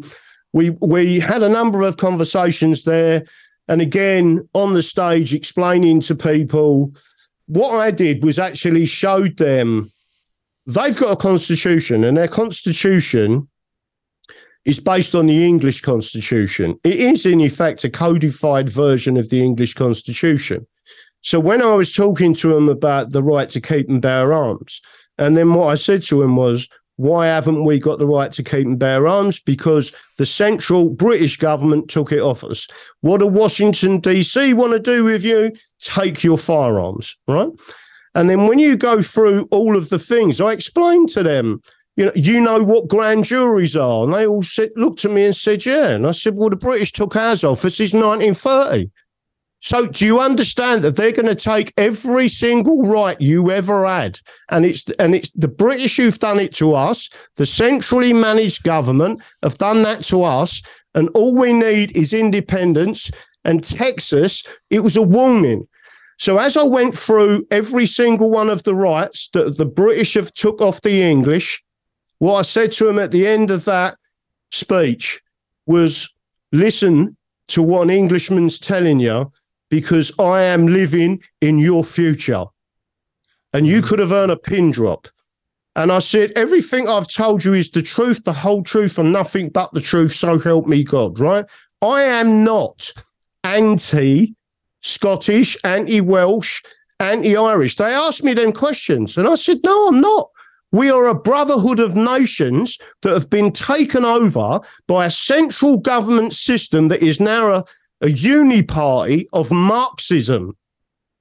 we 0.52 0.70
we 0.80 1.20
had 1.20 1.42
a 1.42 1.48
number 1.48 1.80
of 1.82 1.96
conversations 1.96 2.84
there. 2.84 3.24
And 3.66 3.80
again, 3.80 4.46
on 4.52 4.74
the 4.74 4.82
stage, 4.82 5.32
explaining 5.32 6.00
to 6.02 6.14
people 6.14 6.92
what 7.46 7.74
I 7.74 7.90
did 7.90 8.22
was 8.22 8.38
actually 8.38 8.84
showed 8.84 9.38
them 9.38 9.90
they've 10.66 10.96
got 10.96 11.12
a 11.12 11.16
constitution, 11.16 12.04
and 12.04 12.16
their 12.16 12.28
constitution 12.28 13.48
is 14.64 14.80
based 14.80 15.14
on 15.14 15.26
the 15.26 15.44
English 15.44 15.82
constitution. 15.82 16.78
It 16.84 16.96
is, 16.96 17.26
in 17.26 17.40
effect, 17.40 17.84
a 17.84 17.90
codified 17.90 18.70
version 18.70 19.16
of 19.16 19.28
the 19.28 19.42
English 19.42 19.74
constitution. 19.74 20.66
So 21.20 21.38
when 21.38 21.62
I 21.62 21.74
was 21.74 21.92
talking 21.92 22.34
to 22.34 22.54
them 22.54 22.68
about 22.68 23.10
the 23.10 23.22
right 23.22 23.48
to 23.50 23.60
keep 23.60 23.88
and 23.88 24.00
bear 24.00 24.32
arms, 24.32 24.80
and 25.18 25.36
then 25.36 25.54
what 25.54 25.68
I 25.68 25.74
said 25.74 26.02
to 26.04 26.22
him 26.22 26.36
was, 26.36 26.68
why 26.96 27.26
haven't 27.26 27.64
we 27.64 27.80
got 27.80 27.98
the 27.98 28.06
right 28.06 28.30
to 28.32 28.42
keep 28.42 28.66
and 28.66 28.78
bear 28.78 29.06
arms? 29.06 29.40
Because 29.40 29.92
the 30.16 30.26
central 30.26 30.90
British 30.90 31.36
government 31.36 31.88
took 31.88 32.12
it 32.12 32.20
off 32.20 32.44
us. 32.44 32.68
What 33.00 33.18
do 33.18 33.26
Washington, 33.26 33.98
D.C. 33.98 34.54
want 34.54 34.72
to 34.72 34.78
do 34.78 35.02
with 35.02 35.24
you? 35.24 35.52
Take 35.80 36.22
your 36.22 36.38
firearms, 36.38 37.16
right? 37.26 37.48
And 38.14 38.30
then 38.30 38.46
when 38.46 38.58
you 38.58 38.76
go 38.76 39.02
through 39.02 39.48
all 39.50 39.76
of 39.76 39.88
the 39.88 39.98
things, 39.98 40.40
I 40.40 40.52
explained 40.52 41.08
to 41.10 41.22
them, 41.22 41.60
you 41.96 42.06
know, 42.06 42.12
you 42.14 42.40
know 42.40 42.62
what 42.62 42.88
grand 42.88 43.24
juries 43.24 43.76
are. 43.76 44.04
And 44.04 44.12
they 44.12 44.26
all 44.26 44.42
said, 44.42 44.70
looked 44.76 45.04
at 45.04 45.10
me 45.10 45.24
and 45.24 45.36
said, 45.36 45.64
yeah. 45.64 45.88
And 45.88 46.06
I 46.06 46.12
said, 46.12 46.34
well, 46.36 46.50
the 46.50 46.56
British 46.56 46.92
took 46.92 47.14
ours 47.16 47.44
off. 47.44 47.62
This 47.62 47.80
is 47.80 47.94
1930. 47.94 48.90
So 49.64 49.86
do 49.86 50.04
you 50.04 50.20
understand 50.20 50.82
that 50.82 50.94
they're 50.96 51.10
going 51.10 51.24
to 51.24 51.34
take 51.34 51.72
every 51.78 52.28
single 52.28 52.86
right 52.86 53.18
you 53.18 53.50
ever 53.50 53.86
had? 53.86 54.18
And 54.50 54.66
it's 54.66 54.84
and 54.98 55.14
it's 55.14 55.30
the 55.30 55.48
British 55.48 55.96
who've 55.96 56.18
done 56.18 56.38
it 56.38 56.54
to 56.56 56.74
us. 56.74 57.08
The 57.36 57.46
centrally 57.46 58.12
managed 58.12 58.62
government 58.62 59.22
have 59.42 59.56
done 59.56 59.82
that 59.84 60.04
to 60.04 60.22
us. 60.22 60.60
And 60.94 61.08
all 61.14 61.34
we 61.34 61.54
need 61.54 61.96
is 61.96 62.12
independence. 62.12 63.10
And 63.46 63.64
Texas, 63.64 64.44
it 64.68 64.80
was 64.80 64.96
a 64.96 65.02
warning. 65.02 65.66
So 66.18 66.38
as 66.38 66.56
I 66.56 66.62
went 66.62 66.96
through 66.96 67.46
every 67.50 67.86
single 67.86 68.30
one 68.30 68.50
of 68.50 68.62
the 68.62 68.74
rights 68.74 69.28
that 69.32 69.58
the 69.58 69.64
British 69.64 70.14
have 70.14 70.32
took 70.32 70.60
off 70.60 70.82
the 70.82 71.02
English, 71.02 71.62
what 72.18 72.34
I 72.36 72.42
said 72.42 72.72
to 72.72 72.84
them 72.86 72.98
at 72.98 73.10
the 73.10 73.26
end 73.26 73.50
of 73.50 73.64
that 73.64 73.96
speech 74.52 75.20
was, 75.66 76.14
listen 76.52 77.16
to 77.48 77.62
what 77.62 77.82
an 77.82 77.90
Englishman's 77.90 78.58
telling 78.58 79.00
you 79.00 79.30
because 79.68 80.12
I 80.18 80.42
am 80.42 80.68
living 80.68 81.22
in 81.40 81.58
your 81.58 81.84
future. 81.84 82.44
And 83.52 83.66
you 83.66 83.80
hmm. 83.80 83.86
could 83.86 83.98
have 83.98 84.12
earned 84.12 84.32
a 84.32 84.36
pin 84.36 84.70
drop. 84.70 85.08
And 85.76 85.90
I 85.90 85.98
said, 85.98 86.30
everything 86.36 86.88
I've 86.88 87.08
told 87.08 87.44
you 87.44 87.52
is 87.52 87.72
the 87.72 87.82
truth, 87.82 88.22
the 88.22 88.32
whole 88.32 88.62
truth, 88.62 88.96
and 88.98 89.12
nothing 89.12 89.48
but 89.48 89.72
the 89.72 89.80
truth. 89.80 90.14
So 90.14 90.38
help 90.38 90.66
me 90.66 90.84
God, 90.84 91.18
right? 91.18 91.44
I 91.82 92.02
am 92.02 92.44
not 92.44 92.92
anti 93.42 94.36
Scottish, 94.84 95.56
anti 95.64 96.00
Welsh, 96.00 96.62
anti 97.00 97.36
Irish. 97.36 97.76
They 97.76 97.92
asked 97.92 98.22
me 98.22 98.34
them 98.34 98.52
questions. 98.52 99.16
And 99.16 99.26
I 99.26 99.34
said, 99.34 99.58
no, 99.64 99.88
I'm 99.88 100.00
not. 100.00 100.30
We 100.72 100.90
are 100.90 101.06
a 101.06 101.14
brotherhood 101.14 101.78
of 101.78 101.96
nations 101.96 102.78
that 103.02 103.12
have 103.12 103.30
been 103.30 103.52
taken 103.52 104.04
over 104.04 104.60
by 104.86 105.06
a 105.06 105.10
central 105.10 105.78
government 105.78 106.34
system 106.34 106.88
that 106.88 107.02
is 107.02 107.20
now 107.20 107.52
a, 107.52 107.64
a 108.00 108.10
uni 108.10 108.62
party 108.62 109.28
of 109.32 109.50
Marxism. 109.50 110.56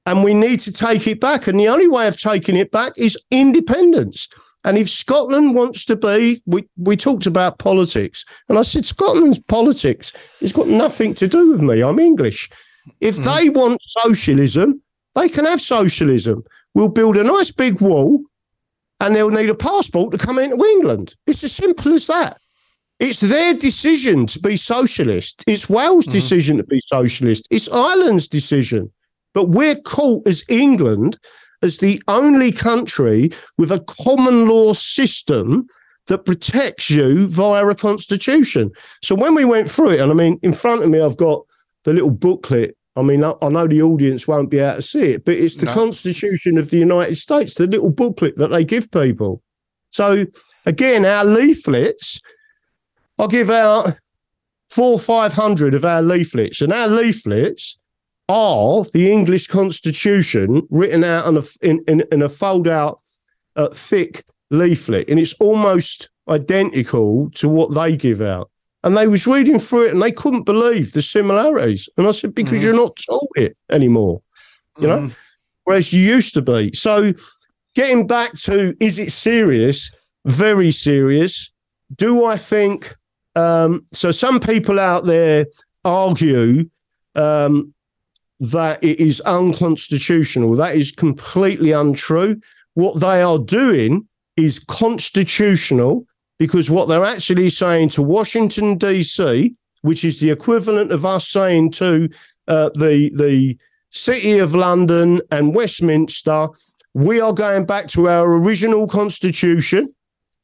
And 0.06 0.23
we 0.23 0.34
need 0.34 0.60
to 0.62 0.73
take 0.73 1.08
it 1.08 1.21
back. 1.21 1.47
And 1.47 1.60
the 1.60 1.69
only 1.69 1.88
way 1.88 2.08
of 2.08 2.19
taking 2.19 2.58
it 2.58 2.71
back 2.71 2.93
is 2.97 3.17
independence. 3.32 4.28
And 4.65 4.78
if 4.78 4.89
Scotland 4.89 5.56
wants 5.56 5.86
to 5.86 5.95
be, 5.95 6.41
we, 6.45 6.67
we 6.78 6.97
talked 6.97 7.26
about 7.26 7.60
politics. 7.60 8.26
And 8.49 8.58
I 8.58 8.63
said, 8.63 8.86
Scotland's 8.86 9.39
politics 9.39 10.13
has 10.39 10.52
got 10.52 10.67
nothing 10.67 11.13
to 11.15 11.28
do 11.28 11.52
with 11.52 11.62
me. 11.62 11.82
I'm 11.82 11.99
English. 11.99 12.49
If 13.02 13.17
Hmm. 13.17 13.24
they 13.24 13.50
want 13.50 13.82
socialism, 13.82 14.82
they 15.15 15.30
can 15.30 15.46
have 15.46 15.62
socialism. 15.62 16.43
We'll 16.74 16.89
build 16.89 17.17
a 17.17 17.24
nice 17.24 17.52
big 17.52 17.82
wall 17.82 18.22
and 19.00 19.15
they'll 19.15 19.30
need 19.30 19.50
a 19.50 19.56
passport 19.56 20.12
to 20.12 20.17
come 20.17 20.39
into 20.39 20.63
England. 20.65 21.15
It's 21.28 21.43
as 21.43 21.52
simple 21.52 21.93
as 21.93 22.08
that. 22.08 22.38
It's 23.00 23.19
their 23.19 23.54
decision 23.54 24.28
to 24.28 24.39
be 24.39 24.56
socialist. 24.56 25.43
It's 25.48 25.69
Wales' 25.69 26.06
Hmm. 26.06 26.12
decision 26.12 26.58
to 26.58 26.63
be 26.63 26.80
socialist. 26.88 27.48
It's 27.50 27.67
Ireland's 27.69 28.28
decision. 28.28 28.91
But 29.34 29.50
we're 29.50 29.76
caught 29.76 30.28
as 30.28 30.43
England 30.48 31.17
as 31.63 31.78
the 31.80 32.02
only 32.08 32.52
country 32.52 33.32
with 33.58 33.72
a 33.72 33.80
common 34.04 34.48
law 34.48 34.74
system 34.74 35.67
that 36.08 36.26
protects 36.26 36.89
you 36.89 37.28
via 37.28 37.65
a 37.67 37.74
constitution. 37.76 38.69
So 39.02 39.15
when 39.15 39.34
we 39.36 39.46
went 39.46 39.72
through 39.72 39.91
it, 39.91 39.99
and 40.01 40.12
I 40.12 40.16
mean, 40.16 40.38
in 40.43 40.53
front 40.53 40.84
of 40.84 40.89
me, 40.89 40.99
I've 41.01 41.18
got 41.18 41.43
the 41.86 41.93
little 41.93 42.12
booklet. 42.12 42.76
I 42.96 43.02
mean, 43.02 43.24
I, 43.24 43.34
I 43.41 43.50
know 43.50 43.68
the 43.68 43.82
audience 43.82 44.28
won't 44.28 44.52
be 44.52 44.60
able 44.60 44.76
to 44.76 44.82
see 44.82 45.14
it, 45.14 45.26
but 45.26 45.36
it's 45.36 45.56
the 45.56 45.66
No. 45.66 45.74
Constitution 45.74 46.58
of 46.58 46.70
the 46.70 46.78
United 46.78 47.16
States, 47.16 47.56
the 47.56 47.68
little 47.68 47.91
booklet 47.91 48.38
that 48.38 48.50
they 48.50 48.64
give 48.64 48.91
people. 48.91 49.41
So 49.89 50.26
again, 50.66 51.06
our 51.06 51.26
leaflets, 51.26 52.20
I 53.18 53.28
give 53.28 53.50
out 53.50 53.94
four, 54.70 55.00
five 55.00 55.34
hundred 55.34 55.74
of 55.74 55.86
our 55.86 56.02
leaflets, 56.02 56.62
and 56.62 56.72
our 56.74 56.88
leaflets 56.88 57.78
are 58.30 58.84
the 58.94 59.12
English 59.12 59.48
Constitution 59.48 60.62
written 60.70 61.04
out 61.04 61.26
on 61.26 61.38
a, 61.38 61.44
in, 61.62 61.84
in, 61.88 62.04
in 62.12 62.22
a 62.22 62.30
fold 62.30 62.68
out 62.68 63.02
uh, 63.56 63.70
thick 63.70 64.24
leaflet, 64.50 65.10
and 65.10 65.20
it's 65.20 65.34
almost 65.39 66.10
identical 66.30 67.30
to 67.32 67.50
what 67.50 67.74
they 67.74 67.98
give 67.98 68.22
out. 68.22 68.50
And 68.84 68.97
they 68.97 69.07
was 69.07 69.25
reading 69.25 69.59
through 69.59 69.88
it, 69.88 69.93
and 69.93 70.01
they 70.01 70.11
couldn't 70.11 70.43
believe 70.43 70.91
the 70.91 71.01
similarities. 71.01 71.88
And 71.97 72.05
I 72.07 72.11
said, 72.11 72.36
because 72.36 72.59
Mhm. 72.59 72.63
you're 72.63 72.75
not 72.75 72.97
taught 73.09 73.29
it 73.38 73.55
anymore, 73.69 74.21
you 74.79 74.88
know, 74.88 75.09
whereas 75.63 75.93
you 75.93 76.01
used 76.01 76.34
to 76.34 76.41
be. 76.41 76.73
So, 76.73 77.13
getting 77.75 78.05
back 78.07 78.34
to, 78.39 78.75
is 78.79 78.99
it 78.99 79.11
serious? 79.11 79.91
Very 80.25 80.71
serious. 80.71 81.51
Do 81.95 82.25
I 82.25 82.38
think? 82.38 82.95
Um, 83.36 83.86
so, 83.93 84.11
some 84.11 84.39
people 84.39 84.79
out 84.79 85.05
there 85.05 85.45
argue 85.86 86.69
um, 87.15 87.73
that 88.39 88.84
it 88.84 88.99
is 88.99 89.21
unconstitutional. 89.21 90.55
That 90.55 90.75
is 90.75 90.91
completely 90.91 91.71
untrue. 91.71 92.41
What 92.73 92.99
they 92.99 93.21
are 93.21 93.39
doing 93.39 94.07
is 94.36 94.59
constitutional 94.59 96.05
because 96.38 96.69
what 96.69 96.88
they're 96.88 97.05
actually 97.05 97.49
saying 97.49 97.89
to 97.89 98.01
Washington, 98.01 98.77
D.C., 98.77 99.55
which 99.81 100.03
is 100.03 100.19
the 100.19 100.31
equivalent 100.31 100.91
of 100.91 101.05
us 101.05 101.27
saying 101.27 101.71
to 101.71 102.09
uh, 102.47 102.69
the, 102.75 103.11
the 103.15 103.57
City 103.89 104.39
of 104.39 104.55
London 104.55 105.21
and 105.31 105.53
Westminster, 105.53 106.47
we 106.93 107.19
are 107.19 107.34
going 107.34 107.65
back 107.65 107.88
to 107.89 108.07
our 108.07 108.31
original 108.31 108.88
constitution, 108.88 109.93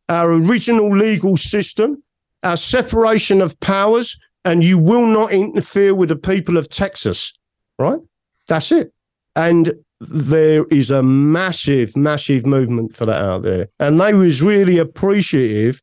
our 0.08 0.32
original 0.34 0.96
legal 0.96 1.38
system, 1.38 2.04
our 2.44 2.58
separation 2.58 3.42
of 3.42 3.60
powers, 3.60 4.18
and 4.46 4.64
you 4.64 4.78
will 4.78 5.06
not 5.06 5.32
interfere 5.32 5.94
with 5.94 6.10
the 6.10 6.16
people 6.16 6.58
of 6.58 6.70
Texas, 6.70 7.34
right? 7.78 8.00
That's 8.48 8.72
it. 8.72 8.94
And 9.36 9.74
there 10.00 10.66
is 10.66 10.92
a 10.92 11.04
massive, 11.04 11.96
massive 11.98 12.46
movement 12.46 12.96
for 12.96 13.06
that 13.06 13.22
out 13.22 13.44
there. 13.44 13.68
And 13.80 14.00
they 14.00 14.14
was 14.14 14.42
really 14.42 14.78
appreciative 14.78 15.82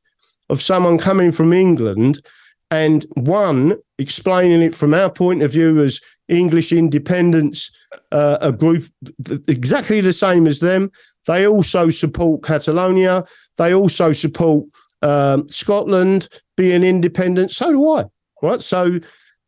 of 0.48 0.62
someone 0.62 0.98
coming 0.98 1.32
from 1.32 1.52
England 1.52 2.22
and 2.70 3.06
one 3.14 3.76
explaining 3.98 4.62
it 4.62 4.74
from 4.74 4.94
our 4.94 5.10
point 5.10 5.42
of 5.42 5.52
view 5.52 5.82
as 5.82 6.00
English 6.28 6.72
independence, 6.72 7.70
uh, 8.10 8.38
a 8.40 8.52
group 8.52 8.84
th- 9.24 9.40
exactly 9.48 10.00
the 10.00 10.12
same 10.12 10.46
as 10.46 10.60
them. 10.60 10.90
They 11.26 11.46
also 11.46 11.90
support 11.90 12.42
Catalonia. 12.42 13.24
They 13.58 13.74
also 13.74 14.12
support 14.12 14.66
um, 15.02 15.48
Scotland 15.48 16.28
being 16.56 16.82
independent. 16.82 17.50
So 17.50 17.70
do 17.70 17.88
I. 17.92 18.04
Right. 18.42 18.60
So 18.60 19.00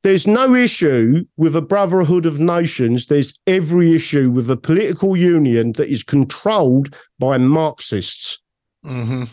there's 0.03 0.27
no 0.27 0.55
issue 0.55 1.25
with 1.37 1.57
a 1.57 1.63
brotherhood 1.63 2.27
of 2.27 2.39
nations. 2.39 3.07
There's 3.07 3.35
every 3.47 3.95
issue 3.95 4.31
with 4.31 4.51
a 4.51 4.57
political 4.57 5.17
union 5.17 5.73
that 5.73 5.89
is 5.89 6.03
controlled 6.03 6.95
by 7.19 7.39
Marxists. 7.39 8.39
hmm 8.85 9.25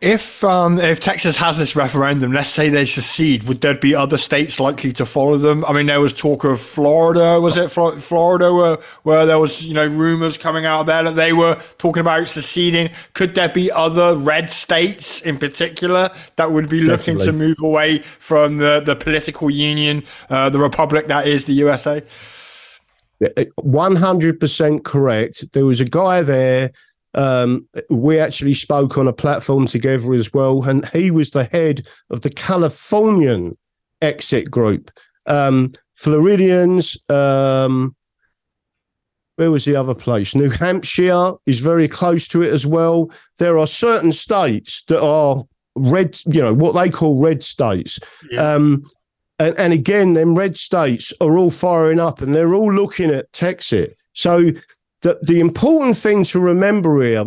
If 0.00 0.44
um, 0.44 0.78
if 0.78 1.00
Texas 1.00 1.36
has 1.38 1.58
this 1.58 1.74
referendum, 1.74 2.32
let's 2.32 2.50
say 2.50 2.68
they 2.68 2.84
secede, 2.84 3.42
would 3.44 3.60
there 3.62 3.74
be 3.74 3.96
other 3.96 4.16
states 4.16 4.60
likely 4.60 4.92
to 4.92 5.04
follow 5.04 5.38
them? 5.38 5.64
I 5.64 5.72
mean, 5.72 5.86
there 5.86 6.00
was 6.00 6.12
talk 6.12 6.44
of 6.44 6.60
Florida, 6.60 7.40
was 7.40 7.56
it 7.56 7.68
Flo- 7.68 7.96
Florida, 7.96 8.54
where, 8.54 8.78
where 9.02 9.26
there 9.26 9.40
was 9.40 9.66
you 9.66 9.74
know 9.74 9.88
rumors 9.88 10.38
coming 10.38 10.64
out 10.64 10.86
there 10.86 11.02
that 11.02 11.16
they 11.16 11.32
were 11.32 11.56
talking 11.78 12.00
about 12.00 12.28
seceding. 12.28 12.90
Could 13.14 13.34
there 13.34 13.48
be 13.48 13.72
other 13.72 14.14
red 14.14 14.50
states 14.50 15.20
in 15.22 15.36
particular 15.36 16.10
that 16.36 16.52
would 16.52 16.68
be 16.68 16.80
looking 16.80 17.18
to 17.18 17.32
move 17.32 17.58
away 17.60 17.98
from 17.98 18.58
the 18.58 18.78
the 18.78 18.94
political 18.94 19.50
union, 19.50 20.04
uh, 20.30 20.48
the 20.48 20.60
republic 20.60 21.08
that 21.08 21.26
is 21.26 21.46
the 21.46 21.54
USA? 21.54 22.04
One 23.56 23.96
hundred 23.96 24.38
percent 24.38 24.84
correct. 24.84 25.52
There 25.54 25.66
was 25.66 25.80
a 25.80 25.84
guy 25.84 26.22
there. 26.22 26.70
Um, 27.18 27.68
we 27.90 28.20
actually 28.20 28.54
spoke 28.54 28.96
on 28.96 29.08
a 29.08 29.12
platform 29.12 29.66
together 29.66 30.14
as 30.14 30.32
well, 30.32 30.62
and 30.62 30.88
he 30.90 31.10
was 31.10 31.30
the 31.30 31.44
head 31.44 31.86
of 32.10 32.20
the 32.20 32.30
Californian 32.30 33.58
exit 34.00 34.50
group. 34.50 34.90
Um, 35.26 35.72
Floridians. 35.94 36.96
Um, 37.10 37.96
where 39.34 39.50
was 39.52 39.64
the 39.64 39.76
other 39.76 39.94
place? 39.94 40.34
New 40.34 40.50
Hampshire 40.50 41.32
is 41.46 41.60
very 41.60 41.86
close 41.86 42.26
to 42.28 42.42
it 42.42 42.52
as 42.52 42.66
well. 42.66 43.10
There 43.38 43.56
are 43.56 43.68
certain 43.68 44.10
states 44.10 44.82
that 44.88 45.00
are 45.00 45.44
red, 45.76 46.18
you 46.26 46.42
know, 46.42 46.52
what 46.52 46.72
they 46.72 46.90
call 46.90 47.22
red 47.22 47.44
states. 47.44 48.00
Um, 48.36 48.82
and, 49.38 49.56
and 49.56 49.72
again, 49.72 50.14
them 50.14 50.34
red 50.34 50.56
states 50.56 51.12
are 51.20 51.38
all 51.38 51.52
firing 51.52 52.00
up 52.00 52.20
and 52.20 52.34
they're 52.34 52.54
all 52.54 52.72
looking 52.72 53.10
at 53.10 53.30
Texit. 53.32 53.92
So 54.12 54.50
the, 55.02 55.18
the 55.22 55.40
important 55.40 55.96
thing 55.96 56.24
to 56.24 56.40
remember 56.40 57.02
here, 57.02 57.24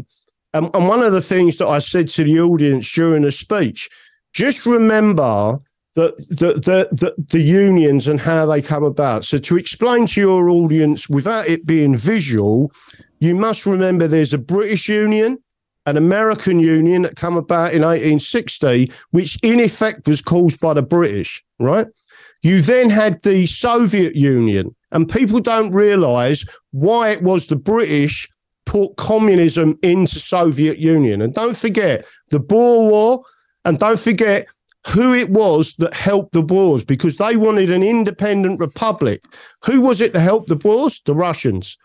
and, 0.54 0.70
and 0.74 0.88
one 0.88 1.02
of 1.02 1.14
the 1.14 1.22
things 1.22 1.58
that 1.58 1.68
I 1.68 1.80
said 1.80 2.10
to 2.10 2.24
the 2.24 2.40
audience 2.40 2.92
during 2.92 3.24
the 3.24 3.32
speech, 3.32 3.90
just 4.34 4.66
remember 4.66 5.60
that 5.96 6.18
the, 6.30 6.54
the, 6.54 6.88
the, 6.92 7.14
the 7.30 7.42
unions 7.42 8.08
and 8.08 8.20
how 8.20 8.46
they 8.46 8.62
come 8.62 8.84
about. 8.84 9.26
So 9.26 9.38
to 9.40 9.58
explain 9.58 10.08
to 10.08 10.22
your 10.22 10.50
audience 10.50 11.10
without 11.10 11.48
it 11.48 11.66
being 11.66 11.96
visual, 11.96 12.72
you 13.20 13.36
must 13.36 13.66
remember 13.66 14.08
there's 14.08 14.34
a 14.34 14.38
British 14.38 14.88
union, 14.88 15.38
an 15.86 15.98
American 15.98 16.60
union 16.60 17.02
that 17.04 17.16
come 17.16 17.36
about 17.36 17.74
in 17.74 17.82
1860, 17.82 18.92
which 19.12 19.38
in 19.44 19.60
effect 19.60 20.08
was 20.08 20.22
caused 20.22 20.60
by 20.60 20.74
the 20.74 20.82
British, 20.82 21.44
right? 21.60 21.88
You 22.42 22.62
then 22.62 22.90
had 22.90 23.22
the 23.24 23.46
Soviet 23.46 24.16
Union, 24.16 24.76
and 24.92 25.10
people 25.10 25.40
don't 25.40 25.72
realize 25.74 26.46
why 26.72 27.10
it 27.10 27.22
was 27.24 27.48
the 27.48 27.56
British 27.56 28.30
put 28.66 28.96
communism 28.98 29.78
into 29.82 30.20
Soviet 30.20 30.78
Union. 30.78 31.22
And 31.22 31.34
don't 31.34 31.58
forget 31.58 32.06
the 32.30 32.40
Boer 32.40 32.90
War, 32.90 33.24
and 33.66 33.78
don't 33.80 34.00
forget 34.00 34.48
who 34.88 35.14
it 35.14 35.30
was 35.30 35.74
that 35.76 35.94
helped 35.94 36.34
the 36.34 36.42
Boers 36.42 36.84
because 36.84 37.18
they 37.18 37.36
wanted 37.36 37.72
an 37.72 37.84
independent 37.84 38.60
republic. 38.60 39.24
Who 39.66 39.82
was 39.82 40.02
it 40.02 40.14
that 40.14 40.22
helped 40.22 40.50
the 40.50 40.56
Boers? 40.56 41.02
The 41.06 41.14
Russians 41.14 41.78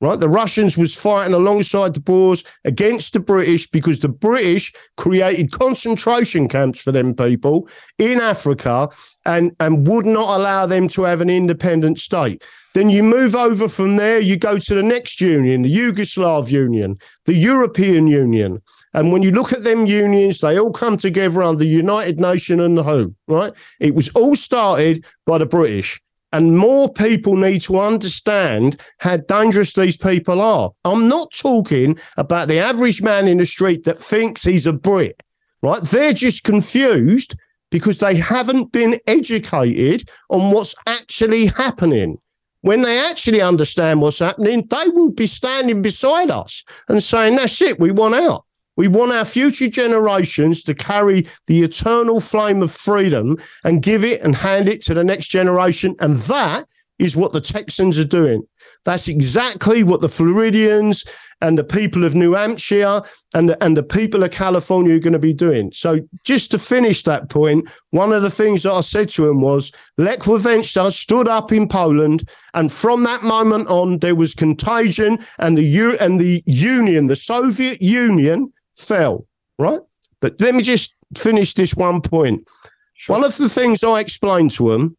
right? 0.00 0.18
The 0.18 0.28
Russians 0.28 0.78
was 0.78 0.96
fighting 0.96 1.34
alongside 1.34 1.94
the 1.94 2.00
Boers 2.00 2.42
against 2.64 3.12
the 3.12 3.20
British 3.20 3.70
because 3.70 4.00
the 4.00 4.08
British 4.08 4.72
created 4.96 5.52
concentration 5.52 6.48
camps 6.48 6.82
for 6.82 6.92
them 6.92 7.14
people 7.14 7.68
in 7.98 8.20
Africa 8.20 8.88
and, 9.26 9.54
and 9.60 9.86
would 9.86 10.06
not 10.06 10.38
allow 10.38 10.66
them 10.66 10.88
to 10.88 11.02
have 11.02 11.20
an 11.20 11.30
independent 11.30 11.98
state. 11.98 12.44
Then 12.74 12.90
you 12.90 13.02
move 13.02 13.34
over 13.34 13.68
from 13.68 13.96
there, 13.96 14.20
you 14.20 14.36
go 14.36 14.58
to 14.58 14.74
the 14.74 14.82
next 14.82 15.20
union, 15.20 15.62
the 15.62 15.74
Yugoslav 15.74 16.50
Union, 16.50 16.96
the 17.24 17.34
European 17.34 18.06
Union. 18.06 18.62
And 18.92 19.12
when 19.12 19.22
you 19.22 19.30
look 19.30 19.52
at 19.52 19.64
them 19.64 19.86
unions, 19.86 20.40
they 20.40 20.58
all 20.58 20.72
come 20.72 20.96
together 20.96 21.42
under 21.42 21.60
the 21.60 21.66
United 21.66 22.20
Nation 22.20 22.60
and 22.60 22.76
the 22.76 22.82
WHO, 22.82 23.14
right? 23.28 23.52
It 23.78 23.94
was 23.94 24.08
all 24.10 24.34
started 24.34 25.04
by 25.26 25.38
the 25.38 25.46
British. 25.46 26.00
And 26.32 26.56
more 26.56 26.92
people 26.92 27.36
need 27.36 27.60
to 27.62 27.80
understand 27.80 28.80
how 28.98 29.16
dangerous 29.16 29.72
these 29.72 29.96
people 29.96 30.40
are. 30.40 30.70
I'm 30.84 31.08
not 31.08 31.32
talking 31.32 31.98
about 32.16 32.46
the 32.46 32.60
average 32.60 33.02
man 33.02 33.26
in 33.26 33.38
the 33.38 33.46
street 33.46 33.84
that 33.84 33.98
thinks 33.98 34.44
he's 34.44 34.66
a 34.66 34.72
Brit, 34.72 35.22
right? 35.62 35.82
They're 35.82 36.12
just 36.12 36.44
confused 36.44 37.36
because 37.70 37.98
they 37.98 38.16
haven't 38.16 38.72
been 38.72 38.98
educated 39.06 40.08
on 40.28 40.52
what's 40.52 40.74
actually 40.86 41.46
happening. 41.46 42.18
When 42.62 42.82
they 42.82 42.98
actually 42.98 43.40
understand 43.40 44.02
what's 44.02 44.18
happening, 44.18 44.66
they 44.68 44.88
will 44.88 45.10
be 45.10 45.26
standing 45.26 45.80
beside 45.80 46.30
us 46.30 46.62
and 46.88 47.02
saying, 47.02 47.36
That's 47.36 47.62
it, 47.62 47.80
we 47.80 47.90
want 47.90 48.14
out. 48.14 48.44
We 48.76 48.88
want 48.88 49.12
our 49.12 49.24
future 49.24 49.68
generations 49.68 50.62
to 50.62 50.74
carry 50.74 51.26
the 51.46 51.62
eternal 51.62 52.20
flame 52.20 52.62
of 52.62 52.70
freedom 52.70 53.36
and 53.64 53.82
give 53.82 54.04
it 54.04 54.22
and 54.22 54.34
hand 54.34 54.68
it 54.68 54.82
to 54.82 54.94
the 54.94 55.04
next 55.04 55.28
generation. 55.28 55.96
And 56.00 56.16
that 56.20 56.66
is 56.98 57.16
what 57.16 57.32
the 57.32 57.40
Texans 57.40 57.98
are 57.98 58.04
doing. 58.04 58.46
That's 58.84 59.08
exactly 59.08 59.82
what 59.82 60.00
the 60.00 60.08
Floridians 60.08 61.04
and 61.42 61.58
the 61.58 61.64
people 61.64 62.04
of 62.04 62.14
New 62.14 62.34
Hampshire 62.34 63.02
and 63.34 63.50
the, 63.50 63.62
and 63.62 63.76
the 63.76 63.82
people 63.82 64.22
of 64.22 64.30
California 64.30 64.96
are 64.96 65.00
going 65.00 65.12
to 65.12 65.18
be 65.18 65.34
doing. 65.34 65.70
So, 65.72 66.00
just 66.24 66.50
to 66.52 66.58
finish 66.58 67.02
that 67.04 67.28
point, 67.28 67.68
one 67.90 68.12
of 68.12 68.22
the 68.22 68.30
things 68.30 68.62
that 68.62 68.72
I 68.72 68.80
said 68.80 69.08
to 69.10 69.28
him 69.28 69.40
was 69.40 69.70
Lech 69.98 70.20
Wałęsa 70.20 70.92
stood 70.92 71.28
up 71.28 71.52
in 71.52 71.68
Poland, 71.68 72.28
and 72.54 72.72
from 72.72 73.02
that 73.04 73.22
moment 73.22 73.68
on, 73.68 73.98
there 73.98 74.14
was 74.14 74.34
contagion, 74.34 75.18
and 75.38 75.56
the 75.56 75.62
U- 75.62 75.98
and 76.00 76.20
the 76.20 76.42
Union, 76.46 77.06
the 77.06 77.16
Soviet 77.16 77.80
Union, 77.80 78.52
fell. 78.74 79.26
Right, 79.58 79.80
but 80.20 80.40
let 80.40 80.54
me 80.54 80.62
just 80.62 80.94
finish 81.16 81.54
this 81.54 81.74
one 81.74 82.00
point. 82.00 82.48
Sure. 82.94 83.16
One 83.16 83.24
of 83.24 83.36
the 83.36 83.48
things 83.48 83.84
I 83.84 84.00
explained 84.00 84.52
to 84.52 84.72
him 84.72 84.96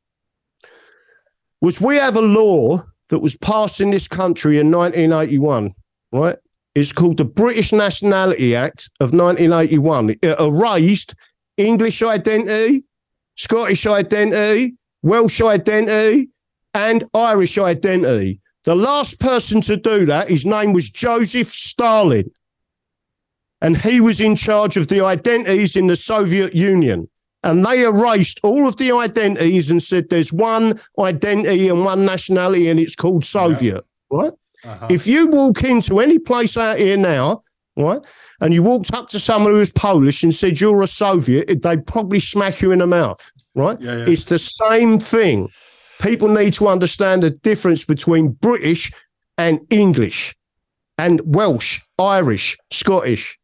was 1.62 1.80
we 1.80 1.98
have 1.98 2.16
a 2.16 2.22
law 2.22 2.84
that 3.12 3.20
was 3.20 3.38
passed 3.38 3.80
in 3.80 3.92
this 3.92 4.08
country 4.08 4.58
in 4.58 4.72
1981 4.72 5.72
right? 6.12 6.38
It's 6.76 6.92
called 6.92 7.18
the 7.18 7.26
British 7.26 7.74
Nationality 7.74 8.56
Act 8.56 8.90
of 9.00 9.14
1981. 9.14 10.12
It 10.22 10.40
erased 10.40 11.16
English 11.58 12.02
identity, 12.02 12.84
Scottish 13.36 13.86
identity, 13.86 14.76
Welsh 15.02 15.42
identity, 15.42 16.30
and 16.74 17.04
Irish 17.14 17.58
identity. 17.58 18.40
The 18.64 18.76
last 18.76 19.20
person 19.20 19.60
to 19.62 19.76
do 19.76 20.06
that, 20.06 20.30
his 20.30 20.46
name 20.46 20.72
was 20.74 20.90
Joseph 20.90 21.48
Stalin. 21.48 22.32
And 23.62 23.78
he 23.78 24.00
was 24.00 24.22
in 24.22 24.36
charge 24.36 24.78
of 24.78 24.88
the 24.88 25.04
identities 25.04 25.76
in 25.76 25.88
the 25.88 25.96
Soviet 25.96 26.56
Union. 26.56 27.10
And 27.44 27.66
they 27.66 27.84
erased 27.84 28.40
all 28.44 28.68
of 28.68 28.78
the 28.78 28.92
identities 28.92 29.72
and 29.72 29.82
said 29.82 30.10
there's 30.10 30.32
one 30.32 30.80
identity 31.00 31.70
and 31.70 31.84
one 31.84 32.06
nationality, 32.06 32.70
and 32.70 32.80
it's 32.80 32.96
called 32.96 33.26
Soviet, 33.26 33.84
yeah. 34.12 34.18
right? 34.18 34.34
Uh-huh. 34.64 34.88
If 34.92 35.08
you 35.08 35.28
walk 35.28 35.64
into 35.64 36.00
any 36.00 36.20
place 36.20 36.56
out 36.56 36.78
here 36.78 36.98
now, 36.98 37.42
right, 37.76 38.00
and 38.42 38.54
you 38.54 38.62
walked 38.62 38.94
up 38.94 39.10
to 39.10 39.20
someone 39.20 39.54
who 39.54 39.60
was 39.60 39.72
Polish 39.72 40.24
and 40.24 40.34
said 40.34 40.62
you're 40.62 40.84
a 40.84 40.88
Soviet, 40.88 41.62
they'd 41.64 41.88
probably 41.88 42.20
smack 42.20 42.62
you 42.62 42.72
in 42.72 42.80
the 42.80 42.88
mouth, 42.88 43.32
right? 43.56 43.80
Yeah, 43.82 43.98
yeah. 43.98 44.06
It's 44.08 44.26
the 44.26 44.38
same 44.38 45.00
thing. 45.00 45.50
People 46.00 46.28
need 46.28 46.54
to 46.54 46.68
understand 46.68 47.24
the 47.24 47.32
difference 47.32 47.84
between 47.84 48.30
British 48.30 48.92
and 49.38 49.60
English 49.70 50.36
and 50.98 51.22
Welsh, 51.24 51.80
Irish, 51.98 52.58
Scottish. 52.72 53.40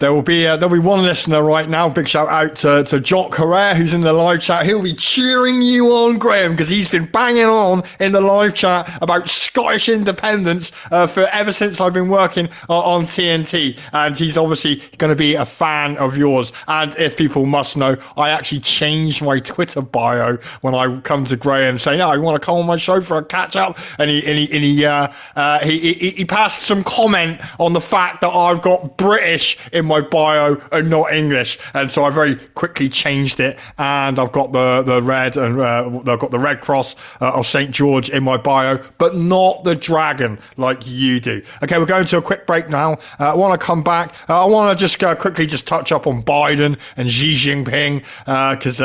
There 0.00 0.12
will 0.12 0.22
be 0.22 0.46
uh, 0.46 0.56
there'll 0.56 0.72
be 0.72 0.78
one 0.78 1.02
listener 1.02 1.42
right 1.42 1.68
now. 1.68 1.88
Big 1.88 2.06
shout 2.06 2.28
out 2.28 2.54
to, 2.58 2.84
to 2.84 3.00
Jock 3.00 3.34
Herrera 3.34 3.74
who's 3.74 3.92
in 3.92 4.02
the 4.02 4.12
live 4.12 4.40
chat. 4.40 4.64
He'll 4.64 4.80
be 4.80 4.94
cheering 4.94 5.60
you 5.60 5.88
on, 5.88 6.18
Graham, 6.18 6.52
because 6.52 6.68
he's 6.68 6.88
been 6.88 7.06
banging 7.06 7.46
on 7.46 7.82
in 7.98 8.12
the 8.12 8.20
live 8.20 8.54
chat 8.54 8.96
about 9.02 9.28
Scottish 9.28 9.88
independence 9.88 10.70
uh, 10.92 11.08
for 11.08 11.22
ever 11.32 11.50
since 11.50 11.80
I've 11.80 11.94
been 11.94 12.10
working 12.10 12.48
uh, 12.68 12.78
on 12.78 13.06
TNT, 13.06 13.76
and 13.92 14.16
he's 14.16 14.38
obviously 14.38 14.76
going 14.98 15.10
to 15.10 15.16
be 15.16 15.34
a 15.34 15.44
fan 15.44 15.96
of 15.96 16.16
yours. 16.16 16.52
And 16.68 16.94
if 16.96 17.16
people 17.16 17.44
must 17.44 17.76
know, 17.76 17.96
I 18.16 18.30
actually 18.30 18.60
changed 18.60 19.20
my 19.20 19.40
Twitter 19.40 19.82
bio 19.82 20.36
when 20.60 20.76
I 20.76 21.00
come 21.00 21.24
to 21.24 21.36
Graham 21.36 21.76
saying, 21.76 21.98
"No, 21.98 22.08
I 22.08 22.18
want 22.18 22.40
to 22.40 22.46
come 22.46 22.54
on 22.54 22.66
my 22.66 22.76
show 22.76 23.00
for 23.00 23.18
a 23.18 23.24
catch 23.24 23.56
up," 23.56 23.76
and 23.98 24.08
he 24.08 24.24
and 24.24 24.38
he 24.38 24.44
and 24.54 24.62
he, 24.62 24.84
uh, 24.84 25.12
uh, 25.34 25.58
he, 25.58 25.92
he 25.94 26.10
he 26.10 26.24
passed 26.24 26.62
some 26.62 26.84
comment 26.84 27.40
on 27.58 27.72
the 27.72 27.80
fact 27.80 28.20
that 28.20 28.30
I've 28.30 28.62
got 28.62 28.96
British 28.96 29.58
in 29.72 29.87
my 29.88 30.00
bio 30.00 30.60
and 30.70 30.88
not 30.90 31.12
English. 31.12 31.58
And 31.74 31.90
so 31.90 32.04
I 32.04 32.10
very 32.10 32.36
quickly 32.54 32.88
changed 32.88 33.40
it. 33.40 33.58
And 33.78 34.18
I've 34.18 34.32
got 34.32 34.52
the, 34.52 34.82
the 34.82 35.02
red 35.02 35.36
and 35.36 35.60
uh, 35.60 36.00
I've 36.06 36.18
got 36.18 36.30
the 36.30 36.38
red 36.38 36.60
cross 36.60 36.94
uh, 37.20 37.32
of 37.34 37.46
St. 37.46 37.70
George 37.70 38.10
in 38.10 38.22
my 38.22 38.36
bio, 38.36 38.82
but 38.98 39.16
not 39.16 39.64
the 39.64 39.74
dragon 39.74 40.38
like 40.56 40.86
you 40.86 41.20
do. 41.20 41.42
Okay, 41.62 41.78
we're 41.78 41.86
going 41.86 42.06
to 42.06 42.18
a 42.18 42.22
quick 42.22 42.46
break 42.46 42.68
now. 42.68 42.94
Uh, 43.18 43.32
I 43.32 43.34
want 43.34 43.58
to 43.58 43.64
come 43.64 43.82
back. 43.82 44.14
Uh, 44.28 44.44
I 44.44 44.48
want 44.48 44.76
to 44.76 44.80
just 44.80 44.98
quickly 45.18 45.46
just 45.46 45.66
touch 45.66 45.92
up 45.92 46.06
on 46.06 46.22
Biden 46.22 46.78
and 46.96 47.10
Xi 47.10 47.34
Jinping 47.34 48.04
because 48.54 48.80
uh, 48.80 48.84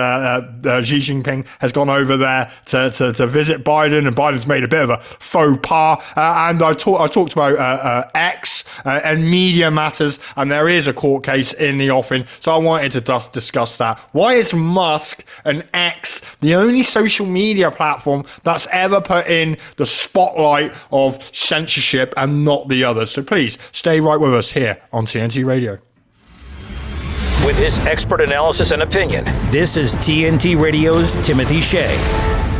uh, 0.66 0.82
Xi 0.82 1.00
Jinping 1.00 1.46
has 1.60 1.72
gone 1.72 1.90
over 1.90 2.18
there 2.18 2.52
to, 2.66 2.92
to, 2.92 3.14
to, 3.14 3.28
visit 3.28 3.64
Biden 3.64 4.06
and 4.08 4.16
Biden's 4.16 4.46
made 4.46 4.64
a 4.64 4.68
bit 4.68 4.82
of 4.82 4.90
a 4.92 4.98
faux 5.00 5.60
pas. 5.68 5.98
and 6.16 6.62
I, 6.62 6.74
talk, 6.74 7.02
I 7.02 7.08
talked 7.08 7.34
about 7.34 8.12
X 8.16 8.64
and 8.86 9.30
media 9.30 9.72
matters, 9.72 10.20
and 10.36 10.52
there 10.52 10.70
is 10.70 10.88
a 10.88 10.93
court 10.94 11.24
case 11.24 11.54
in 11.54 11.78
the 11.78 11.92
offing. 11.92 12.26
So 12.40 12.52
I 12.52 12.58
wanted 12.58 12.92
to 12.94 13.30
discuss 13.32 13.78
that. 13.78 14.00
Why 14.12 14.34
is 14.34 14.54
Musk 14.54 15.26
and 15.46 15.66
X 15.74 16.22
the 16.40 16.56
only 16.56 16.84
social 16.84 17.26
media 17.26 17.72
platform 17.72 18.26
that's 18.44 18.68
ever 18.72 19.02
put 19.02 19.28
in 19.28 19.58
the 19.78 19.86
spotlight 19.86 20.74
of 20.92 21.24
censorship 21.36 22.14
and 22.18 22.46
not 22.46 22.70
the 22.70 22.84
others? 22.84 23.12
So 23.12 23.24
please 23.24 23.58
stay 23.72 24.00
right 24.00 24.20
with 24.20 24.34
us 24.34 24.52
here 24.52 24.82
on 24.92 25.06
TNT 25.06 25.46
Radio. 25.46 25.80
With 27.46 27.58
his 27.58 27.78
expert 27.80 28.22
analysis 28.22 28.72
and 28.72 28.82
opinion, 28.82 29.26
this 29.52 29.76
is 29.76 29.96
TNT 29.96 30.60
Radio's 30.60 31.14
Timothy 31.26 31.60
Shea. 31.60 31.94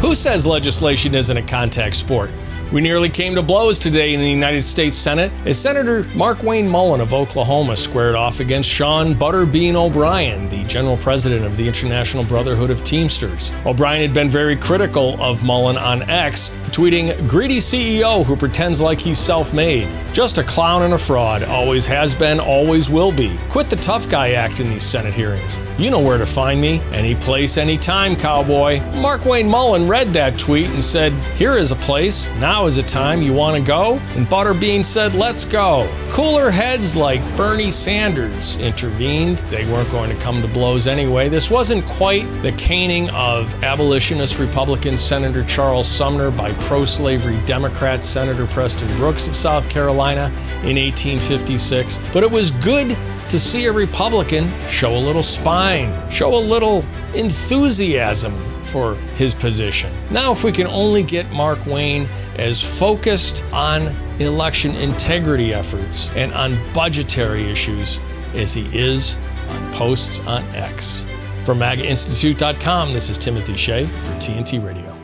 Who 0.02 0.14
says 0.14 0.46
legislation 0.46 1.16
isn't 1.16 1.38
a 1.38 1.42
contact 1.42 1.96
sport? 1.96 2.32
We 2.74 2.82
nearly 2.82 3.10
came 3.10 3.36
to 3.36 3.44
blows 3.44 3.78
today 3.78 4.16
in 4.16 4.20
the 4.20 4.28
United 4.28 4.66
States 4.66 4.98
Senate 4.98 5.32
as 5.46 5.62
Senator 5.62 6.06
Markwayne 6.06 6.68
Mullin 6.68 7.02
of 7.02 7.14
Oklahoma 7.14 7.76
squared 7.76 8.16
off 8.16 8.40
against 8.40 8.68
Sean 8.68 9.14
Butterbean 9.14 9.76
O'Brien, 9.76 10.50
the 10.50 10.64
general 10.64 10.98
president 10.98 11.46
of 11.46 11.56
the 11.56 11.68
International 11.68 12.24
Brotherhood 12.24 12.72
of 12.72 12.84
Teamsters. 12.84 13.52
O'Brien 13.68 14.02
had 14.02 14.12
been 14.12 14.28
very 14.28 14.56
critical 14.56 15.22
of 15.22 15.44
Mullin 15.44 15.78
on 15.78 16.02
X, 16.10 16.50
tweeting, 16.72 17.30
Greedy 17.30 17.60
CEO 17.60 18.26
who 18.26 18.36
pretends 18.36 18.82
like 18.82 19.00
he's 19.00 19.20
self 19.20 19.54
made. 19.54 19.88
Just 20.12 20.40
a 20.40 20.44
clown 20.44 20.82
and 20.82 20.96
a 20.96 20.98
fraud. 20.98 21.44
Always 21.44 21.86
has 21.86 22.16
been, 22.16 22.40
always 22.40 22.90
will 22.90 23.12
be. 23.12 23.38
Quit 23.50 23.70
the 23.70 23.76
tough 23.76 24.10
guy 24.10 24.32
act 24.32 24.60
in 24.60 24.68
these 24.68 24.84
Senate 24.84 25.14
hearings. 25.14 25.60
You 25.78 25.92
know 25.92 26.00
where 26.00 26.18
to 26.18 26.26
find 26.26 26.60
me. 26.60 26.82
Any 26.92 27.14
place, 27.14 27.58
anytime, 27.58 28.16
cowboy. 28.16 28.78
Markwayne 28.94 29.48
Mullin 29.48 29.88
read 29.88 30.08
that 30.14 30.40
tweet 30.40 30.72
and 30.72 30.84
said, 30.84 31.14
Here 31.36 31.54
is 31.54 31.72
a 31.72 31.76
place. 31.76 32.32
Now 32.32 32.63
is 32.66 32.78
a 32.78 32.84
time 32.84 33.22
you 33.22 33.34
want 33.34 33.58
to 33.58 33.64
go? 33.64 33.98
And 34.16 34.26
Butterbean 34.28 34.86
said, 34.86 35.16
Let's 35.16 35.44
go. 35.44 35.90
Cooler 36.10 36.50
heads 36.50 36.96
like 36.96 37.22
Bernie 37.36 37.72
Sanders 37.72 38.58
intervened. 38.58 39.40
They 39.50 39.66
weren't 39.72 39.90
going 39.92 40.10
to 40.10 40.16
come 40.22 40.42
to 40.42 40.48
blows 40.48 40.88
anyway. 40.88 41.30
This 41.30 41.50
wasn't 41.52 41.86
quite 41.86 42.24
the 42.42 42.52
caning 42.54 43.10
of 43.10 43.54
abolitionist 43.64 44.40
Republican 44.40 44.98
Senator 44.98 45.44
Charles 45.44 45.88
Sumner 45.88 46.32
by 46.32 46.54
pro 46.54 46.86
slavery 46.86 47.40
Democrat 47.46 48.04
Senator 48.04 48.46
Preston 48.48 48.88
Brooks 48.98 49.28
of 49.28 49.36
South 49.36 49.70
Carolina 49.70 50.28
in 50.64 50.78
1856, 50.78 52.00
but 52.14 52.24
it 52.24 52.32
was 52.32 52.52
good 52.52 52.98
to 53.30 53.40
see 53.40 53.66
a 53.66 53.72
Republican 53.72 54.52
show 54.68 54.96
a 54.96 55.00
little 55.00 55.24
spine, 55.24 56.10
show 56.10 56.38
a 56.38 56.40
little 56.40 56.86
enthusiasm 57.16 58.53
for 58.74 58.96
his 59.16 59.36
position. 59.36 59.94
Now, 60.10 60.32
if 60.32 60.44
we 60.44 60.52
can 60.52 60.66
only 60.68 61.04
get 61.04 61.28
Markwayne 61.28 62.10
as 62.38 62.62
focused 62.62 63.46
on 63.54 63.88
election 64.20 64.76
integrity 64.76 65.54
efforts 65.54 66.10
and 66.16 66.34
on 66.34 66.58
budgetary 66.74 67.46
issues 67.46 68.00
as 68.34 68.52
he 68.52 68.66
is 68.76 69.20
on 69.50 69.72
posts 69.74 70.20
on 70.22 70.44
X. 70.56 71.06
From 71.44 71.60
MAGAInstitute.com, 71.60 72.94
this 72.94 73.10
is 73.10 73.18
Timothy 73.20 73.56
Shea 73.56 73.86
for 73.86 74.14
TNT 74.14 74.66
Radio. 74.66 74.98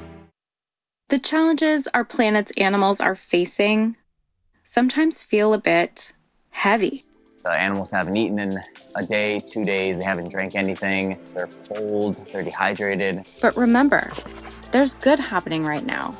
The 1.09 1.20
challenges 1.20 1.88
our 1.93 2.03
planet's 2.05 2.51
animals 2.57 2.99
are 2.99 3.15
facing 3.15 3.97
sometimes 4.63 5.24
feel 5.24 5.53
a 5.53 5.57
bit 5.59 6.13
heavy. 6.49 7.05
The 7.44 7.52
animals 7.52 7.92
haven't 7.92 8.18
eaten 8.18 8.40
in 8.40 8.60
a 8.96 9.06
day, 9.06 9.40
two 9.40 9.64
days, 9.64 9.98
they 9.98 10.04
haven't 10.04 10.30
drank 10.30 10.56
anything, 10.56 11.18
they're 11.34 11.50
cold, 11.74 12.18
they're 12.32 12.44
dehydrated. 12.44 13.26
But 13.42 13.56
remember, 13.56 14.12
there's 14.72 14.96
good 14.96 15.20
happening 15.20 15.64
right 15.64 15.86
now 15.86 16.16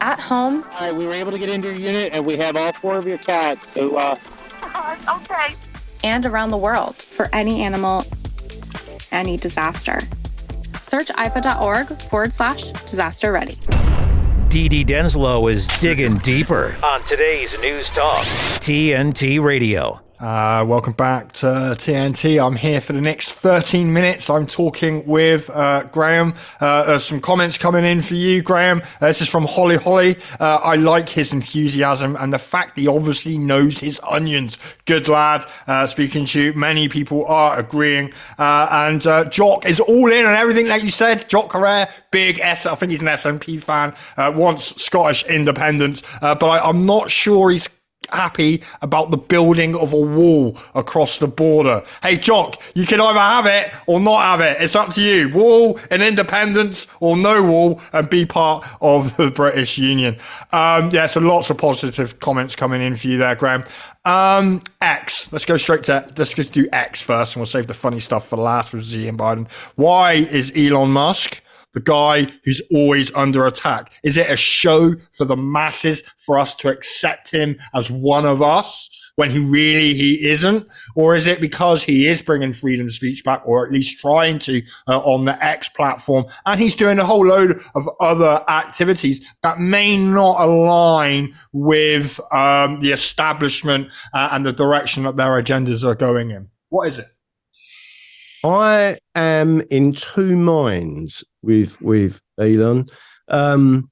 at 0.00 0.20
home. 0.20 0.64
All 0.74 0.80
right, 0.80 0.94
we 0.94 1.06
were 1.06 1.12
able 1.12 1.32
to 1.32 1.38
get 1.38 1.48
into 1.48 1.68
your 1.68 1.78
unit, 1.78 2.12
and 2.12 2.24
we 2.24 2.36
have 2.36 2.56
all 2.56 2.72
four 2.72 2.96
of 2.96 3.06
your 3.06 3.18
cats. 3.18 3.72
So, 3.72 3.96
uh, 3.96 4.16
okay. 5.08 5.54
And 6.04 6.24
around 6.24 6.50
the 6.50 6.56
world 6.56 7.02
for 7.02 7.28
any 7.32 7.62
animal, 7.62 8.04
any 9.10 9.36
disaster. 9.36 10.02
Search 10.80 11.08
ifaw.org 11.08 12.00
forward 12.02 12.32
slash 12.32 12.70
disaster 12.86 13.32
ready. 13.32 13.56
DD 14.48 14.84
Denslow 14.84 15.52
is 15.52 15.66
digging 15.78 16.16
deeper 16.18 16.74
on 16.82 17.02
today's 17.04 17.60
News 17.60 17.90
Talk, 17.90 18.24
TNT 18.60 19.42
Radio. 19.42 20.00
Uh, 20.20 20.64
welcome 20.66 20.94
back 20.94 21.30
to 21.30 21.46
TNT. 21.46 22.44
I'm 22.44 22.56
here 22.56 22.80
for 22.80 22.92
the 22.92 23.00
next 23.00 23.34
13 23.34 23.92
minutes. 23.92 24.28
I'm 24.28 24.48
talking 24.48 25.06
with 25.06 25.48
uh, 25.50 25.84
Graham. 25.92 26.34
Uh, 26.60 26.98
some 26.98 27.20
comments 27.20 27.56
coming 27.56 27.84
in 27.84 28.02
for 28.02 28.16
you, 28.16 28.42
Graham. 28.42 28.82
Uh, 29.00 29.06
this 29.06 29.20
is 29.22 29.28
from 29.28 29.46
Holly 29.46 29.76
Holly. 29.76 30.16
Uh, 30.40 30.58
I 30.60 30.74
like 30.74 31.08
his 31.08 31.32
enthusiasm 31.32 32.16
and 32.18 32.32
the 32.32 32.38
fact 32.38 32.76
he 32.76 32.88
obviously 32.88 33.38
knows 33.38 33.78
his 33.78 34.00
onions. 34.02 34.58
Good 34.86 35.06
lad. 35.06 35.44
Uh, 35.68 35.86
speaking 35.86 36.24
to 36.26 36.42
you, 36.42 36.52
many 36.52 36.88
people 36.88 37.24
are 37.26 37.56
agreeing. 37.56 38.12
and 38.38 39.02
Jock 39.30 39.66
is 39.66 39.78
all 39.78 40.10
in 40.10 40.26
on 40.26 40.34
everything 40.34 40.66
that 40.66 40.82
you 40.82 40.90
said. 40.90 41.28
Jock 41.28 41.50
Carrere, 41.50 41.86
big 42.10 42.40
S. 42.40 42.66
I 42.66 42.74
think 42.74 42.90
he's 42.90 43.02
an 43.02 43.08
SNP 43.08 43.62
fan. 43.62 43.94
wants 44.34 44.82
Scottish 44.82 45.24
independence, 45.26 46.02
but 46.20 46.42
I, 46.42 46.58
I'm 46.68 46.86
not 46.86 47.08
sure 47.08 47.50
he's 47.50 47.68
happy 48.12 48.62
about 48.82 49.10
the 49.10 49.16
building 49.16 49.74
of 49.74 49.92
a 49.92 50.00
wall 50.00 50.56
across 50.74 51.18
the 51.18 51.28
border. 51.28 51.82
Hey, 52.02 52.16
Jock, 52.16 52.62
you 52.74 52.86
can 52.86 53.00
either 53.00 53.18
have 53.18 53.46
it 53.46 53.72
or 53.86 54.00
not 54.00 54.20
have 54.20 54.40
it. 54.40 54.60
It's 54.60 54.76
up 54.76 54.90
to 54.94 55.02
you. 55.02 55.28
Wall 55.30 55.78
and 55.90 56.02
independence 56.02 56.86
or 57.00 57.16
no 57.16 57.42
wall 57.42 57.80
and 57.92 58.08
be 58.08 58.26
part 58.26 58.66
of 58.80 59.16
the 59.16 59.30
British 59.30 59.78
Union. 59.78 60.16
Um, 60.52 60.90
yeah, 60.90 61.06
so 61.06 61.20
lots 61.20 61.50
of 61.50 61.58
positive 61.58 62.20
comments 62.20 62.56
coming 62.56 62.80
in 62.80 62.96
for 62.96 63.08
you 63.08 63.18
there, 63.18 63.34
Graham. 63.34 63.62
Um, 64.04 64.62
X. 64.80 65.30
Let's 65.32 65.44
go 65.44 65.56
straight 65.56 65.84
to 65.84 66.10
let's 66.16 66.32
just 66.32 66.52
do 66.52 66.66
X 66.72 67.00
first, 67.00 67.36
and 67.36 67.40
we'll 67.40 67.46
save 67.46 67.66
the 67.66 67.74
funny 67.74 68.00
stuff 68.00 68.26
for 68.28 68.36
last 68.36 68.72
with 68.72 68.84
Z 68.84 69.06
and 69.06 69.18
Biden. 69.18 69.50
Why 69.74 70.12
is 70.12 70.52
Elon 70.56 70.90
Musk 70.90 71.42
the 71.78 71.84
guy 71.84 72.32
who's 72.44 72.60
always 72.72 73.14
under 73.14 73.46
attack? 73.46 73.92
Is 74.02 74.16
it 74.16 74.28
a 74.28 74.36
show 74.36 74.96
for 75.12 75.24
the 75.24 75.36
masses 75.36 76.02
for 76.18 76.36
us 76.36 76.56
to 76.56 76.68
accept 76.68 77.30
him 77.30 77.56
as 77.72 77.88
one 77.88 78.26
of 78.26 78.42
us 78.42 78.90
when 79.14 79.30
he 79.30 79.38
really 79.38 79.94
he 79.94 80.28
isn't, 80.28 80.66
or 80.96 81.14
is 81.14 81.28
it 81.28 81.40
because 81.40 81.84
he 81.84 82.06
is 82.06 82.20
bringing 82.20 82.52
freedom 82.52 82.86
of 82.86 82.92
speech 82.92 83.22
back, 83.24 83.42
or 83.44 83.64
at 83.64 83.72
least 83.72 84.00
trying 84.00 84.40
to 84.40 84.60
uh, 84.88 84.98
on 85.00 85.24
the 85.24 85.44
X 85.44 85.68
platform, 85.68 86.24
and 86.46 86.60
he's 86.60 86.74
doing 86.74 86.98
a 86.98 87.04
whole 87.04 87.26
load 87.26 87.60
of 87.76 87.88
other 88.00 88.44
activities 88.48 89.24
that 89.44 89.60
may 89.60 89.96
not 89.96 90.40
align 90.40 91.32
with 91.52 92.20
um, 92.32 92.80
the 92.80 92.90
establishment 92.90 93.88
uh, 94.14 94.30
and 94.32 94.44
the 94.44 94.52
direction 94.52 95.04
that 95.04 95.16
their 95.16 95.40
agendas 95.40 95.84
are 95.84 95.94
going 95.94 96.30
in? 96.30 96.48
What 96.70 96.88
is 96.88 96.98
it? 96.98 97.06
I 98.44 98.98
am 99.16 99.62
in 99.62 99.92
two 99.92 100.36
minds 100.36 101.24
with 101.42 101.80
with 101.80 102.20
Elon. 102.38 102.86
Um, 103.28 103.90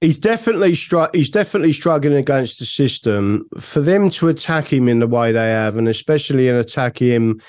he's 0.00 0.18
definitely 0.18 0.74
str- 0.74 1.12
he's 1.12 1.30
definitely 1.30 1.72
struggling 1.72 2.16
against 2.16 2.58
the 2.58 2.66
system. 2.66 3.48
For 3.58 3.80
them 3.80 4.10
to 4.10 4.28
attack 4.28 4.72
him 4.72 4.88
in 4.88 4.98
the 4.98 5.06
way 5.06 5.32
they 5.32 5.48
have, 5.48 5.76
and 5.76 5.88
especially 5.88 6.48
in 6.48 6.56
attack 6.56 7.00
him 7.00 7.40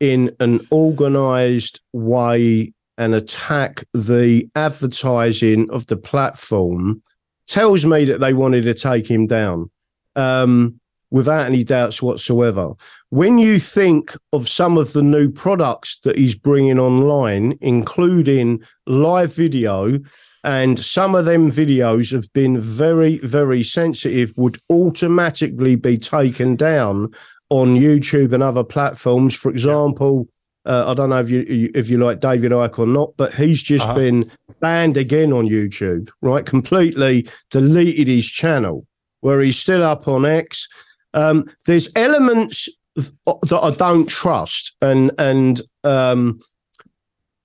in 0.00 0.34
an 0.40 0.60
organised 0.70 1.80
way 1.92 2.72
and 2.98 3.14
attack 3.14 3.84
the 3.94 4.48
advertising 4.54 5.70
of 5.70 5.86
the 5.86 5.96
platform, 5.96 7.02
tells 7.46 7.84
me 7.84 8.04
that 8.04 8.20
they 8.20 8.34
wanted 8.34 8.62
to 8.64 8.74
take 8.74 9.06
him 9.10 9.26
down. 9.26 9.70
Um, 10.14 10.80
without 11.12 11.46
any 11.46 11.62
doubts 11.62 12.02
whatsoever. 12.02 12.72
When 13.10 13.38
you 13.38 13.60
think 13.60 14.16
of 14.32 14.48
some 14.48 14.78
of 14.78 14.94
the 14.94 15.02
new 15.02 15.30
products 15.30 15.98
that 16.00 16.16
he's 16.16 16.34
bringing 16.34 16.78
online, 16.80 17.56
including 17.60 18.60
live 18.86 19.34
video, 19.34 19.98
and 20.42 20.78
some 20.78 21.14
of 21.14 21.26
them 21.26 21.52
videos 21.52 22.10
have 22.10 22.32
been 22.32 22.58
very, 22.58 23.18
very 23.18 23.62
sensitive, 23.62 24.32
would 24.36 24.58
automatically 24.70 25.76
be 25.76 25.98
taken 25.98 26.56
down 26.56 27.12
on 27.50 27.76
YouTube 27.76 28.32
and 28.32 28.42
other 28.42 28.64
platforms. 28.64 29.36
For 29.36 29.50
example, 29.50 30.26
uh, 30.64 30.84
I 30.90 30.94
don't 30.94 31.10
know 31.10 31.20
if 31.20 31.28
you 31.28 31.70
if 31.74 31.90
you 31.90 31.98
like 31.98 32.20
David 32.20 32.52
Icke 32.52 32.78
or 32.78 32.86
not, 32.86 33.14
but 33.16 33.34
he's 33.34 33.62
just 33.62 33.84
uh-huh. 33.84 33.94
been 33.94 34.30
banned 34.60 34.96
again 34.96 35.32
on 35.32 35.46
YouTube, 35.46 36.08
right? 36.22 36.46
Completely 36.46 37.28
deleted 37.50 38.08
his 38.08 38.26
channel, 38.26 38.86
where 39.20 39.40
he's 39.42 39.58
still 39.58 39.82
up 39.82 40.08
on 40.08 40.24
X. 40.24 40.68
Um, 41.14 41.46
there's 41.66 41.88
elements 41.96 42.68
that 42.96 43.60
I 43.62 43.70
don't 43.70 44.08
trust, 44.08 44.74
and 44.80 45.10
and 45.18 45.60
um, 45.84 46.40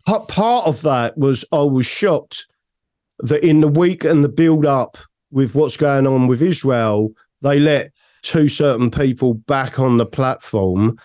part 0.06 0.68
of 0.68 0.82
that 0.82 1.18
was 1.18 1.46
I 1.52 1.62
was 1.62 1.86
shocked 1.86 2.48
that 3.20 3.44
in 3.44 3.62
the 3.62 3.68
week 3.68 4.04
and 4.04 4.24
the 4.24 4.30
build 4.30 4.66
up 4.66 4.98
with 5.32 5.56
what's 5.56 5.78
going 5.78 6.08
on 6.08 6.28
with 6.28 6.42
Israel, 6.42 7.12
they 7.42 7.60
let 7.60 7.92
two 8.22 8.48
certain 8.48 8.90
people 8.90 9.34
back 9.34 9.80
on 9.80 9.98
the 9.98 10.06
platform. 10.06 10.98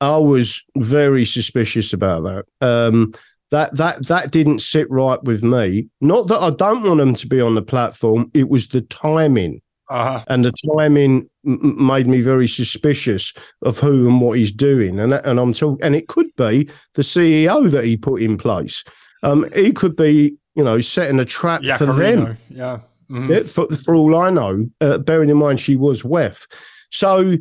I 0.00 0.16
was 0.16 0.62
very 0.76 1.24
suspicious 1.24 1.92
about 1.92 2.22
that. 2.22 2.66
Um, 2.66 3.12
that 3.50 3.74
that 3.76 4.06
that 4.06 4.30
didn't 4.30 4.60
sit 4.60 4.90
right 4.90 5.22
with 5.24 5.42
me. 5.42 5.88
Not 6.00 6.28
that 6.28 6.40
I 6.40 6.50
don't 6.50 6.82
want 6.82 6.98
them 6.98 7.14
to 7.14 7.26
be 7.26 7.40
on 7.40 7.54
the 7.54 7.62
platform. 7.62 8.30
It 8.34 8.48
was 8.48 8.68
the 8.68 8.82
timing. 8.82 9.62
Uh-huh. 9.90 10.22
And 10.28 10.44
the 10.44 10.52
timing 10.76 11.28
m- 11.46 11.86
made 11.86 12.06
me 12.06 12.20
very 12.20 12.46
suspicious 12.46 13.32
of 13.62 13.78
who 13.78 14.06
and 14.06 14.20
what 14.20 14.38
he's 14.38 14.52
doing. 14.52 15.00
And 15.00 15.14
and 15.14 15.40
I'm 15.40 15.54
talking, 15.54 15.82
and 15.82 15.94
it 15.96 16.08
could 16.08 16.34
be 16.36 16.68
the 16.94 17.02
CEO 17.02 17.70
that 17.70 17.84
he 17.84 17.96
put 17.96 18.22
in 18.22 18.36
place. 18.36 18.84
Um, 19.22 19.50
he 19.54 19.72
could 19.72 19.96
be, 19.96 20.36
you 20.54 20.64
know, 20.64 20.80
setting 20.80 21.18
a 21.18 21.24
trap 21.24 21.62
yeah, 21.62 21.76
for 21.76 21.86
Carino. 21.86 22.24
them. 22.24 22.38
Yeah. 22.50 22.80
Mm-hmm. 23.10 23.32
yeah 23.32 23.42
for, 23.44 23.66
for 23.74 23.94
all 23.94 24.16
I 24.16 24.30
know, 24.30 24.68
uh, 24.80 24.98
bearing 24.98 25.30
in 25.30 25.38
mind 25.38 25.60
she 25.60 25.76
was 25.76 26.02
WEF. 26.02 26.46
So 26.90 27.36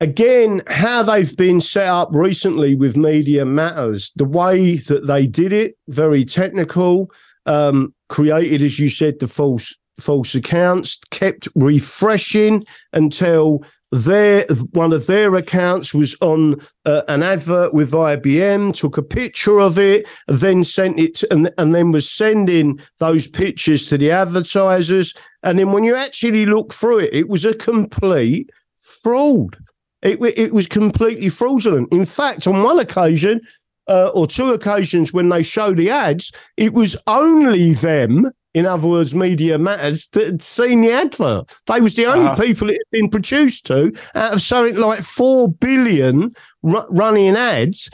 again, 0.00 0.62
how 0.66 1.02
they've 1.02 1.36
been 1.36 1.60
set 1.60 1.88
up 1.88 2.08
recently 2.12 2.74
with 2.74 2.96
Media 2.96 3.44
Matters, 3.44 4.12
the 4.16 4.24
way 4.24 4.76
that 4.76 5.06
they 5.06 5.26
did 5.26 5.52
it, 5.52 5.76
very 5.88 6.24
technical, 6.24 7.10
um, 7.46 7.94
created, 8.08 8.62
as 8.62 8.78
you 8.78 8.88
said, 8.88 9.18
the 9.20 9.28
false 9.28 9.76
false 9.98 10.34
accounts, 10.34 10.98
kept 11.10 11.48
refreshing 11.54 12.64
until 12.92 13.64
their 13.90 14.44
one 14.72 14.92
of 14.92 15.06
their 15.06 15.34
accounts 15.36 15.94
was 15.94 16.16
on 16.20 16.60
uh, 16.84 17.02
an 17.06 17.22
advert 17.22 17.72
with 17.72 17.92
IBM, 17.92 18.74
took 18.74 18.98
a 18.98 19.02
picture 19.02 19.60
of 19.60 19.78
it, 19.78 20.08
then 20.26 20.64
sent 20.64 20.98
it, 20.98 21.14
to, 21.14 21.32
and, 21.32 21.52
and 21.58 21.74
then 21.74 21.92
was 21.92 22.10
sending 22.10 22.80
those 22.98 23.28
pictures 23.28 23.86
to 23.86 23.96
the 23.96 24.10
advertisers. 24.10 25.14
And 25.44 25.58
then 25.58 25.70
when 25.70 25.84
you 25.84 25.94
actually 25.94 26.44
look 26.44 26.74
through 26.74 27.00
it, 27.00 27.14
it 27.14 27.28
was 27.28 27.44
a 27.44 27.54
complete 27.54 28.50
fraud. 28.78 29.56
It, 30.02 30.18
it 30.36 30.52
was 30.52 30.66
completely 30.66 31.28
fraudulent. 31.28 31.92
In 31.92 32.04
fact, 32.04 32.46
on 32.46 32.62
one 32.62 32.80
occasion, 32.80 33.40
uh, 33.88 34.08
or 34.08 34.26
two 34.26 34.52
occasions 34.52 35.12
when 35.12 35.28
they 35.28 35.42
show 35.42 35.72
the 35.72 35.90
ads, 35.90 36.32
it 36.56 36.72
was 36.72 36.96
only 37.06 37.74
them 37.74 38.30
in 38.54 38.66
other 38.66 38.88
words, 38.88 39.14
Media 39.14 39.58
Matters, 39.58 40.06
that 40.08 40.24
had 40.24 40.42
seen 40.42 40.80
the 40.80 40.92
advert. 40.92 41.52
They 41.66 41.80
was 41.80 41.96
the 41.96 42.06
only 42.06 42.26
uh 42.26 42.36
people 42.36 42.70
it 42.70 42.74
had 42.74 42.90
been 42.92 43.10
produced 43.10 43.66
to 43.66 43.92
out 44.14 44.34
of 44.34 44.42
something 44.42 44.76
like 44.76 45.00
four 45.00 45.52
billion 45.52 46.32
r- 46.64 46.86
running 46.90 47.36
ads. 47.36 47.90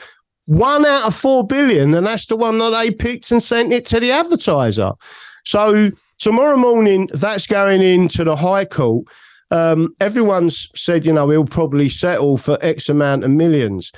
One 0.47 0.85
out 0.85 1.07
of 1.07 1.15
four 1.15 1.47
billion, 1.47 1.95
and 1.95 2.07
that's 2.07 2.27
the 2.27 2.37
one 2.37 2.59
that 2.59 2.71
they 2.71 2.91
picked 2.91 3.31
and 3.31 3.43
sent 3.43 3.73
it 3.73 3.87
to 3.87 4.01
the 4.01 4.11
advertiser. 4.11 4.93
So 5.45 5.91
tomorrow 6.19 6.57
morning, 6.57 7.09
that's 7.13 7.47
going 7.47 7.83
into 7.83 8.25
the 8.25 8.37
High 8.37 8.65
Court. 8.65 9.07
Um, 9.53 9.95
everyone's 10.01 10.69
said, 10.75 11.07
you 11.07 11.13
know, 11.13 11.31
he'll 11.31 11.45
probably 11.45 11.89
settle 11.89 12.37
for 12.37 12.59
X 12.63 12.89
amount 12.89 13.25
of 13.25 13.31
millions. 13.31 13.93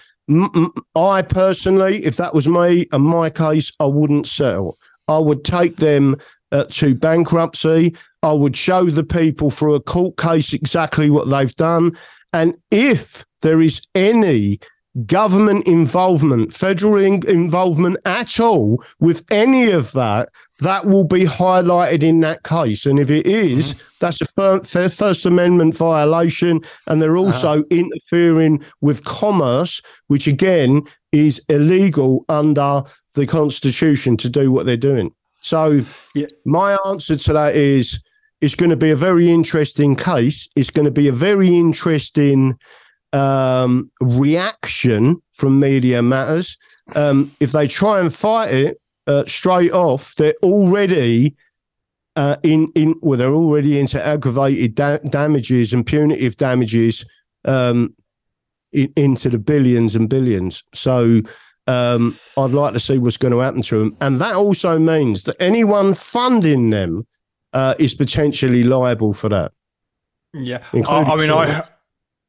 I 0.94 1.22
personally, 1.22 2.04
if 2.04 2.16
that 2.16 2.34
was 2.34 2.46
me 2.46 2.86
and 2.92 3.04
my 3.04 3.28
case, 3.30 3.72
I 3.80 3.86
wouldn't 3.86 4.26
settle. 4.26 4.78
I 5.08 5.18
would 5.18 5.44
take 5.44 5.76
them 5.76 6.16
uh, 6.52 6.64
to 6.70 6.94
bankruptcy. 6.94 7.94
I 8.22 8.32
would 8.32 8.56
show 8.56 8.88
the 8.88 9.02
people 9.02 9.50
through 9.50 9.74
a 9.74 9.80
court 9.80 10.16
case 10.16 10.52
exactly 10.52 11.10
what 11.10 11.28
they've 11.28 11.54
done. 11.56 11.96
And 12.32 12.54
if 12.70 13.26
there 13.40 13.60
is 13.60 13.82
any 13.94 14.60
government 15.06 15.66
involvement, 15.66 16.52
federal 16.52 16.96
in- 16.96 17.26
involvement 17.26 17.96
at 18.04 18.38
all 18.38 18.84
with 19.00 19.24
any 19.30 19.70
of 19.70 19.92
that, 19.92 20.28
that 20.60 20.86
will 20.86 21.04
be 21.04 21.24
highlighted 21.24 22.02
in 22.02 22.20
that 22.20 22.44
case. 22.44 22.84
And 22.84 22.98
if 22.98 23.10
it 23.10 23.26
is, 23.26 23.72
mm-hmm. 23.72 23.86
that's 24.00 24.20
a 24.20 24.26
fir- 24.26 24.88
First 24.88 25.26
Amendment 25.26 25.76
violation. 25.76 26.60
And 26.86 27.00
they're 27.00 27.16
uh-huh. 27.16 27.26
also 27.26 27.60
uh-huh. 27.60 27.64
interfering 27.70 28.62
with 28.80 29.04
commerce, 29.04 29.80
which 30.08 30.26
again 30.26 30.82
is 31.10 31.42
illegal 31.48 32.24
under 32.28 32.82
the 33.14 33.26
Constitution 33.26 34.16
to 34.18 34.28
do 34.28 34.52
what 34.52 34.66
they're 34.66 34.76
doing. 34.76 35.12
So 35.42 35.84
yeah. 36.14 36.26
my 36.44 36.78
answer 36.86 37.16
to 37.16 37.32
that 37.34 37.54
is 37.54 38.00
it's 38.40 38.54
going 38.54 38.70
to 38.70 38.76
be 38.76 38.90
a 38.90 38.96
very 38.96 39.30
interesting 39.30 39.94
case. 39.94 40.48
It's 40.56 40.70
going 40.70 40.86
to 40.86 40.90
be 40.90 41.08
a 41.08 41.12
very 41.12 41.56
interesting 41.56 42.58
um, 43.12 43.90
reaction 44.00 45.20
from 45.32 45.60
Media 45.60 46.02
Matters. 46.02 46.56
Um, 46.94 47.30
if 47.40 47.52
they 47.52 47.68
try 47.68 48.00
and 48.00 48.12
fight 48.12 48.54
it 48.54 48.80
uh, 49.06 49.24
straight 49.26 49.72
off, 49.72 50.14
they're 50.16 50.34
already 50.42 51.36
uh, 52.16 52.36
in 52.42 52.68
in 52.74 52.94
well, 53.00 53.18
they're 53.18 53.34
already 53.34 53.78
into 53.78 54.04
aggravated 54.04 54.74
da- 54.74 54.98
damages 54.98 55.72
and 55.72 55.86
punitive 55.86 56.36
damages 56.36 57.04
um, 57.44 57.94
in, 58.72 58.92
into 58.96 59.28
the 59.28 59.38
billions 59.38 59.94
and 59.96 60.08
billions. 60.08 60.62
So 60.74 61.22
um, 61.66 62.18
I'd 62.36 62.50
like 62.50 62.72
to 62.74 62.80
see 62.80 62.98
what's 62.98 63.16
going 63.16 63.32
to 63.32 63.38
happen 63.38 63.62
to 63.62 63.78
them, 63.78 63.96
and 64.00 64.20
that 64.20 64.34
also 64.34 64.78
means 64.78 65.24
that 65.24 65.36
anyone 65.40 65.94
funding 65.94 66.70
them 66.70 67.06
uh, 67.52 67.74
is 67.78 67.94
potentially 67.94 68.64
liable 68.64 69.12
for 69.12 69.28
that. 69.28 69.52
Yeah, 70.34 70.62
I, 70.74 70.78
I 70.78 71.16
mean, 71.16 71.30
I 71.30 71.64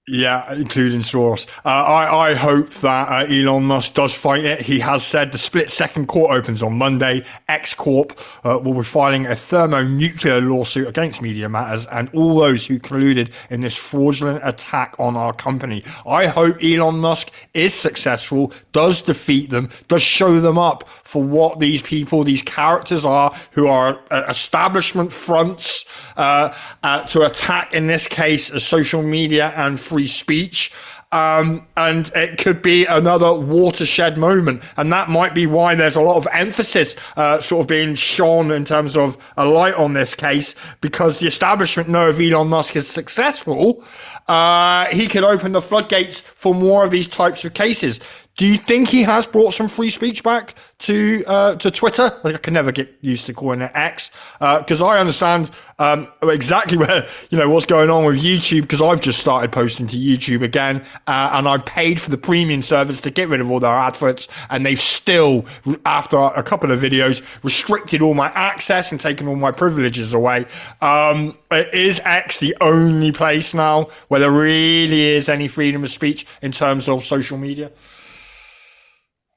yeah, 0.05 0.53
including 0.53 0.99
Soros. 0.99 1.47
Uh, 1.63 1.69
I, 1.69 2.31
I 2.31 2.33
hope 2.33 2.69
that 2.75 3.07
uh, 3.07 3.33
Elon 3.33 3.63
Musk 3.63 3.93
does 3.93 4.13
fight 4.13 4.43
it. 4.43 4.59
He 4.59 4.79
has 4.79 5.05
said 5.05 5.31
the 5.31 5.37
split 5.37 5.71
second 5.71 6.07
court 6.07 6.31
opens 6.31 6.61
on 6.61 6.77
Monday. 6.77 7.23
X 7.47 7.73
Corp 7.73 8.19
uh, 8.43 8.59
will 8.61 8.73
be 8.73 8.83
filing 8.83 9.27
a 9.27 9.35
thermonuclear 9.35 10.41
lawsuit 10.41 10.89
against 10.89 11.21
Media 11.21 11.47
Matters 11.47 11.85
and 11.85 12.09
all 12.13 12.37
those 12.37 12.67
who 12.67 12.79
colluded 12.79 13.31
in 13.49 13.61
this 13.61 13.77
fraudulent 13.77 14.41
attack 14.43 14.93
on 14.99 15.15
our 15.15 15.31
company. 15.31 15.85
I 16.05 16.27
hope 16.27 16.57
Elon 16.61 16.99
Musk 16.99 17.31
is 17.53 17.73
successful, 17.73 18.51
does 18.73 19.01
defeat 19.01 19.51
them, 19.51 19.69
does 19.87 20.01
show 20.01 20.41
them 20.41 20.57
up 20.57 20.85
for 20.89 21.23
what 21.23 21.61
these 21.61 21.81
people, 21.81 22.25
these 22.25 22.41
characters 22.41 23.05
are, 23.05 23.33
who 23.51 23.67
are 23.67 24.01
uh, 24.11 24.25
establishment 24.27 25.13
fronts 25.13 25.85
uh, 26.17 26.53
uh, 26.83 27.03
to 27.03 27.21
attack, 27.21 27.73
in 27.73 27.87
this 27.87 28.05
case, 28.05 28.51
social 28.61 29.01
media 29.01 29.53
and 29.55 29.79
free 29.93 30.07
speech. 30.07 30.71
Um, 31.11 31.67
and 31.77 32.11
it 32.15 32.39
could 32.39 32.63
be 32.63 32.87
another 32.87 33.31
watershed 33.31 34.17
moment. 34.17 34.63
And 34.77 34.91
that 34.91 35.09
might 35.09 35.35
be 35.35 35.45
why 35.45 35.75
there's 35.75 35.95
a 35.95 36.01
lot 36.01 36.17
of 36.17 36.27
emphasis 36.33 36.95
uh, 37.15 37.39
sort 37.39 37.61
of 37.61 37.67
being 37.67 37.93
shone 37.93 38.49
in 38.49 38.65
terms 38.65 38.97
of 38.97 39.15
a 39.37 39.45
light 39.45 39.75
on 39.75 39.93
this 39.93 40.15
case, 40.15 40.55
because 40.81 41.19
the 41.19 41.27
establishment 41.27 41.87
know 41.87 42.09
if 42.09 42.19
Elon 42.19 42.47
Musk 42.47 42.75
is 42.75 42.87
successful, 42.87 43.83
uh, 44.27 44.85
he 44.85 45.07
could 45.07 45.23
open 45.23 45.51
the 45.51 45.61
floodgates 45.61 46.19
for 46.19 46.55
more 46.55 46.83
of 46.83 46.89
these 46.89 47.07
types 47.07 47.45
of 47.45 47.53
cases. 47.53 47.99
Do 48.35 48.47
you 48.47 48.57
think 48.57 48.89
he 48.89 49.03
has 49.03 49.27
brought 49.27 49.53
some 49.53 49.67
free 49.67 49.91
speech 49.91 50.23
back 50.23 50.55
to 50.79 51.23
uh, 51.27 51.55
to 51.57 51.69
Twitter? 51.69 52.09
Like 52.23 52.33
I 52.33 52.39
can 52.39 52.55
never 52.55 52.71
get 52.71 52.91
used 53.01 53.27
to 53.27 53.33
calling 53.33 53.61
it 53.61 53.69
X 53.75 54.09
because 54.39 54.81
uh, 54.81 54.87
I 54.87 54.99
understand 54.99 55.51
um, 55.77 56.11
exactly 56.23 56.75
where 56.79 57.07
you 57.29 57.37
know 57.37 57.47
what's 57.47 57.67
going 57.67 57.91
on 57.91 58.05
with 58.05 58.19
YouTube 58.19 58.61
because 58.61 58.81
I've 58.81 59.01
just 59.01 59.19
started 59.19 59.51
posting 59.51 59.85
to 59.85 59.97
YouTube 59.97 60.41
again 60.41 60.83
uh, 61.05 61.29
and 61.33 61.47
I 61.47 61.59
paid 61.59 62.01
for 62.01 62.09
the 62.09 62.17
premium 62.17 62.63
service 62.63 63.01
to 63.01 63.11
get 63.11 63.29
rid 63.29 63.39
of 63.39 63.51
all 63.51 63.59
their 63.59 63.69
adverts 63.69 64.27
and 64.49 64.65
they've 64.65 64.81
still 64.81 65.45
after 65.85 66.17
a 66.17 66.41
couple 66.41 66.71
of 66.71 66.79
videos 66.79 67.21
restricted 67.43 68.01
all 68.01 68.15
my 68.15 68.31
access 68.33 68.91
and 68.91 68.99
taken 68.99 69.27
all 69.27 69.35
my 69.35 69.51
privileges 69.51 70.11
away. 70.15 70.47
Um, 70.81 71.37
is 71.51 71.99
X 72.03 72.39
the 72.39 72.57
only 72.61 73.11
place 73.11 73.53
now 73.53 73.89
where 74.07 74.19
there 74.19 74.31
really 74.31 75.01
is 75.01 75.29
any 75.29 75.47
freedom 75.47 75.83
of 75.83 75.91
speech 75.91 76.25
in 76.41 76.51
terms 76.51 76.89
of 76.89 77.03
social 77.03 77.37
media? 77.37 77.71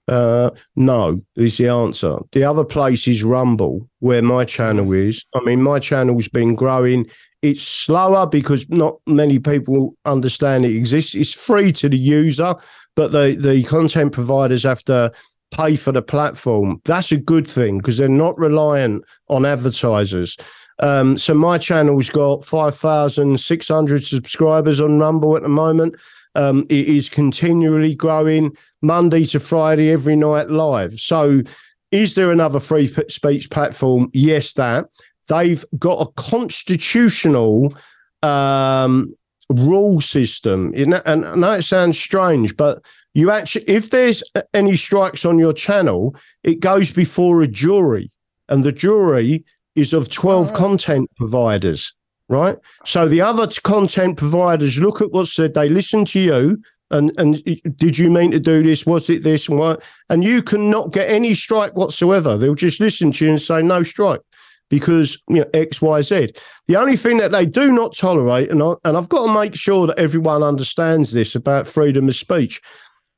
Uh, 0.08 0.50
no, 0.76 1.20
is 1.34 1.58
the 1.58 1.68
answer. 1.68 2.16
The 2.32 2.44
other 2.44 2.64
place 2.64 3.08
is 3.08 3.24
Rumble, 3.24 3.88
where 3.98 4.22
my 4.22 4.44
channel 4.44 4.92
is. 4.92 5.24
I 5.34 5.40
mean, 5.40 5.62
my 5.62 5.80
channel's 5.80 6.28
been 6.28 6.54
growing. 6.54 7.10
It's 7.42 7.62
slower 7.62 8.26
because 8.26 8.68
not 8.68 8.96
many 9.06 9.38
people 9.38 9.96
understand 10.04 10.64
it 10.64 10.76
exists. 10.76 11.14
It's 11.14 11.34
free 11.34 11.72
to 11.72 11.88
the 11.88 11.98
user, 11.98 12.54
but 12.94 13.12
the, 13.12 13.36
the 13.38 13.64
content 13.64 14.12
providers 14.12 14.62
have 14.62 14.84
to 14.84 15.12
pay 15.52 15.76
for 15.76 15.92
the 15.92 16.02
platform. 16.02 16.80
That's 16.84 17.12
a 17.12 17.16
good 17.16 17.46
thing 17.46 17.78
because 17.78 17.98
they're 17.98 18.08
not 18.08 18.38
reliant 18.38 19.04
on 19.28 19.44
advertisers. 19.44 20.36
Um, 20.78 21.16
so 21.16 21.34
my 21.34 21.58
channel's 21.58 22.10
got 22.10 22.44
5,600 22.44 24.04
subscribers 24.04 24.80
on 24.80 24.98
Rumble 24.98 25.36
at 25.36 25.42
the 25.42 25.48
moment. 25.48 25.96
Um, 26.36 26.66
it 26.68 26.86
is 26.86 27.08
continually 27.08 27.94
growing 27.94 28.56
Monday 28.82 29.24
to 29.26 29.40
Friday, 29.40 29.90
every 29.90 30.16
night 30.16 30.50
live. 30.50 31.00
So, 31.00 31.42
is 31.90 32.14
there 32.14 32.30
another 32.30 32.60
free 32.60 32.88
speech 33.08 33.48
platform? 33.50 34.10
Yes, 34.12 34.52
that. 34.54 34.86
They've 35.28 35.64
got 35.78 36.06
a 36.06 36.12
constitutional 36.12 37.74
um, 38.22 39.12
rule 39.48 40.00
system. 40.00 40.72
And 40.74 41.24
I 41.24 41.34
know 41.34 41.52
it 41.52 41.62
sounds 41.62 41.98
strange, 41.98 42.56
but 42.56 42.84
you 43.14 43.30
actually, 43.30 43.64
if 43.68 43.90
there's 43.90 44.22
any 44.52 44.76
strikes 44.76 45.24
on 45.24 45.38
your 45.38 45.52
channel, 45.52 46.14
it 46.44 46.60
goes 46.60 46.92
before 46.92 47.40
a 47.42 47.46
jury, 47.46 48.10
and 48.48 48.62
the 48.62 48.72
jury 48.72 49.44
is 49.74 49.92
of 49.92 50.10
12 50.10 50.52
content 50.54 51.10
providers 51.16 51.94
right? 52.28 52.56
So 52.84 53.08
the 53.08 53.20
other 53.20 53.48
content 53.62 54.16
providers 54.16 54.78
look 54.78 55.00
at 55.00 55.12
what's 55.12 55.32
said, 55.32 55.54
they 55.54 55.68
listen 55.68 56.04
to 56.06 56.20
you, 56.20 56.62
and 56.90 57.12
and 57.18 57.42
did 57.76 57.98
you 57.98 58.10
mean 58.10 58.30
to 58.30 58.38
do 58.38 58.62
this? 58.62 58.86
Was 58.86 59.10
it 59.10 59.22
this 59.24 59.48
and 59.48 59.58
what? 59.58 59.82
And 60.08 60.22
you 60.22 60.42
cannot 60.42 60.92
get 60.92 61.10
any 61.10 61.34
strike 61.34 61.74
whatsoever. 61.76 62.36
They'll 62.36 62.54
just 62.54 62.80
listen 62.80 63.12
to 63.12 63.24
you 63.24 63.30
and 63.32 63.42
say 63.42 63.62
no 63.62 63.82
strike 63.82 64.20
because 64.68 65.20
you 65.28 65.36
know 65.36 65.50
X, 65.52 65.82
Y, 65.82 66.02
Z. 66.02 66.32
The 66.68 66.76
only 66.76 66.96
thing 66.96 67.18
that 67.18 67.32
they 67.32 67.46
do 67.46 67.72
not 67.72 67.96
tolerate, 67.96 68.50
and 68.50 68.62
I, 68.62 68.74
and 68.84 68.96
I've 68.96 69.08
got 69.08 69.26
to 69.26 69.34
make 69.34 69.56
sure 69.56 69.86
that 69.86 69.98
everyone 69.98 70.42
understands 70.42 71.12
this 71.12 71.34
about 71.34 71.66
freedom 71.66 72.08
of 72.08 72.14
speech. 72.14 72.60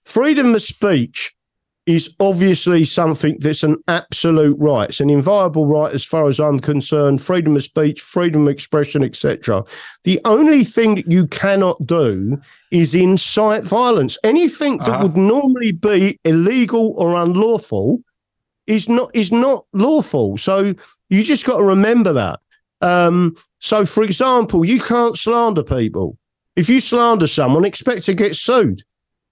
Freedom 0.05 0.55
of 0.55 0.63
speech 0.63 1.35
is 1.89 2.15
obviously 2.21 2.85
something 2.85 3.39
that's 3.41 3.63
an 3.63 3.75
absolute 3.89 4.59
right. 4.59 4.91
It's 4.91 5.01
an 5.01 5.09
inviolable 5.09 5.67
right 5.67 5.91
as 5.91 6.05
far 6.05 6.29
as 6.29 6.39
I'm 6.39 6.61
concerned. 6.61 7.23
Freedom 7.23 7.57
of 7.57 7.65
speech, 7.65 8.03
freedom 8.03 8.43
of 8.43 8.49
expression, 8.49 9.03
etc. 9.03 9.65
The 10.05 10.21
only 10.27 10.65
thing 10.65 10.97
that 10.97 11.11
you 11.11 11.27
cannot 11.29 11.87
do 11.87 12.39
is 12.71 12.95
incite 12.95 13.65
violence. 13.65 14.19
Anything 14.23 14.77
that 14.79 14.89
uh-huh. 14.91 15.05
would 15.05 15.17
normally 15.17 15.73
be 15.73 16.21
illegal 16.27 16.93
or 16.99 17.17
unlawful 17.17 18.03
is 18.67 18.87
not 18.91 19.11
is 19.17 19.33
not 19.33 19.65
lawful. 19.73 20.37
So 20.37 20.75
you 21.09 21.23
just 21.23 21.47
got 21.47 21.57
to 21.57 21.65
remember 21.65 22.13
that. 22.13 22.41
Um, 22.83 23.35
so, 23.61 23.87
for 23.87 24.03
example, 24.03 24.63
you 24.63 24.79
can't 24.79 25.17
slander 25.17 25.63
people. 25.63 26.19
If 26.55 26.69
you 26.69 26.81
slander 26.81 27.27
someone, 27.27 27.65
expect 27.65 28.03
to 28.05 28.15
get 28.15 28.37
sued. 28.37 28.83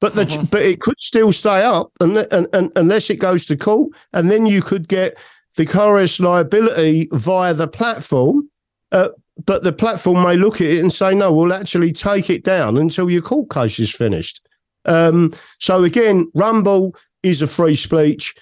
But 0.01 0.15
the, 0.15 0.23
uh-huh. 0.23 0.47
but 0.51 0.63
it 0.63 0.81
could 0.81 0.99
still 0.99 1.33
stay 1.33 1.63
up 1.63 1.91
and, 2.01 2.19
and, 2.31 2.47
and, 2.53 2.71
unless 2.77 3.09
it 3.09 3.17
goes 3.17 3.47
to 3.47 3.57
court, 3.57 3.93
and 4.13 4.31
then 4.31 4.45
you 4.45 4.63
could 4.63 4.89
get 4.89 5.17
vicarious 5.57 6.21
liability 6.21 7.09
via 7.13 7.55
the 7.55 7.67
platform. 7.67 8.51
Uh, 8.93 9.09
but 9.45 9.63
the 9.63 9.73
platform 9.73 10.23
may 10.23 10.37
look 10.37 10.61
at 10.61 10.67
it 10.67 10.81
and 10.81 10.93
say, 10.93 11.15
no, 11.15 11.33
we'll 11.33 11.53
actually 11.53 11.93
take 11.93 12.31
it 12.31 12.45
down 12.45 12.77
until 12.77 13.11
your 13.11 13.23
court 13.23 13.51
case 13.51 13.79
is 13.79 13.91
finished. 13.91 14.47
Um, 14.85 15.33
so 15.59 15.85
again, 15.85 16.31
Rumble 16.35 16.95
is 17.23 17.43
a 17.43 17.47
free 17.47 17.75
speech. 17.75 18.35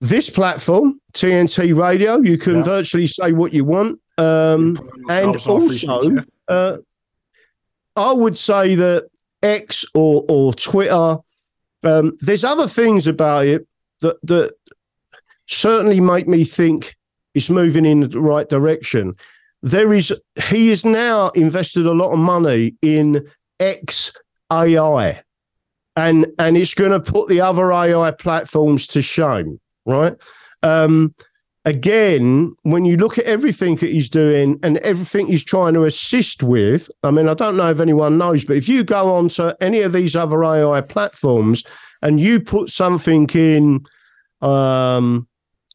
This 0.00 0.30
platform, 0.30 1.00
TNT 1.14 1.76
Radio, 1.78 2.18
you 2.18 2.38
can 2.38 2.56
yeah. 2.56 2.62
virtually 2.62 3.06
say 3.06 3.32
what 3.32 3.52
you 3.52 3.64
want. 3.64 4.00
Um, 4.18 4.78
and 5.08 5.36
also, 5.46 6.16
uh, 6.48 6.78
I 7.96 8.12
would 8.12 8.36
say 8.36 8.74
that 8.74 9.08
X 9.42 9.84
or 9.94 10.24
or 10.28 10.54
Twitter. 10.54 11.18
Um, 11.84 12.16
there's 12.20 12.44
other 12.44 12.68
things 12.68 13.06
about 13.06 13.46
it 13.46 13.66
that 14.00 14.16
that 14.22 14.54
certainly 15.46 16.00
make 16.00 16.28
me 16.28 16.44
think 16.44 16.96
it's 17.34 17.50
moving 17.50 17.84
in 17.84 18.00
the 18.00 18.20
right 18.20 18.48
direction. 18.48 19.14
There 19.62 19.92
is 19.92 20.12
he 20.50 20.70
is 20.70 20.84
now 20.84 21.30
invested 21.30 21.86
a 21.86 21.92
lot 21.92 22.12
of 22.12 22.18
money 22.18 22.74
in 22.82 23.26
X 23.60 24.12
AI, 24.50 25.22
and 25.96 26.26
and 26.38 26.56
it's 26.56 26.74
going 26.74 26.90
to 26.90 27.00
put 27.00 27.28
the 27.28 27.40
other 27.40 27.72
AI 27.72 28.10
platforms 28.10 28.86
to 28.88 29.02
shame, 29.02 29.60
right? 29.86 30.16
Um, 30.62 31.14
again, 31.64 32.54
when 32.62 32.84
you 32.84 32.96
look 32.96 33.18
at 33.18 33.24
everything 33.24 33.76
that 33.76 33.90
he's 33.90 34.10
doing 34.10 34.58
and 34.62 34.78
everything 34.78 35.26
he's 35.26 35.44
trying 35.44 35.74
to 35.74 35.84
assist 35.84 36.42
with, 36.42 36.90
I 37.02 37.10
mean, 37.10 37.28
I 37.28 37.34
don't 37.34 37.56
know 37.56 37.70
if 37.70 37.80
anyone 37.80 38.18
knows, 38.18 38.44
but 38.44 38.56
if 38.56 38.68
you 38.68 38.84
go 38.84 39.14
on 39.14 39.28
to 39.30 39.56
any 39.60 39.80
of 39.80 39.92
these 39.92 40.16
other 40.16 40.44
AI 40.44 40.80
platforms 40.80 41.64
and 42.02 42.18
you 42.18 42.40
put 42.40 42.70
something 42.70 43.28
in 43.30 43.84
um, 44.40 45.28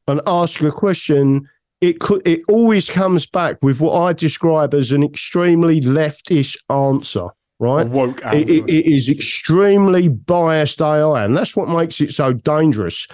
and 0.07 0.21
ask 0.27 0.61
a 0.61 0.71
question, 0.71 1.47
it 1.79 1.99
could 1.99 2.27
it 2.27 2.41
always 2.47 2.89
comes 2.89 3.25
back 3.27 3.57
with 3.61 3.79
what 3.79 3.93
I 4.01 4.11
describe 4.11 4.73
as 4.73 4.91
an 4.91 5.03
extremely 5.03 5.79
leftish 5.79 6.57
answer. 6.69 7.27
Right, 7.59 7.87
woke 7.87 8.23
answer. 8.25 8.37
It, 8.37 8.49
it, 8.49 8.69
it 8.69 8.85
is 8.85 9.09
extremely 9.09 10.09
biased 10.09 10.81
AI, 10.81 11.23
and 11.23 11.35
that's 11.35 11.55
what 11.55 11.69
makes 11.69 12.01
it 12.01 12.11
so 12.11 12.33
dangerous. 12.33 13.07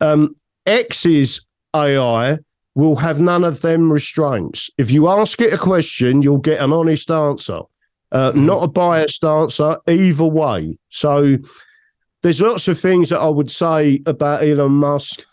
Um, 0.00 0.34
X's 0.66 1.46
AI 1.74 2.38
will 2.74 2.96
have 2.96 3.20
none 3.20 3.44
of 3.44 3.60
them 3.62 3.92
restraints. 3.92 4.70
If 4.78 4.90
you 4.90 5.08
ask 5.08 5.40
it 5.40 5.52
a 5.52 5.58
question, 5.58 6.22
you'll 6.22 6.38
get 6.38 6.60
an 6.60 6.72
honest 6.72 7.10
answer, 7.10 7.60
uh, 8.12 8.32
mm-hmm. 8.32 8.46
not 8.46 8.62
a 8.62 8.68
biased 8.68 9.24
answer, 9.24 9.76
either 9.88 10.24
way. 10.24 10.78
So 10.88 11.36
there's 12.22 12.40
lots 12.40 12.68
of 12.68 12.78
things 12.78 13.08
that 13.08 13.20
I 13.20 13.28
would 13.28 13.50
say 13.50 14.02
about 14.06 14.42
Elon 14.42 14.72
Musk. 14.72 15.24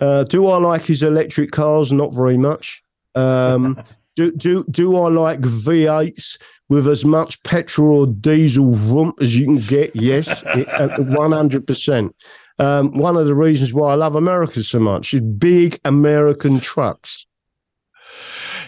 Uh, 0.00 0.24
do 0.24 0.46
I 0.46 0.58
like 0.58 0.82
his 0.82 1.02
electric 1.02 1.50
cars? 1.50 1.92
Not 1.92 2.12
very 2.12 2.38
much. 2.38 2.82
Um, 3.14 3.82
Do 4.16 4.30
do 4.30 4.64
do 4.70 4.96
I 4.96 5.08
like 5.08 5.40
V8s 5.40 6.38
with 6.68 6.86
as 6.86 7.04
much 7.04 7.42
petrol 7.42 8.00
or 8.00 8.06
diesel 8.06 8.70
rump 8.72 9.16
as 9.20 9.36
you 9.36 9.46
can 9.46 9.58
get? 9.58 9.94
Yes, 9.94 10.44
one 10.98 11.32
hundred 11.32 11.66
percent. 11.66 12.14
Um, 12.58 12.96
one 12.96 13.16
of 13.16 13.26
the 13.26 13.34
reasons 13.34 13.72
why 13.72 13.92
I 13.92 13.94
love 13.96 14.14
America 14.14 14.62
so 14.62 14.78
much 14.78 15.12
is 15.12 15.20
big 15.20 15.80
American 15.84 16.60
trucks. 16.60 17.26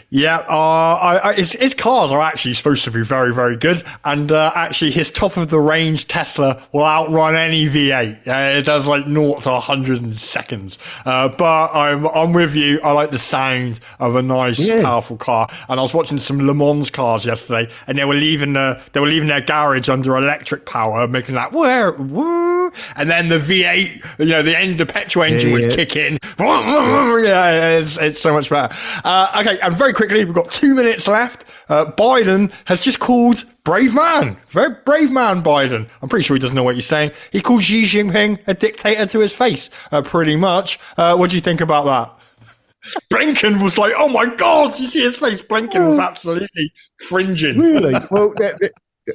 Yeah, 0.08 0.38
uh, 0.48 0.52
I, 0.52 1.28
I, 1.30 1.32
his, 1.34 1.52
his, 1.52 1.74
cars 1.74 2.12
are 2.12 2.20
actually 2.20 2.54
supposed 2.54 2.84
to 2.84 2.92
be 2.92 3.02
very, 3.02 3.34
very 3.34 3.56
good. 3.56 3.82
And 4.04 4.30
uh, 4.30 4.52
actually, 4.54 4.92
his 4.92 5.10
top 5.10 5.36
of 5.36 5.48
the 5.50 5.58
range 5.58 6.06
Tesla 6.06 6.62
will 6.72 6.84
outrun 6.84 7.34
any 7.34 7.68
V8. 7.68 8.28
Uh, 8.28 8.58
it 8.58 8.62
does 8.62 8.86
like 8.86 9.04
0 9.04 9.34
to 9.40 9.50
100 9.50 10.02
in 10.02 10.12
seconds. 10.12 10.78
Uh, 11.04 11.28
but 11.30 11.70
I'm, 11.74 12.06
I'm 12.06 12.32
with 12.32 12.54
you. 12.54 12.80
I 12.84 12.92
like 12.92 13.10
the 13.10 13.18
sound 13.18 13.80
of 13.98 14.14
a 14.14 14.22
nice, 14.22 14.60
yeah. 14.60 14.80
powerful 14.80 15.16
car. 15.16 15.48
And 15.68 15.80
I 15.80 15.82
was 15.82 15.92
watching 15.92 16.18
some 16.18 16.38
Le 16.46 16.54
Mans 16.54 16.88
cars 16.88 17.26
yesterday, 17.26 17.68
and 17.88 17.98
they 17.98 18.04
were 18.04 18.14
leaving 18.14 18.52
the, 18.52 18.80
they 18.92 19.00
were 19.00 19.08
leaving 19.08 19.28
their 19.28 19.40
garage 19.40 19.88
under 19.88 20.16
electric 20.16 20.66
power, 20.66 21.08
making 21.08 21.34
that 21.34 21.50
where 21.50 21.90
woo. 21.92 22.70
And 22.94 23.10
then 23.10 23.28
the 23.28 23.38
V8, 23.38 24.20
you 24.20 24.26
know, 24.26 24.42
the 24.42 24.56
end 24.56 24.80
of 24.80 24.88
petrol 24.88 25.24
engine 25.24 25.50
yeah, 25.50 25.54
would 25.54 25.72
kick 25.72 25.96
in. 25.96 26.18
yeah, 26.38 27.78
it's, 27.78 27.96
it's 27.96 28.20
so 28.20 28.32
much 28.32 28.50
better. 28.50 28.74
Uh, 29.04 29.40
okay, 29.40 29.58
and 29.60 29.74
very 29.74 29.92
quickly, 29.96 30.24
we've 30.24 30.34
got 30.34 30.50
two 30.50 30.74
minutes 30.74 31.08
left. 31.08 31.44
Uh, 31.68 31.86
Biden 31.86 32.52
has 32.66 32.82
just 32.82 33.00
called 33.00 33.44
brave 33.64 33.94
man, 33.94 34.36
very 34.50 34.76
brave 34.84 35.10
man, 35.10 35.42
Biden. 35.42 35.88
I'm 36.02 36.08
pretty 36.08 36.22
sure 36.22 36.36
he 36.36 36.40
doesn't 36.40 36.54
know 36.54 36.62
what 36.62 36.74
he's 36.74 36.86
saying. 36.86 37.12
He 37.32 37.40
called 37.40 37.62
Xi 37.62 37.84
Jinping 37.84 38.38
a 38.46 38.54
dictator 38.54 39.06
to 39.06 39.18
his 39.20 39.32
face, 39.32 39.70
uh, 39.90 40.02
pretty 40.02 40.36
much. 40.36 40.78
Uh, 40.98 41.16
what 41.16 41.30
do 41.30 41.36
you 41.36 41.42
think 41.42 41.62
about 41.62 41.86
that? 41.86 42.12
Blinken 43.10 43.60
was 43.62 43.78
like, 43.78 43.94
"Oh 43.96 44.08
my 44.08 44.32
god!" 44.36 44.78
You 44.78 44.86
see 44.86 45.02
his 45.02 45.16
face. 45.16 45.42
Blinken 45.42 45.88
was 45.88 45.98
absolutely 45.98 46.72
cringing. 47.08 47.58
Really? 47.58 47.94
Well, 48.10 48.32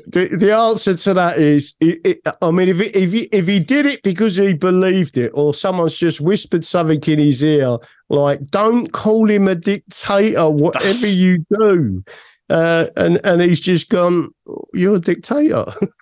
the, 0.07 0.37
the 0.37 0.55
answer 0.55 0.95
to 0.95 1.13
that 1.13 1.37
is, 1.37 1.75
it, 1.79 1.99
it, 2.05 2.21
I 2.41 2.51
mean, 2.51 2.69
if 2.69 2.79
he, 2.79 2.85
if 2.87 3.11
he 3.11 3.21
if 3.31 3.47
he 3.47 3.59
did 3.59 3.85
it 3.85 4.01
because 4.03 4.37
he 4.37 4.53
believed 4.53 5.17
it, 5.17 5.31
or 5.33 5.53
someone's 5.53 5.97
just 5.97 6.21
whispered 6.21 6.63
something 6.63 7.01
in 7.01 7.19
his 7.19 7.43
ear, 7.43 7.77
like 8.09 8.41
"Don't 8.45 8.91
call 8.93 9.29
him 9.29 9.47
a 9.47 9.55
dictator, 9.55 10.49
whatever 10.49 11.07
you 11.07 11.45
do," 11.49 12.03
uh, 12.49 12.87
and 12.95 13.19
and 13.25 13.41
he's 13.41 13.59
just 13.59 13.89
gone, 13.89 14.29
"You're 14.73 14.95
a 14.95 14.99
dictator." 14.99 15.65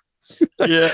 yeah, 0.58 0.90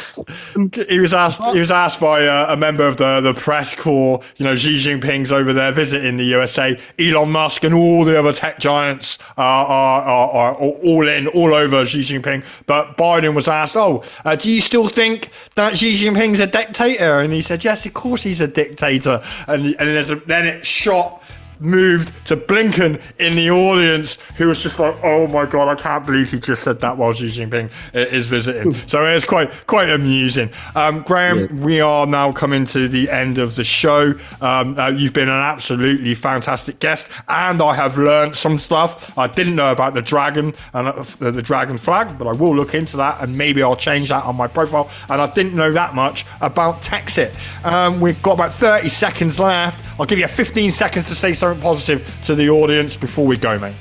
he 0.89 1.01
was 1.01 1.13
asked. 1.13 1.43
He 1.53 1.59
was 1.59 1.71
asked 1.73 1.99
by 1.99 2.27
uh, 2.27 2.53
a 2.53 2.57
member 2.57 2.87
of 2.87 2.97
the 2.97 3.21
the 3.21 3.35
press 3.35 3.75
corps. 3.75 4.23
You 4.37 4.45
know, 4.45 4.55
Xi 4.55 4.77
Jinping's 4.79 5.33
over 5.33 5.53
there 5.53 5.73
visiting 5.73 6.17
the 6.17 6.25
USA. 6.25 6.79
Elon 6.99 7.31
Musk 7.33 7.65
and 7.65 7.75
all 7.75 8.05
the 8.05 8.19
other 8.19 8.33
tech 8.33 8.61
giants 8.61 9.19
are 9.37 9.67
are, 9.67 10.03
are, 10.03 10.31
are 10.31 10.55
all 10.55 11.09
in, 11.09 11.27
all 11.29 11.53
over 11.55 11.85
Xi 11.85 12.01
Jinping. 12.01 12.45
But 12.67 12.97
Biden 12.97 13.35
was 13.35 13.49
asked, 13.49 13.77
"Oh, 13.77 14.05
uh, 14.25 14.37
do 14.37 14.51
you 14.51 14.61
still 14.61 14.87
think 14.87 15.31
that 15.57 15.77
Xi 15.77 15.97
Jinping's 15.97 16.39
a 16.39 16.47
dictator?" 16.47 17.19
And 17.19 17.33
he 17.33 17.43
said, 17.43 17.65
"Yes, 17.65 17.85
of 17.85 17.95
course 17.95 18.23
he's 18.23 18.41
a 18.41 18.49
dictator." 18.49 19.21
And 19.49 19.67
and 19.67 19.89
there's 19.89 20.11
a, 20.11 20.17
then 20.17 20.47
it 20.47 20.65
shot 20.65 21.21
moved 21.61 22.13
to 22.27 22.37
Blinken 22.37 23.01
in 23.19 23.37
the 23.37 23.51
audience, 23.51 24.19
who 24.37 24.49
was 24.49 24.63
just 24.63 24.79
like, 24.79 24.97
"Oh 25.03 25.27
my 25.27 25.47
god, 25.47 25.69
I 25.69 25.75
can't 25.81 26.05
believe 26.07 26.31
he 26.31 26.39
just 26.39 26.63
said 26.63 26.81
that 26.81 26.97
while 26.97 27.13
Xi 27.13 27.29
Jinping 27.29 27.71
is 27.93 28.27
visiting." 28.27 28.75
so 28.87 29.05
it's 29.05 29.25
quite 29.25 29.51
quite 29.67 29.91
amusing. 29.91 30.51
Um, 30.75 31.03
Graham, 31.03 31.41
yeah. 31.41 31.65
we 31.65 31.81
are 31.81 32.07
now 32.07 32.33
coming 32.33 32.65
to 32.67 32.89
the 32.89 33.11
end 33.11 33.39
of 33.39 33.57
the 33.57 33.65
show. 33.65 34.15
Um, 34.41 34.79
uh, 34.79 34.89
you've 34.89 35.13
been 35.13 35.29
an 35.29 35.35
absolutely 35.35 36.15
fantastic 36.15 36.79
guest, 36.79 37.11
and 37.29 37.61
I 37.63 37.75
have 37.75 37.99
learned 37.99 38.37
some 38.37 38.59
stuff 38.59 39.17
I 39.17 39.27
didn't 39.27 39.57
know 39.57 39.73
about 39.73 39.95
the 39.95 40.03
dragon 40.03 40.55
and 40.73 40.89
uh, 40.89 41.05
the 41.19 41.43
dragon 41.43 41.79
flag, 41.79 42.19
but 42.19 42.27
I 42.27 42.33
will 42.33 42.55
look 42.55 42.75
into 42.75 42.97
that 42.99 43.23
and 43.23 43.37
maybe 43.37 43.63
I'll 43.63 43.77
change 43.77 44.09
that 44.11 44.25
on 44.25 44.37
my 44.37 44.47
profile. 44.47 44.91
And 45.09 45.21
I 45.21 45.33
didn't 45.33 45.55
know 45.55 45.73
that 45.73 45.95
much 45.95 46.27
about 46.41 46.83
Texit. 46.83 47.35
Um, 47.65 48.01
we've 48.01 48.21
got 48.23 48.35
about 48.35 48.53
30 48.53 48.89
seconds 48.89 49.39
left. 49.41 49.85
I'll 49.99 50.07
give 50.07 50.19
you 50.19 50.29
15 50.29 50.73
seconds 50.73 51.07
to 51.07 51.15
say 51.15 51.33
something 51.47 51.63
positive 51.63 52.21
to 52.25 52.35
the 52.35 52.49
audience 52.51 52.97
before 52.97 53.27
we 53.27 53.37
go, 53.37 53.59
mate. 53.59 53.75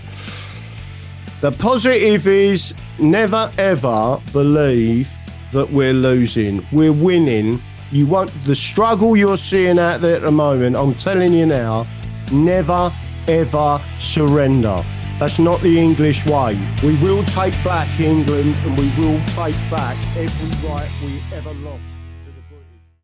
The 1.42 1.52
positive 1.52 2.28
is 2.28 2.74
never 3.00 3.52
ever 3.58 4.20
believe 4.32 5.12
that 5.52 5.70
we're 5.72 5.94
losing. 5.94 6.66
We're 6.72 6.94
winning. 6.94 7.62
You 7.92 8.08
want 8.08 8.32
the 8.46 8.56
struggle 8.56 9.16
you're 9.16 9.38
seeing 9.38 9.80
out 9.80 10.02
there 10.02 10.16
at 10.16 10.22
the 10.22 10.32
moment. 10.32 10.76
I'm 10.76 10.94
telling 10.96 11.34
you 11.34 11.46
now, 11.46 11.86
never 12.32 12.92
ever 13.28 13.80
surrender. 14.00 14.82
That's 15.20 15.40
not 15.40 15.62
the 15.62 15.80
English 15.80 16.26
way. 16.26 16.58
We 16.84 16.96
will 17.02 17.24
take 17.26 17.54
back 17.64 17.88
England 18.00 18.56
and 18.66 18.78
we 18.78 18.92
will 18.98 19.20
take 19.36 19.56
back 19.72 19.98
every 20.18 20.70
right 20.70 20.90
we 21.04 21.22
ever 21.34 21.54
lost. 21.54 21.95